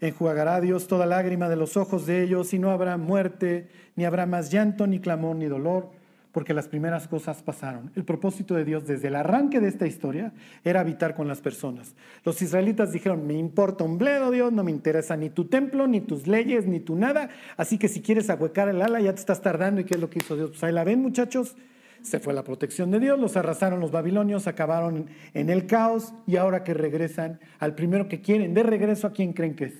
Enjuagará 0.00 0.60
Dios 0.60 0.88
toda 0.88 1.06
lágrima 1.06 1.48
de 1.48 1.56
los 1.56 1.76
ojos 1.76 2.04
de 2.04 2.24
ellos, 2.24 2.52
y 2.52 2.58
no 2.58 2.72
habrá 2.72 2.96
muerte, 2.96 3.68
ni 3.94 4.04
habrá 4.04 4.26
más 4.26 4.50
llanto, 4.50 4.88
ni 4.88 4.98
clamor, 4.98 5.36
ni 5.36 5.46
dolor 5.46 5.97
porque 6.38 6.54
las 6.54 6.68
primeras 6.68 7.08
cosas 7.08 7.42
pasaron. 7.42 7.90
El 7.96 8.04
propósito 8.04 8.54
de 8.54 8.64
Dios 8.64 8.86
desde 8.86 9.08
el 9.08 9.16
arranque 9.16 9.58
de 9.58 9.66
esta 9.66 9.88
historia 9.88 10.32
era 10.62 10.78
habitar 10.78 11.16
con 11.16 11.26
las 11.26 11.40
personas. 11.40 11.96
Los 12.22 12.40
israelitas 12.42 12.92
dijeron, 12.92 13.26
me 13.26 13.34
importa 13.34 13.82
un 13.82 13.98
bledo 13.98 14.30
Dios, 14.30 14.52
no 14.52 14.62
me 14.62 14.70
interesa 14.70 15.16
ni 15.16 15.30
tu 15.30 15.46
templo, 15.46 15.88
ni 15.88 16.00
tus 16.00 16.28
leyes, 16.28 16.64
ni 16.64 16.78
tu 16.78 16.94
nada, 16.94 17.28
así 17.56 17.76
que 17.76 17.88
si 17.88 18.02
quieres 18.02 18.30
ahuecar 18.30 18.68
el 18.68 18.80
ala 18.80 19.00
ya 19.00 19.12
te 19.12 19.18
estás 19.18 19.42
tardando 19.42 19.80
y 19.80 19.84
qué 19.84 19.94
es 19.94 20.00
lo 20.00 20.10
que 20.10 20.20
hizo 20.20 20.36
Dios. 20.36 20.50
Pues 20.50 20.62
ahí 20.62 20.70
la 20.70 20.84
ven 20.84 21.02
muchachos, 21.02 21.56
se 22.02 22.20
fue 22.20 22.32
la 22.32 22.44
protección 22.44 22.92
de 22.92 23.00
Dios, 23.00 23.18
los 23.18 23.36
arrasaron 23.36 23.80
los 23.80 23.90
babilonios, 23.90 24.46
acabaron 24.46 25.06
en 25.34 25.50
el 25.50 25.66
caos 25.66 26.14
y 26.28 26.36
ahora 26.36 26.62
que 26.62 26.72
regresan 26.72 27.40
al 27.58 27.74
primero 27.74 28.06
que 28.06 28.20
quieren, 28.20 28.54
de 28.54 28.62
regreso 28.62 29.08
a 29.08 29.12
quién 29.12 29.32
creen 29.32 29.56
que 29.56 29.64
es. 29.64 29.74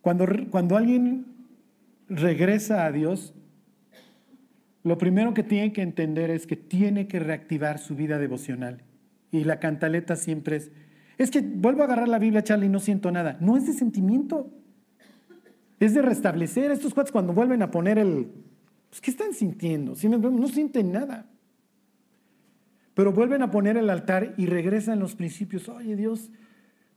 Cuando, 0.00 0.28
cuando 0.48 0.76
alguien 0.76 1.38
regresa 2.08 2.86
a 2.86 2.92
Dios, 2.92 3.34
lo 4.88 4.98
primero 4.98 5.34
que 5.34 5.42
tiene 5.42 5.72
que 5.72 5.82
entender 5.82 6.30
es 6.30 6.46
que 6.46 6.56
tiene 6.56 7.06
que 7.06 7.20
reactivar 7.20 7.78
su 7.78 7.94
vida 7.94 8.18
devocional. 8.18 8.82
Y 9.30 9.44
la 9.44 9.60
cantaleta 9.60 10.16
siempre 10.16 10.56
es, 10.56 10.72
es 11.18 11.30
que 11.30 11.40
vuelvo 11.40 11.82
a 11.82 11.84
agarrar 11.84 12.08
la 12.08 12.18
Biblia, 12.18 12.42
Charlie, 12.42 12.66
y 12.66 12.70
no 12.70 12.80
siento 12.80 13.12
nada. 13.12 13.36
No 13.40 13.56
es 13.56 13.66
de 13.66 13.72
sentimiento, 13.74 14.50
es 15.78 15.94
de 15.94 16.02
restablecer. 16.02 16.70
Estos 16.70 16.94
cuates 16.94 17.12
cuando 17.12 17.32
vuelven 17.32 17.62
a 17.62 17.70
poner 17.70 17.98
el, 17.98 18.30
pues, 18.88 19.00
¿qué 19.00 19.10
están 19.10 19.32
sintiendo? 19.34 19.94
Si 19.94 20.08
no 20.08 20.48
sienten 20.48 20.90
nada. 20.90 21.26
Pero 22.94 23.12
vuelven 23.12 23.42
a 23.42 23.50
poner 23.50 23.76
el 23.76 23.90
altar 23.90 24.34
y 24.38 24.46
regresan 24.46 24.98
los 24.98 25.14
principios. 25.14 25.68
Oye 25.68 25.94
Dios, 25.94 26.32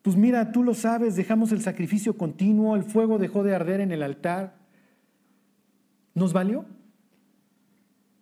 pues 0.02 0.16
mira, 0.16 0.52
tú 0.52 0.64
lo 0.64 0.74
sabes, 0.74 1.16
dejamos 1.16 1.52
el 1.52 1.62
sacrificio 1.62 2.18
continuo, 2.18 2.76
el 2.76 2.84
fuego 2.84 3.20
dejó 3.20 3.44
de 3.44 3.54
arder 3.54 3.82
en 3.82 3.92
el 3.92 4.02
altar. 4.02 4.56
¿Nos 6.16 6.34
valió? 6.34 6.66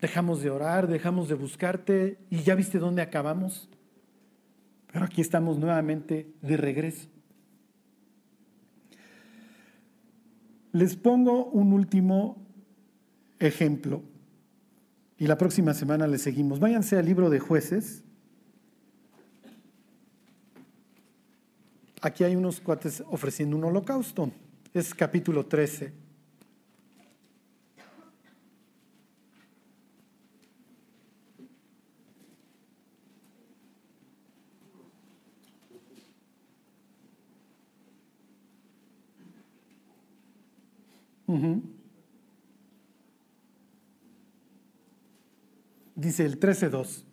Dejamos 0.01 0.41
de 0.41 0.49
orar, 0.49 0.87
dejamos 0.87 1.27
de 1.27 1.35
buscarte 1.35 2.19
y 2.29 2.41
ya 2.43 2.55
viste 2.55 2.79
dónde 2.79 3.01
acabamos. 3.01 3.69
Pero 4.91 5.05
aquí 5.05 5.21
estamos 5.21 5.59
nuevamente 5.59 6.33
de 6.41 6.57
regreso. 6.57 7.09
Les 10.71 10.95
pongo 10.95 11.45
un 11.45 11.73
último 11.73 12.45
ejemplo 13.39 14.03
y 15.17 15.27
la 15.27 15.37
próxima 15.37 15.73
semana 15.73 16.07
le 16.07 16.17
seguimos. 16.17 16.59
Váyanse 16.59 16.97
al 16.97 17.05
libro 17.05 17.29
de 17.29 17.39
jueces. 17.39 18.03
Aquí 22.01 22.23
hay 22.23 22.37
unos 22.37 22.61
cuates 22.61 23.03
ofreciendo 23.09 23.57
un 23.57 23.65
holocausto. 23.65 24.31
Es 24.73 24.93
capítulo 24.93 25.45
13. 25.45 26.08
Dice 45.95 46.25
el 46.25 46.39
13.2. 46.39 47.05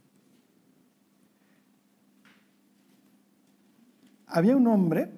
Había 4.27 4.57
un 4.57 4.67
hombre 4.69 5.11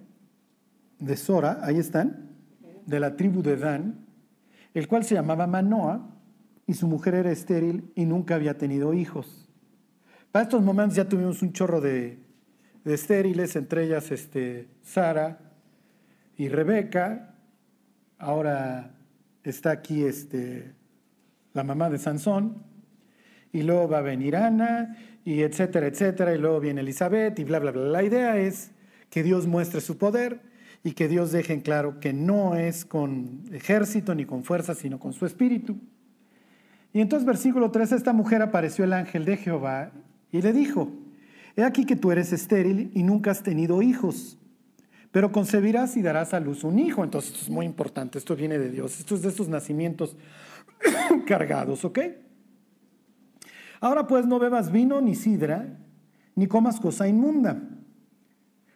de 0.99 1.17
Sora, 1.17 1.61
ahí 1.63 1.79
están, 1.79 2.31
de 2.87 2.99
la 2.99 3.17
tribu 3.17 3.43
de 3.43 3.57
Dan, 3.57 4.07
el 4.75 4.89
cual 4.89 5.05
se 5.05 5.15
llamaba 5.15 5.47
Manoa 5.47 6.17
y 6.67 6.75
su 6.75 6.89
mujer 6.89 7.15
era 7.15 7.31
estéril 7.31 7.93
y 7.95 8.05
nunca 8.05 8.35
había 8.35 8.59
tenido 8.59 8.95
hijos. 8.95 9.49
Para 10.33 10.45
estos 10.45 10.63
momentos 10.63 10.97
ya 10.97 11.09
tuvimos 11.09 11.41
un 11.43 11.53
chorro 11.53 11.81
de, 11.81 12.19
estériles, 12.85 13.55
entre 13.57 13.85
ellas 13.85 14.11
este, 14.11 14.69
Sara 14.83 15.39
y 16.37 16.49
Rebeca, 16.49 17.38
Ahora 18.19 18.95
está 19.45 19.71
aquí 19.71 20.05
este, 20.05 20.75
la 21.55 21.63
mamá 21.63 21.89
de 21.89 21.99
Sansón, 21.99 22.63
y 23.53 23.63
luego 23.63 23.89
va 23.89 23.99
a 23.99 24.03
venir 24.03 24.37
Ana, 24.37 24.97
y 25.25 25.43
etcétera, 25.43 25.87
etcétera, 25.87 26.35
y 26.35 26.39
luego 26.39 26.61
viene 26.61 26.81
Elizabeth, 26.81 27.39
y 27.39 27.45
bla, 27.45 27.59
bla, 27.59 27.71
bla. 27.71 27.83
La 27.83 28.03
idea 28.03 28.37
es 28.37 28.73
que 29.11 29.23
Dios 29.23 29.47
muestre 29.47 29.81
su 29.81 29.99
poder 29.99 30.41
y 30.85 30.93
que 30.93 31.09
Dios 31.09 31.33
deje 31.33 31.53
en 31.53 31.61
claro 31.61 32.01
que 32.01 32.13
no 32.13 32.57
es 32.57 32.85
con 32.85 33.45
ejército 33.53 34.15
ni 34.15 34.25
con 34.25 34.45
fuerza, 34.45 34.75
sino 34.75 34.99
con 34.99 35.13
su 35.13 35.25
espíritu. 35.25 35.79
Y 36.93 37.01
entonces, 37.01 37.27
versículo 37.27 37.71
3, 37.71 37.93
esta 37.93 38.13
mujer 38.13 38.43
apareció 38.43 38.85
el 38.85 38.93
ángel 38.93 39.25
de 39.25 39.37
Jehová 39.37 39.93
y 40.33 40.43
le 40.43 40.53
dijo, 40.53 40.91
he 41.57 41.63
aquí 41.63 41.85
que 41.85 41.97
tú 41.97 42.11
eres 42.11 42.33
estéril 42.33 42.91
y 42.95 43.03
nunca 43.03 43.31
has 43.31 43.43
tenido 43.43 43.83
hijos 43.83 44.39
pero 45.11 45.33
concebirás 45.33 45.97
y 45.97 46.03
darás 46.03 46.35
a 46.35 46.41
luz 46.41 46.65
un 46.65 46.79
hijo. 46.79 47.05
Entonces, 47.05 47.33
esto 47.33 47.45
es 47.45 47.51
muy 47.51 47.67
importante, 47.67 48.19
esto 48.19 48.37
viene 48.37 48.59
de 48.59 48.71
Dios, 48.71 48.99
esto 48.99 49.15
es 49.15 49.23
de 49.23 49.29
estos 49.29 49.49
nacimientos 49.49 50.17
cargados, 51.27 51.85
¿ok? 51.85 51.99
Ahora 53.81 54.07
pues 54.07 54.27
no 54.27 54.39
bebas 54.39 54.73
vino 54.73 55.01
ni 55.01 55.15
sidra, 55.15 55.79
ni 56.35 56.47
comas 56.47 56.81
cosa 56.81 57.09
inmunda. 57.09 57.63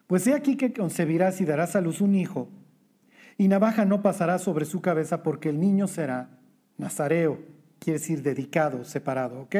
Pues 0.06 0.26
he 0.26 0.34
aquí 0.34 0.56
que 0.56 0.72
concebirás 0.72 1.40
y 1.40 1.44
darás 1.44 1.74
a 1.74 1.80
luz 1.80 2.00
un 2.00 2.14
hijo, 2.14 2.48
y 3.38 3.48
navaja 3.48 3.84
no 3.84 4.02
pasará 4.02 4.38
sobre 4.38 4.64
su 4.64 4.80
cabeza 4.80 5.22
porque 5.22 5.48
el 5.48 5.58
niño 5.58 5.88
será 5.88 6.38
nazareo, 6.76 7.38
quiere 7.78 7.98
decir 7.98 8.22
dedicado, 8.22 8.84
separado, 8.84 9.40
¿ok? 9.40 9.56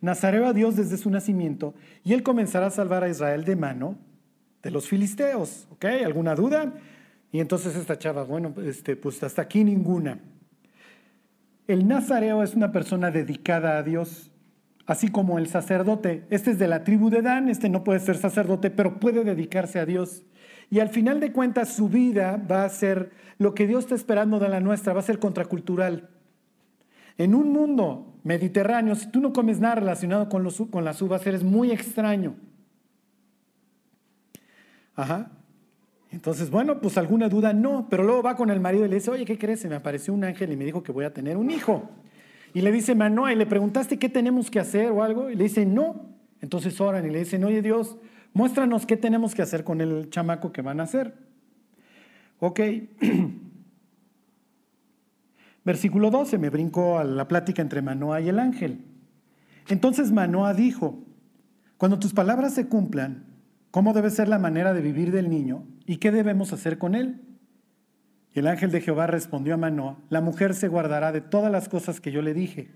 Nazareo 0.00 0.46
a 0.46 0.52
Dios 0.52 0.76
desde 0.76 0.96
su 0.96 1.10
nacimiento, 1.10 1.74
y 2.04 2.12
él 2.12 2.22
comenzará 2.22 2.66
a 2.66 2.70
salvar 2.70 3.02
a 3.02 3.08
Israel 3.08 3.44
de 3.44 3.56
mano 3.56 3.98
de 4.64 4.70
los 4.72 4.88
filisteos. 4.88 5.68
¿Ok? 5.70 5.84
¿Alguna 5.84 6.34
duda? 6.34 6.72
Y 7.30 7.40
entonces 7.40 7.76
esta 7.76 7.98
chava, 7.98 8.24
bueno, 8.24 8.54
este, 8.64 8.96
pues 8.96 9.22
hasta 9.22 9.42
aquí 9.42 9.62
ninguna. 9.62 10.18
El 11.68 11.86
nazareo 11.86 12.42
es 12.42 12.54
una 12.54 12.72
persona 12.72 13.10
dedicada 13.10 13.78
a 13.78 13.82
Dios 13.82 14.30
así 14.86 15.08
como 15.08 15.38
el 15.38 15.48
sacerdote. 15.48 16.26
Este 16.30 16.50
es 16.50 16.58
de 16.58 16.68
la 16.68 16.84
tribu 16.84 17.10
de 17.10 17.22
Dan, 17.22 17.48
este 17.48 17.68
no 17.68 17.84
puede 17.84 18.00
ser 18.00 18.16
sacerdote, 18.16 18.70
pero 18.70 19.00
puede 19.00 19.24
dedicarse 19.24 19.78
a 19.78 19.86
Dios. 19.86 20.24
Y 20.70 20.80
al 20.80 20.88
final 20.88 21.20
de 21.20 21.32
cuentas 21.32 21.74
su 21.74 21.88
vida 21.88 22.40
va 22.50 22.64
a 22.64 22.68
ser 22.68 23.10
lo 23.38 23.54
que 23.54 23.66
Dios 23.66 23.84
está 23.84 23.94
esperando 23.94 24.38
de 24.38 24.48
la 24.48 24.60
nuestra, 24.60 24.92
va 24.92 25.00
a 25.00 25.04
ser 25.04 25.18
contracultural. 25.18 26.08
En 27.16 27.34
un 27.34 27.52
mundo 27.52 28.18
mediterráneo, 28.24 28.94
si 28.94 29.10
tú 29.10 29.20
no 29.20 29.32
comes 29.32 29.60
nada 29.60 29.76
relacionado 29.76 30.28
con, 30.28 30.42
los, 30.42 30.62
con 30.70 30.84
las 30.84 31.00
uvas, 31.00 31.26
eres 31.26 31.44
muy 31.44 31.70
extraño. 31.70 32.34
Ajá. 34.96 35.30
Entonces, 36.10 36.50
bueno, 36.50 36.80
pues 36.80 36.96
alguna 36.96 37.28
duda 37.28 37.52
no, 37.52 37.88
pero 37.90 38.04
luego 38.04 38.22
va 38.22 38.36
con 38.36 38.50
el 38.50 38.60
marido 38.60 38.86
y 38.86 38.88
le 38.88 38.96
dice, 38.96 39.10
oye, 39.10 39.24
¿qué 39.24 39.36
crees? 39.36 39.60
Se 39.60 39.68
me 39.68 39.74
apareció 39.74 40.14
un 40.14 40.22
ángel 40.22 40.52
y 40.52 40.56
me 40.56 40.64
dijo 40.64 40.82
que 40.82 40.92
voy 40.92 41.04
a 41.04 41.12
tener 41.12 41.36
un 41.36 41.50
hijo. 41.50 41.90
Y 42.52 42.60
le 42.60 42.70
dice 42.70 42.94
Manoa, 42.94 43.32
y 43.32 43.36
le 43.36 43.46
preguntaste 43.46 43.98
qué 43.98 44.08
tenemos 44.08 44.48
que 44.48 44.60
hacer 44.60 44.92
o 44.92 45.02
algo, 45.02 45.28
y 45.28 45.34
le 45.34 45.44
dice, 45.44 45.66
no. 45.66 46.14
Entonces 46.40 46.80
oran 46.80 47.04
y 47.04 47.10
le 47.10 47.18
dicen, 47.20 47.42
oye 47.42 47.62
Dios, 47.62 47.96
muéstranos 48.32 48.86
qué 48.86 48.96
tenemos 48.96 49.34
que 49.34 49.42
hacer 49.42 49.64
con 49.64 49.80
el 49.80 50.08
chamaco 50.10 50.52
que 50.52 50.62
van 50.62 50.78
a 50.78 50.84
hacer. 50.84 51.14
Ok. 52.38 52.60
Versículo 55.64 56.10
12, 56.10 56.38
me 56.38 56.50
brinco 56.50 56.98
a 56.98 57.04
la 57.04 57.26
plática 57.26 57.62
entre 57.62 57.82
Manoa 57.82 58.20
y 58.20 58.28
el 58.28 58.38
ángel. 58.38 58.84
Entonces 59.68 60.12
Manoa 60.12 60.52
dijo, 60.52 61.02
cuando 61.78 61.98
tus 61.98 62.12
palabras 62.12 62.54
se 62.54 62.68
cumplan, 62.68 63.24
¿cómo 63.74 63.92
debe 63.92 64.10
ser 64.10 64.28
la 64.28 64.38
manera 64.38 64.72
de 64.72 64.80
vivir 64.80 65.10
del 65.10 65.28
niño 65.28 65.66
y 65.84 65.96
qué 65.96 66.12
debemos 66.12 66.52
hacer 66.52 66.78
con 66.78 66.94
él? 66.94 67.20
Y 68.32 68.38
el 68.38 68.46
ángel 68.46 68.70
de 68.70 68.80
Jehová 68.80 69.08
respondió 69.08 69.54
a 69.54 69.56
Manoa, 69.56 69.98
la 70.10 70.20
mujer 70.20 70.54
se 70.54 70.68
guardará 70.68 71.10
de 71.10 71.20
todas 71.20 71.50
las 71.50 71.68
cosas 71.68 72.00
que 72.00 72.12
yo 72.12 72.22
le 72.22 72.34
dije. 72.34 72.70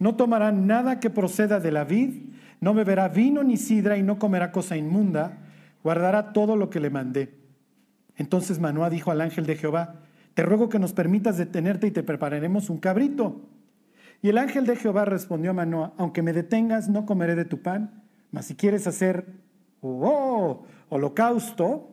No 0.00 0.16
tomará 0.16 0.50
nada 0.50 0.98
que 0.98 1.08
proceda 1.08 1.60
de 1.60 1.70
la 1.70 1.84
vid, 1.84 2.32
no 2.60 2.74
beberá 2.74 3.06
vino 3.06 3.44
ni 3.44 3.56
sidra 3.56 3.96
y 3.96 4.02
no 4.02 4.18
comerá 4.18 4.50
cosa 4.50 4.76
inmunda, 4.76 5.38
guardará 5.84 6.32
todo 6.32 6.56
lo 6.56 6.68
que 6.68 6.80
le 6.80 6.90
mandé. 6.90 7.38
Entonces 8.16 8.58
Manoa 8.58 8.90
dijo 8.90 9.12
al 9.12 9.20
ángel 9.20 9.46
de 9.46 9.54
Jehová, 9.54 10.00
te 10.34 10.42
ruego 10.42 10.68
que 10.68 10.80
nos 10.80 10.94
permitas 10.94 11.38
detenerte 11.38 11.86
y 11.86 11.92
te 11.92 12.02
prepararemos 12.02 12.70
un 12.70 12.78
cabrito. 12.78 13.48
Y 14.20 14.30
el 14.30 14.38
ángel 14.38 14.66
de 14.66 14.74
Jehová 14.74 15.04
respondió 15.04 15.52
a 15.52 15.54
Manoa, 15.54 15.94
aunque 15.96 16.22
me 16.22 16.32
detengas, 16.32 16.88
no 16.88 17.06
comeré 17.06 17.36
de 17.36 17.44
tu 17.44 17.62
pan, 17.62 18.02
mas 18.32 18.46
si 18.46 18.56
quieres 18.56 18.88
hacer 18.88 19.46
oh, 19.80 20.64
holocausto, 20.88 21.90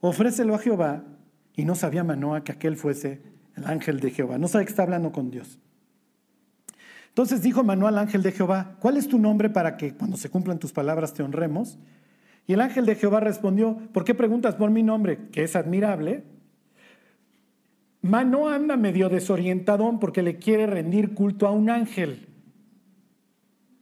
ofrécelo 0.00 0.54
a 0.54 0.58
Jehová 0.58 1.04
y 1.54 1.64
no 1.64 1.74
sabía 1.74 2.04
Manoa 2.04 2.44
que 2.44 2.52
aquel 2.52 2.76
fuese 2.76 3.22
el 3.56 3.66
ángel 3.66 4.00
de 4.00 4.10
Jehová. 4.10 4.38
No 4.38 4.48
sabe 4.48 4.64
que 4.64 4.70
está 4.70 4.82
hablando 4.84 5.12
con 5.12 5.30
Dios. 5.30 5.58
Entonces 7.08 7.42
dijo 7.42 7.64
Manoa 7.64 7.88
al 7.88 7.98
ángel 7.98 8.22
de 8.22 8.32
Jehová, 8.32 8.76
¿cuál 8.78 8.96
es 8.96 9.08
tu 9.08 9.18
nombre 9.18 9.50
para 9.50 9.76
que 9.76 9.94
cuando 9.94 10.16
se 10.16 10.30
cumplan 10.30 10.58
tus 10.58 10.72
palabras 10.72 11.14
te 11.14 11.22
honremos? 11.22 11.78
Y 12.46 12.52
el 12.52 12.60
ángel 12.60 12.86
de 12.86 12.94
Jehová 12.94 13.20
respondió, 13.20 13.76
¿por 13.92 14.04
qué 14.04 14.14
preguntas 14.14 14.54
por 14.54 14.70
mi 14.70 14.82
nombre, 14.82 15.28
que 15.32 15.42
es 15.42 15.56
admirable? 15.56 16.24
Manoa 18.02 18.54
anda 18.54 18.76
medio 18.76 19.08
desorientadón 19.08 19.98
porque 19.98 20.22
le 20.22 20.38
quiere 20.38 20.66
rendir 20.66 21.14
culto 21.14 21.46
a 21.46 21.50
un 21.50 21.68
ángel. 21.68 22.28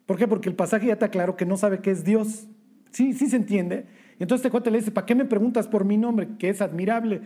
¿Por 0.06 0.16
qué? 0.16 0.26
Porque 0.26 0.48
el 0.48 0.54
pasaje 0.54 0.86
ya 0.86 0.94
está 0.94 1.10
claro 1.10 1.36
que 1.36 1.44
no 1.44 1.56
sabe 1.56 1.80
qué 1.80 1.90
es 1.90 2.04
Dios. 2.04 2.46
Sí, 2.96 3.12
sí 3.12 3.28
se 3.28 3.36
entiende. 3.36 3.84
Y 4.18 4.22
entonces 4.22 4.46
este 4.46 4.50
cuate 4.50 4.70
le 4.70 4.78
dice, 4.78 4.90
¿para 4.90 5.04
qué 5.04 5.14
me 5.14 5.26
preguntas 5.26 5.68
por 5.68 5.84
mi 5.84 5.98
nombre? 5.98 6.28
Que 6.38 6.48
es 6.48 6.62
admirable. 6.62 7.20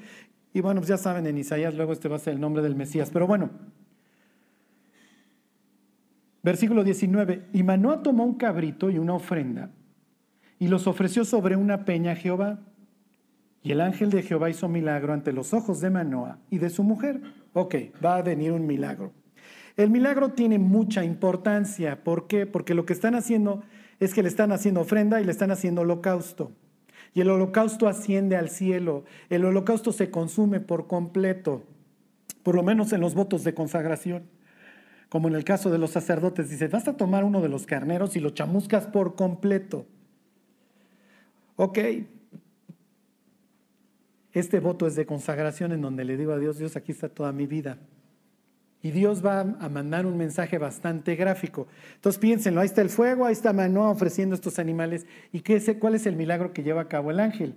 Y 0.52 0.60
bueno, 0.62 0.80
pues 0.80 0.88
ya 0.88 0.96
saben, 0.96 1.28
en 1.28 1.38
Isaías 1.38 1.76
luego 1.76 1.92
este 1.92 2.08
va 2.08 2.16
a 2.16 2.18
ser 2.18 2.34
el 2.34 2.40
nombre 2.40 2.60
del 2.60 2.74
Mesías. 2.74 3.08
Pero 3.12 3.28
bueno, 3.28 3.50
versículo 6.42 6.82
19. 6.82 7.46
Y 7.52 7.62
Manoa 7.62 8.02
tomó 8.02 8.24
un 8.24 8.34
cabrito 8.34 8.90
y 8.90 8.98
una 8.98 9.14
ofrenda 9.14 9.70
y 10.58 10.66
los 10.66 10.88
ofreció 10.88 11.24
sobre 11.24 11.54
una 11.54 11.84
peña 11.84 12.12
a 12.12 12.16
Jehová. 12.16 12.58
Y 13.62 13.70
el 13.70 13.80
ángel 13.80 14.10
de 14.10 14.24
Jehová 14.24 14.50
hizo 14.50 14.68
milagro 14.68 15.12
ante 15.12 15.32
los 15.32 15.54
ojos 15.54 15.80
de 15.80 15.90
Manoa 15.90 16.40
y 16.50 16.58
de 16.58 16.70
su 16.70 16.82
mujer. 16.82 17.22
Ok, 17.52 17.76
va 18.04 18.16
a 18.16 18.22
venir 18.22 18.50
un 18.50 18.66
milagro. 18.66 19.12
El 19.76 19.90
milagro 19.90 20.30
tiene 20.30 20.58
mucha 20.58 21.04
importancia. 21.04 22.02
¿Por 22.02 22.26
qué? 22.26 22.44
Porque 22.44 22.74
lo 22.74 22.84
que 22.84 22.92
están 22.92 23.14
haciendo 23.14 23.62
es 24.00 24.14
que 24.14 24.22
le 24.22 24.28
están 24.28 24.50
haciendo 24.50 24.80
ofrenda 24.80 25.20
y 25.20 25.24
le 25.24 25.30
están 25.30 25.50
haciendo 25.50 25.82
holocausto. 25.82 26.52
Y 27.14 27.20
el 27.20 27.30
holocausto 27.30 27.86
asciende 27.86 28.36
al 28.36 28.48
cielo. 28.48 29.04
El 29.28 29.44
holocausto 29.44 29.92
se 29.92 30.10
consume 30.10 30.60
por 30.60 30.86
completo, 30.86 31.64
por 32.42 32.54
lo 32.54 32.62
menos 32.62 32.92
en 32.92 33.00
los 33.00 33.14
votos 33.14 33.44
de 33.44 33.54
consagración. 33.54 34.24
Como 35.10 35.28
en 35.28 35.34
el 35.34 35.44
caso 35.44 35.70
de 35.70 35.78
los 35.78 35.90
sacerdotes, 35.90 36.48
dice, 36.48 36.68
vas 36.68 36.88
a 36.88 36.96
tomar 36.96 37.24
uno 37.24 37.42
de 37.42 37.48
los 37.48 37.66
carneros 37.66 38.16
y 38.16 38.20
lo 38.20 38.30
chamuscas 38.30 38.86
por 38.86 39.16
completo. 39.16 39.86
Ok, 41.56 41.78
este 44.32 44.60
voto 44.60 44.86
es 44.86 44.94
de 44.94 45.06
consagración 45.06 45.72
en 45.72 45.82
donde 45.82 46.04
le 46.04 46.16
digo 46.16 46.32
a 46.32 46.38
Dios, 46.38 46.58
Dios, 46.58 46.76
aquí 46.76 46.92
está 46.92 47.08
toda 47.08 47.32
mi 47.32 47.46
vida. 47.46 47.78
Y 48.82 48.92
Dios 48.92 49.24
va 49.24 49.40
a 49.40 49.68
mandar 49.68 50.06
un 50.06 50.16
mensaje 50.16 50.56
bastante 50.56 51.14
gráfico. 51.14 51.66
Entonces 51.96 52.18
piénsenlo, 52.18 52.60
ahí 52.60 52.66
está 52.66 52.80
el 52.80 52.88
fuego, 52.88 53.26
ahí 53.26 53.32
está 53.32 53.52
Manoa 53.52 53.90
ofreciendo 53.90 54.34
estos 54.34 54.58
animales. 54.58 55.06
¿Y 55.32 55.40
qué 55.40 55.56
es, 55.56 55.70
cuál 55.78 55.94
es 55.94 56.06
el 56.06 56.16
milagro 56.16 56.52
que 56.52 56.62
lleva 56.62 56.82
a 56.82 56.88
cabo 56.88 57.10
el 57.10 57.20
ángel? 57.20 57.54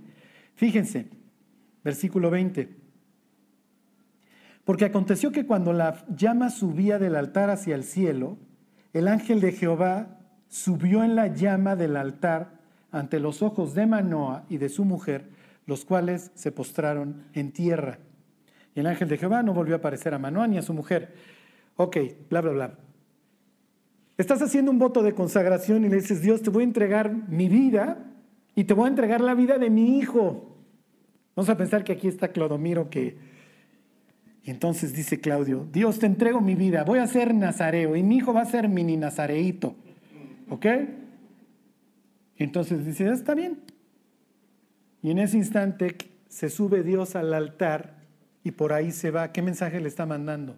Fíjense, 0.55 1.07
versículo 1.83 2.29
20. 2.29 2.75
Porque 4.65 4.85
aconteció 4.85 5.31
que 5.31 5.45
cuando 5.45 5.71
la 5.71 6.05
llama 6.13 6.49
subía 6.49 6.99
del 6.99 7.15
altar 7.15 7.49
hacia 7.49 7.75
el 7.75 7.83
cielo, 7.83 8.37
el 8.91 9.07
ángel 9.07 9.39
de 9.41 9.53
Jehová 9.53 10.19
subió 10.49 11.03
en 11.03 11.15
la 11.15 11.27
llama 11.27 11.75
del 11.75 11.95
altar 11.95 12.59
ante 12.91 13.19
los 13.19 13.41
ojos 13.41 13.73
de 13.73 13.87
Manoa 13.87 14.45
y 14.49 14.57
de 14.57 14.69
su 14.69 14.85
mujer, 14.85 15.29
los 15.65 15.83
cuales 15.83 16.31
se 16.35 16.51
postraron 16.51 17.23
en 17.33 17.51
tierra. 17.51 17.99
Y 18.75 18.79
el 18.79 18.87
ángel 18.87 19.07
de 19.07 19.17
Jehová 19.17 19.43
no 19.43 19.53
volvió 19.53 19.75
a 19.75 19.77
aparecer 19.77 20.13
a 20.13 20.19
Manoah 20.19 20.47
ni 20.47 20.57
a 20.57 20.61
su 20.61 20.73
mujer. 20.73 21.13
Ok, 21.75 21.97
bla, 22.29 22.41
bla, 22.41 22.51
bla. 22.51 22.77
Estás 24.17 24.41
haciendo 24.41 24.71
un 24.71 24.79
voto 24.79 25.01
de 25.01 25.13
consagración 25.13 25.85
y 25.85 25.89
le 25.89 25.97
dices, 25.97 26.21
Dios, 26.21 26.41
te 26.41 26.49
voy 26.49 26.63
a 26.63 26.67
entregar 26.67 27.11
mi 27.27 27.49
vida 27.49 28.05
y 28.55 28.65
te 28.65 28.73
voy 28.73 28.85
a 28.85 28.89
entregar 28.89 29.21
la 29.21 29.33
vida 29.33 29.57
de 29.57 29.69
mi 29.69 29.97
hijo. 29.97 30.55
Vamos 31.35 31.49
a 31.49 31.57
pensar 31.57 31.83
que 31.83 31.93
aquí 31.93 32.07
está 32.07 32.29
Clodomiro 32.29 32.89
que... 32.89 33.33
Y 34.45 34.51
entonces 34.51 34.93
dice 34.93 35.21
Claudio, 35.21 35.65
Dios, 35.71 35.99
te 35.99 36.05
entrego 36.05 36.41
mi 36.41 36.55
vida, 36.55 36.83
voy 36.83 36.99
a 36.99 37.07
ser 37.07 37.33
nazareo 37.33 37.95
y 37.95 38.03
mi 38.03 38.17
hijo 38.17 38.33
va 38.33 38.41
a 38.41 38.45
ser 38.45 38.67
mini 38.67 38.97
nazareito. 38.97 39.73
¿Ok? 40.49 40.65
Y 42.37 42.43
entonces 42.43 42.85
dice, 42.85 43.09
está 43.09 43.35
bien. 43.35 43.61
Y 45.01 45.11
en 45.11 45.19
ese 45.19 45.37
instante 45.37 45.95
se 46.27 46.49
sube 46.49 46.83
Dios 46.83 47.15
al 47.15 47.33
altar 47.33 48.02
y 48.43 48.51
por 48.51 48.73
ahí 48.73 48.91
se 48.91 49.11
va. 49.11 49.31
¿Qué 49.31 49.41
mensaje 49.41 49.79
le 49.79 49.87
está 49.87 50.05
mandando? 50.05 50.57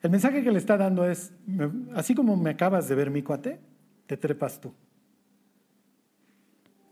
El 0.00 0.10
mensaje 0.10 0.44
que 0.44 0.52
le 0.52 0.58
está 0.58 0.76
dando 0.76 1.08
es, 1.08 1.32
así 1.94 2.14
como 2.14 2.36
me 2.36 2.50
acabas 2.50 2.88
de 2.88 2.94
ver 2.94 3.10
mi 3.10 3.22
cuate, 3.22 3.58
te 4.06 4.16
trepas 4.16 4.60
tú. 4.60 4.72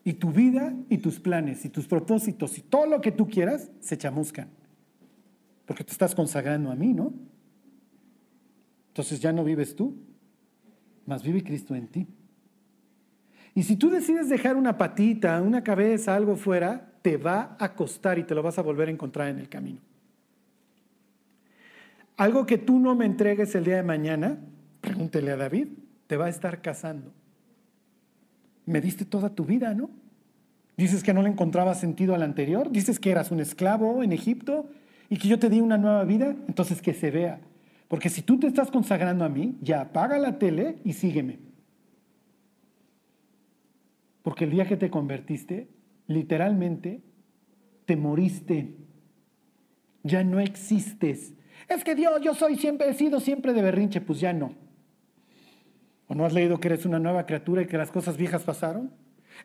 Y 0.03 0.15
tu 0.15 0.33
vida 0.33 0.75
y 0.89 0.99
tus 0.99 1.21
planes 1.21 1.65
y 1.65 1.69
tus 1.69 1.87
propósitos 1.87 2.59
y 2.59 2.63
todo 2.63 2.87
lo 2.87 3.01
que 3.01 3.13
tú 3.13 3.29
quieras 3.29 3.71
se 3.81 3.97
chamuscan. 3.97 4.51
Porque 5.67 5.85
te 5.85 5.93
estás 5.93 6.15
consagrando 6.15 6.71
a 6.71 6.77
mí, 6.77 6.93
¿no? 6.93 7.13
Entonces 8.89 9.21
ya 9.21 9.33
no 9.33 9.45
vives 9.45 9.75
tú, 9.77 9.97
más 11.07 11.23
vive 11.23 11.43
Cristo 11.43 11.75
en 11.75 11.89
ti. 11.89 12.09
Y 13.57 13.63
si 13.63 13.77
tú 13.77 13.89
decides 13.89 14.29
dejar 14.29 14.55
una 14.55 14.77
patita, 14.77 15.41
una 15.41 15.65
cabeza, 15.65 16.15
algo 16.15 16.37
fuera, 16.37 16.93
te 17.01 17.17
va 17.17 17.57
a 17.59 17.73
costar 17.73 18.19
y 18.19 18.25
te 18.25 18.35
lo 18.35 18.43
vas 18.43 18.59
a 18.59 18.63
volver 18.63 18.89
a 18.89 18.91
encontrar 18.91 19.29
en 19.29 19.39
el 19.39 19.49
camino. 19.49 19.79
Algo 22.19 22.45
que 22.45 22.59
tú 22.59 22.79
no 22.79 22.95
me 22.95 23.07
entregues 23.07 23.55
el 23.55 23.65
día 23.65 23.77
de 23.77 23.83
mañana, 23.83 24.37
pregúntele 24.83 25.31
a 25.31 25.39
David, 25.39 25.69
te 26.07 26.19
va 26.19 26.27
a 26.27 26.29
estar 26.29 26.61
casando. 26.61 27.11
Me 28.67 28.83
diste 28.83 29.07
toda 29.07 29.35
tu 29.35 29.47
vida, 29.47 29.73
¿no? 29.73 29.89
Dices 30.77 31.03
que 31.03 31.15
no 31.15 31.23
le 31.23 31.31
encontraba 31.31 31.75
sentido 31.75 32.15
al 32.15 32.23
anterior, 32.23 32.71
dices 32.71 33.01
que 33.01 33.11
eras 33.11 33.31
un 33.31 33.41
esclavo 33.41 34.03
en 34.03 34.13
Egipto 34.13 34.69
y 35.09 35.17
que 35.17 35.29
yo 35.29 35.39
te 35.39 35.49
di 35.49 35.63
una 35.63 35.79
nueva 35.79 36.05
vida, 36.05 36.37
entonces 36.47 36.83
que 36.83 36.93
se 36.93 37.11
vea. 37.11 37.41
Porque 37.89 38.11
si 38.11 38.21
tú 38.21 38.39
te 38.39 38.49
estás 38.49 38.71
consagrando 38.71 39.25
a 39.25 39.31
mí, 39.31 39.57
ya 39.63 39.81
apaga 39.81 40.19
la 40.19 40.39
tele 40.39 40.77
y 40.85 40.93
sígueme. 40.93 41.46
Porque 44.27 44.43
el 44.43 44.51
día 44.51 44.67
que 44.67 44.77
te 44.77 44.91
convertiste, 44.91 45.69
literalmente, 46.09 47.01
te 47.85 47.95
moriste. 47.95 48.75
Ya 50.03 50.25
no 50.25 50.41
existes. 50.41 51.35
Es 51.69 51.85
que 51.85 51.95
Dios, 51.95 52.21
yo 52.23 52.35
soy 52.35 52.57
siempre, 52.57 52.89
he 52.89 52.95
sido 52.95 53.21
siempre 53.21 53.53
de 53.53 53.63
berrinche, 53.63 54.01
pues 54.01 54.19
ya 54.19 54.33
no. 54.33 54.53
¿O 56.09 56.17
no 56.17 56.25
has 56.25 56.33
leído 56.33 56.59
que 56.59 56.67
eres 56.67 56.85
una 56.85 56.99
nueva 56.99 57.25
criatura 57.25 57.63
y 57.63 57.67
que 57.67 57.79
las 57.79 57.93
cosas 57.93 58.17
viejas 58.17 58.43
pasaron? 58.43 58.91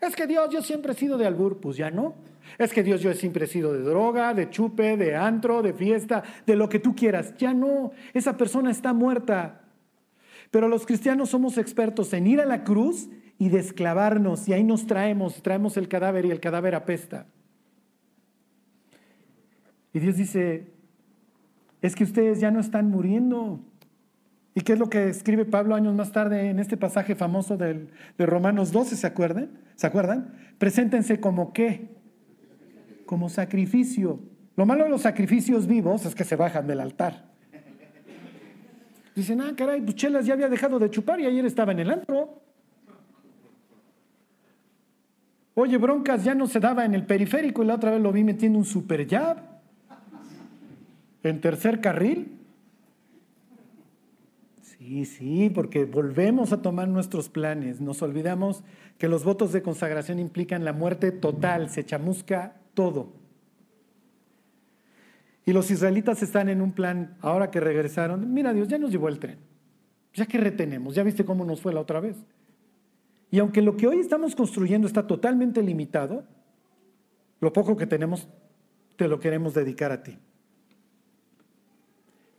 Es 0.02 0.16
que 0.16 0.26
Dios, 0.26 0.50
yo 0.50 0.64
siempre 0.64 0.94
he 0.94 0.96
sido 0.96 1.20
de 1.20 1.28
albur, 1.28 1.60
pues 1.60 1.78
ya 1.78 1.92
no. 1.92 2.16
Es 2.58 2.74
que 2.74 2.82
Dios, 2.82 3.02
yo 3.02 3.14
siempre 3.14 3.46
he 3.46 3.48
sido 3.48 3.74
de 3.74 3.84
droga, 3.84 4.34
de 4.34 4.50
chupe, 4.50 4.98
de 4.98 5.16
antro, 5.16 5.62
de 5.62 5.74
fiesta, 5.74 6.24
de 6.48 6.56
lo 6.56 6.68
que 6.70 6.80
tú 6.80 6.96
quieras. 6.96 7.36
Ya 7.38 7.54
no, 7.54 7.92
esa 8.16 8.36
persona 8.36 8.72
está 8.72 8.94
muerta. 8.94 9.62
Pero 10.50 10.68
los 10.68 10.88
cristianos 10.88 11.30
somos 11.30 11.60
expertos 11.60 12.12
en 12.14 12.26
ir 12.26 12.42
a 12.42 12.48
la 12.48 12.64
cruz 12.64 13.10
y 13.42 13.50
desclavarnos, 13.50 14.48
y 14.48 14.54
ahí 14.54 14.64
nos 14.64 14.86
traemos, 14.86 15.42
traemos 15.42 15.76
el 15.76 15.88
cadáver 15.88 16.26
y 16.26 16.30
el 16.30 16.40
cadáver 16.40 16.76
apesta. 16.76 17.26
Y 19.94 20.00
Dios 20.00 20.16
dice, 20.16 20.68
es 21.82 21.96
que 21.96 22.04
ustedes 22.04 22.40
ya 22.40 22.52
no 22.52 22.60
están 22.60 22.92
muriendo. 22.92 23.60
¿Y 24.54 24.62
qué 24.62 24.74
es 24.74 24.80
lo 24.80 24.92
que 24.92 25.10
escribe 25.10 25.46
Pablo 25.46 25.74
años 25.74 25.96
más 25.96 26.12
tarde 26.12 26.52
en 26.52 26.60
este 26.60 26.78
pasaje 26.78 27.16
famoso 27.16 27.58
de 27.58 27.88
Romanos 28.20 28.72
12? 28.72 28.96
¿Se 28.96 29.08
acuerdan? 29.08 29.50
¿Se 29.74 29.88
acuerdan? 29.88 30.36
Preséntense 30.60 31.20
como 31.20 31.52
qué? 31.52 31.90
Como 33.08 33.28
sacrificio. 33.28 34.20
Lo 34.56 34.68
malo 34.68 34.84
de 34.84 34.92
los 34.92 35.02
sacrificios 35.02 35.66
vivos 35.66 36.06
es 36.06 36.14
que 36.14 36.26
se 36.26 36.36
bajan 36.36 36.68
del 36.68 36.80
altar. 36.80 37.26
Dicen, 39.16 39.42
ah, 39.42 39.54
caray, 39.58 39.82
Buchelas 39.82 40.28
ya 40.28 40.34
había 40.34 40.48
dejado 40.48 40.78
de 40.78 40.92
chupar 40.92 41.20
y 41.20 41.26
ayer 41.26 41.44
estaba 41.44 41.72
en 41.72 41.80
el 41.80 41.90
antro. 41.90 42.51
Oye, 45.54 45.78
Broncas 45.78 46.24
ya 46.24 46.34
no 46.34 46.48
se 46.48 46.60
daba 46.60 46.86
en 46.86 46.96
el 46.96 47.06
periférico 47.06 47.64
y 47.64 47.66
la 47.66 47.76
otra 47.76 47.92
vez 47.92 48.02
lo 48.02 48.12
vi 48.12 48.24
metiendo 48.24 48.58
un 48.58 48.66
super 48.66 49.08
jab 49.08 49.38
en 51.24 51.42
tercer 51.42 51.82
carril. 51.82 52.38
Sí, 54.62 55.06
sí, 55.06 55.52
porque 55.54 55.86
volvemos 55.86 56.54
a 56.54 56.62
tomar 56.62 56.88
nuestros 56.88 57.30
planes. 57.30 57.82
Nos 57.82 58.02
olvidamos 58.02 58.64
que 58.98 59.08
los 59.08 59.24
votos 59.24 59.52
de 59.52 59.62
consagración 59.62 60.20
implican 60.20 60.66
la 60.66 60.74
muerte 60.74 61.12
total, 61.12 61.70
se 61.70 61.84
chamusca 61.86 62.56
todo. 62.74 63.14
Y 65.46 65.54
los 65.54 65.70
israelitas 65.72 66.22
están 66.24 66.50
en 66.50 66.62
un 66.62 66.72
plan, 66.72 67.18
ahora 67.22 67.52
que 67.52 67.60
regresaron, 67.60 68.34
mira 68.34 68.54
Dios, 68.54 68.68
ya 68.68 68.78
nos 68.78 68.92
llevó 68.92 69.10
el 69.10 69.20
tren. 69.20 69.40
Ya 70.14 70.26
que 70.26 70.38
retenemos, 70.38 70.96
ya 70.96 71.04
viste 71.04 71.26
cómo 71.26 71.46
nos 71.46 71.62
fue 71.62 71.74
la 71.74 71.82
otra 71.82 72.00
vez. 72.00 72.16
Y 73.32 73.40
aunque 73.40 73.62
lo 73.62 73.78
que 73.78 73.88
hoy 73.88 74.00
estamos 74.00 74.36
construyendo 74.36 74.88
está 74.88 75.08
totalmente 75.08 75.64
limitado, 75.64 76.26
lo 77.40 77.54
poco 77.54 77.78
que 77.78 77.88
tenemos 77.88 78.28
te 78.98 79.08
lo 79.08 79.20
queremos 79.20 79.54
dedicar 79.54 79.92
a 79.94 80.04
ti. 80.04 80.20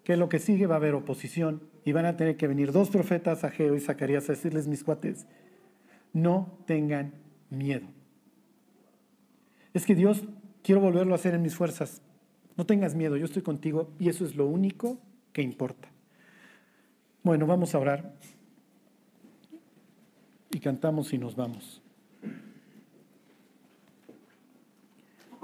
Que 0.04 0.16
lo 0.16 0.28
que 0.28 0.38
sigue 0.38 0.66
va 0.66 0.74
a 0.74 0.78
haber 0.78 0.94
oposición 0.94 1.62
y 1.84 1.92
van 1.92 2.04
a 2.04 2.16
tener 2.16 2.36
que 2.36 2.46
venir 2.46 2.72
dos 2.72 2.90
profetas, 2.90 3.42
Ageo 3.42 3.74
y 3.74 3.80
Zacarías, 3.80 4.28
a 4.28 4.34
decirles, 4.34 4.68
mis 4.68 4.84
cuates, 4.84 5.26
no 6.12 6.58
tengan 6.66 7.14
miedo. 7.48 7.86
Es 9.72 9.86
que 9.86 9.94
Dios, 9.94 10.24
quiero 10.62 10.82
volverlo 10.82 11.14
a 11.14 11.16
hacer 11.16 11.34
en 11.34 11.42
mis 11.42 11.56
fuerzas. 11.56 12.02
No 12.56 12.66
tengas 12.66 12.94
miedo, 12.94 13.16
yo 13.16 13.24
estoy 13.24 13.42
contigo 13.42 13.90
y 13.98 14.10
eso 14.10 14.26
es 14.26 14.36
lo 14.36 14.46
único 14.46 14.98
que 15.32 15.40
importa. 15.40 15.88
Bueno, 17.22 17.46
vamos 17.46 17.74
a 17.74 17.78
orar 17.78 18.14
cantamos 20.62 21.12
y 21.12 21.18
nos 21.18 21.36
vamos. 21.36 21.82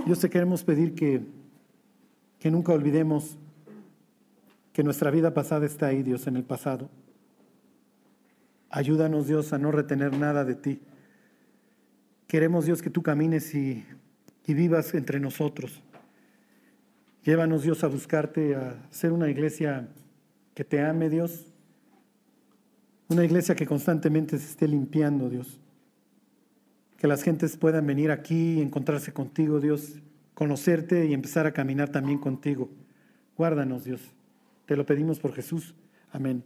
Dios 0.07 0.21
te 0.21 0.31
queremos 0.31 0.65
pedir 0.65 0.95
que, 0.95 1.21
que 2.39 2.51
nunca 2.51 2.73
olvidemos 2.73 3.37
que 4.73 4.83
nuestra 4.85 5.11
vida 5.11 5.35
pasada 5.35 5.67
está 5.67 5.89
ahí, 5.89 6.03
Dios, 6.03 6.27
en 6.29 6.37
el 6.37 6.45
pasado. 6.45 6.89
Ayúdanos, 8.71 9.27
Dios, 9.27 9.53
a 9.53 9.59
no 9.59 9.73
retener 9.73 10.17
nada 10.17 10.45
de 10.45 10.55
ti. 10.55 10.81
Queremos, 12.29 12.65
Dios, 12.65 12.81
que 12.81 12.91
tú 12.91 13.03
camines 13.03 13.55
y, 13.55 13.85
y 14.47 14.55
vivas 14.55 14.95
entre 14.95 15.19
nosotros. 15.19 15.83
Llévanos, 17.25 17.65
Dios, 17.65 17.83
a 17.83 17.89
buscarte, 17.89 18.55
a 18.55 18.77
ser 18.91 19.13
una 19.13 19.29
iglesia 19.29 19.89
que 20.55 20.65
te 20.65 20.81
ame, 20.81 21.11
Dios, 21.11 21.53
una 23.09 23.25
iglesia 23.25 23.55
que 23.55 23.67
constantemente 23.67 24.39
se 24.39 24.47
esté 24.47 24.69
limpiando, 24.69 25.29
Dios. 25.29 25.61
Que 26.99 27.07
las 27.07 27.23
gentes 27.23 27.57
puedan 27.57 27.87
venir 27.87 28.11
aquí 28.11 28.55
y 28.55 28.61
encontrarse 28.61 29.13
contigo, 29.13 29.61
Dios, 29.61 30.01
conocerte 30.35 31.07
y 31.07 31.15
empezar 31.15 31.47
a 31.47 31.53
caminar 31.53 31.89
también 31.91 32.19
contigo. 32.19 32.69
Guárdanos, 33.37 33.85
Dios. 33.85 34.01
Te 34.67 34.77
lo 34.77 34.85
pedimos 34.85 35.19
por 35.19 35.33
Jesús. 35.33 35.75
Amén. 36.13 36.43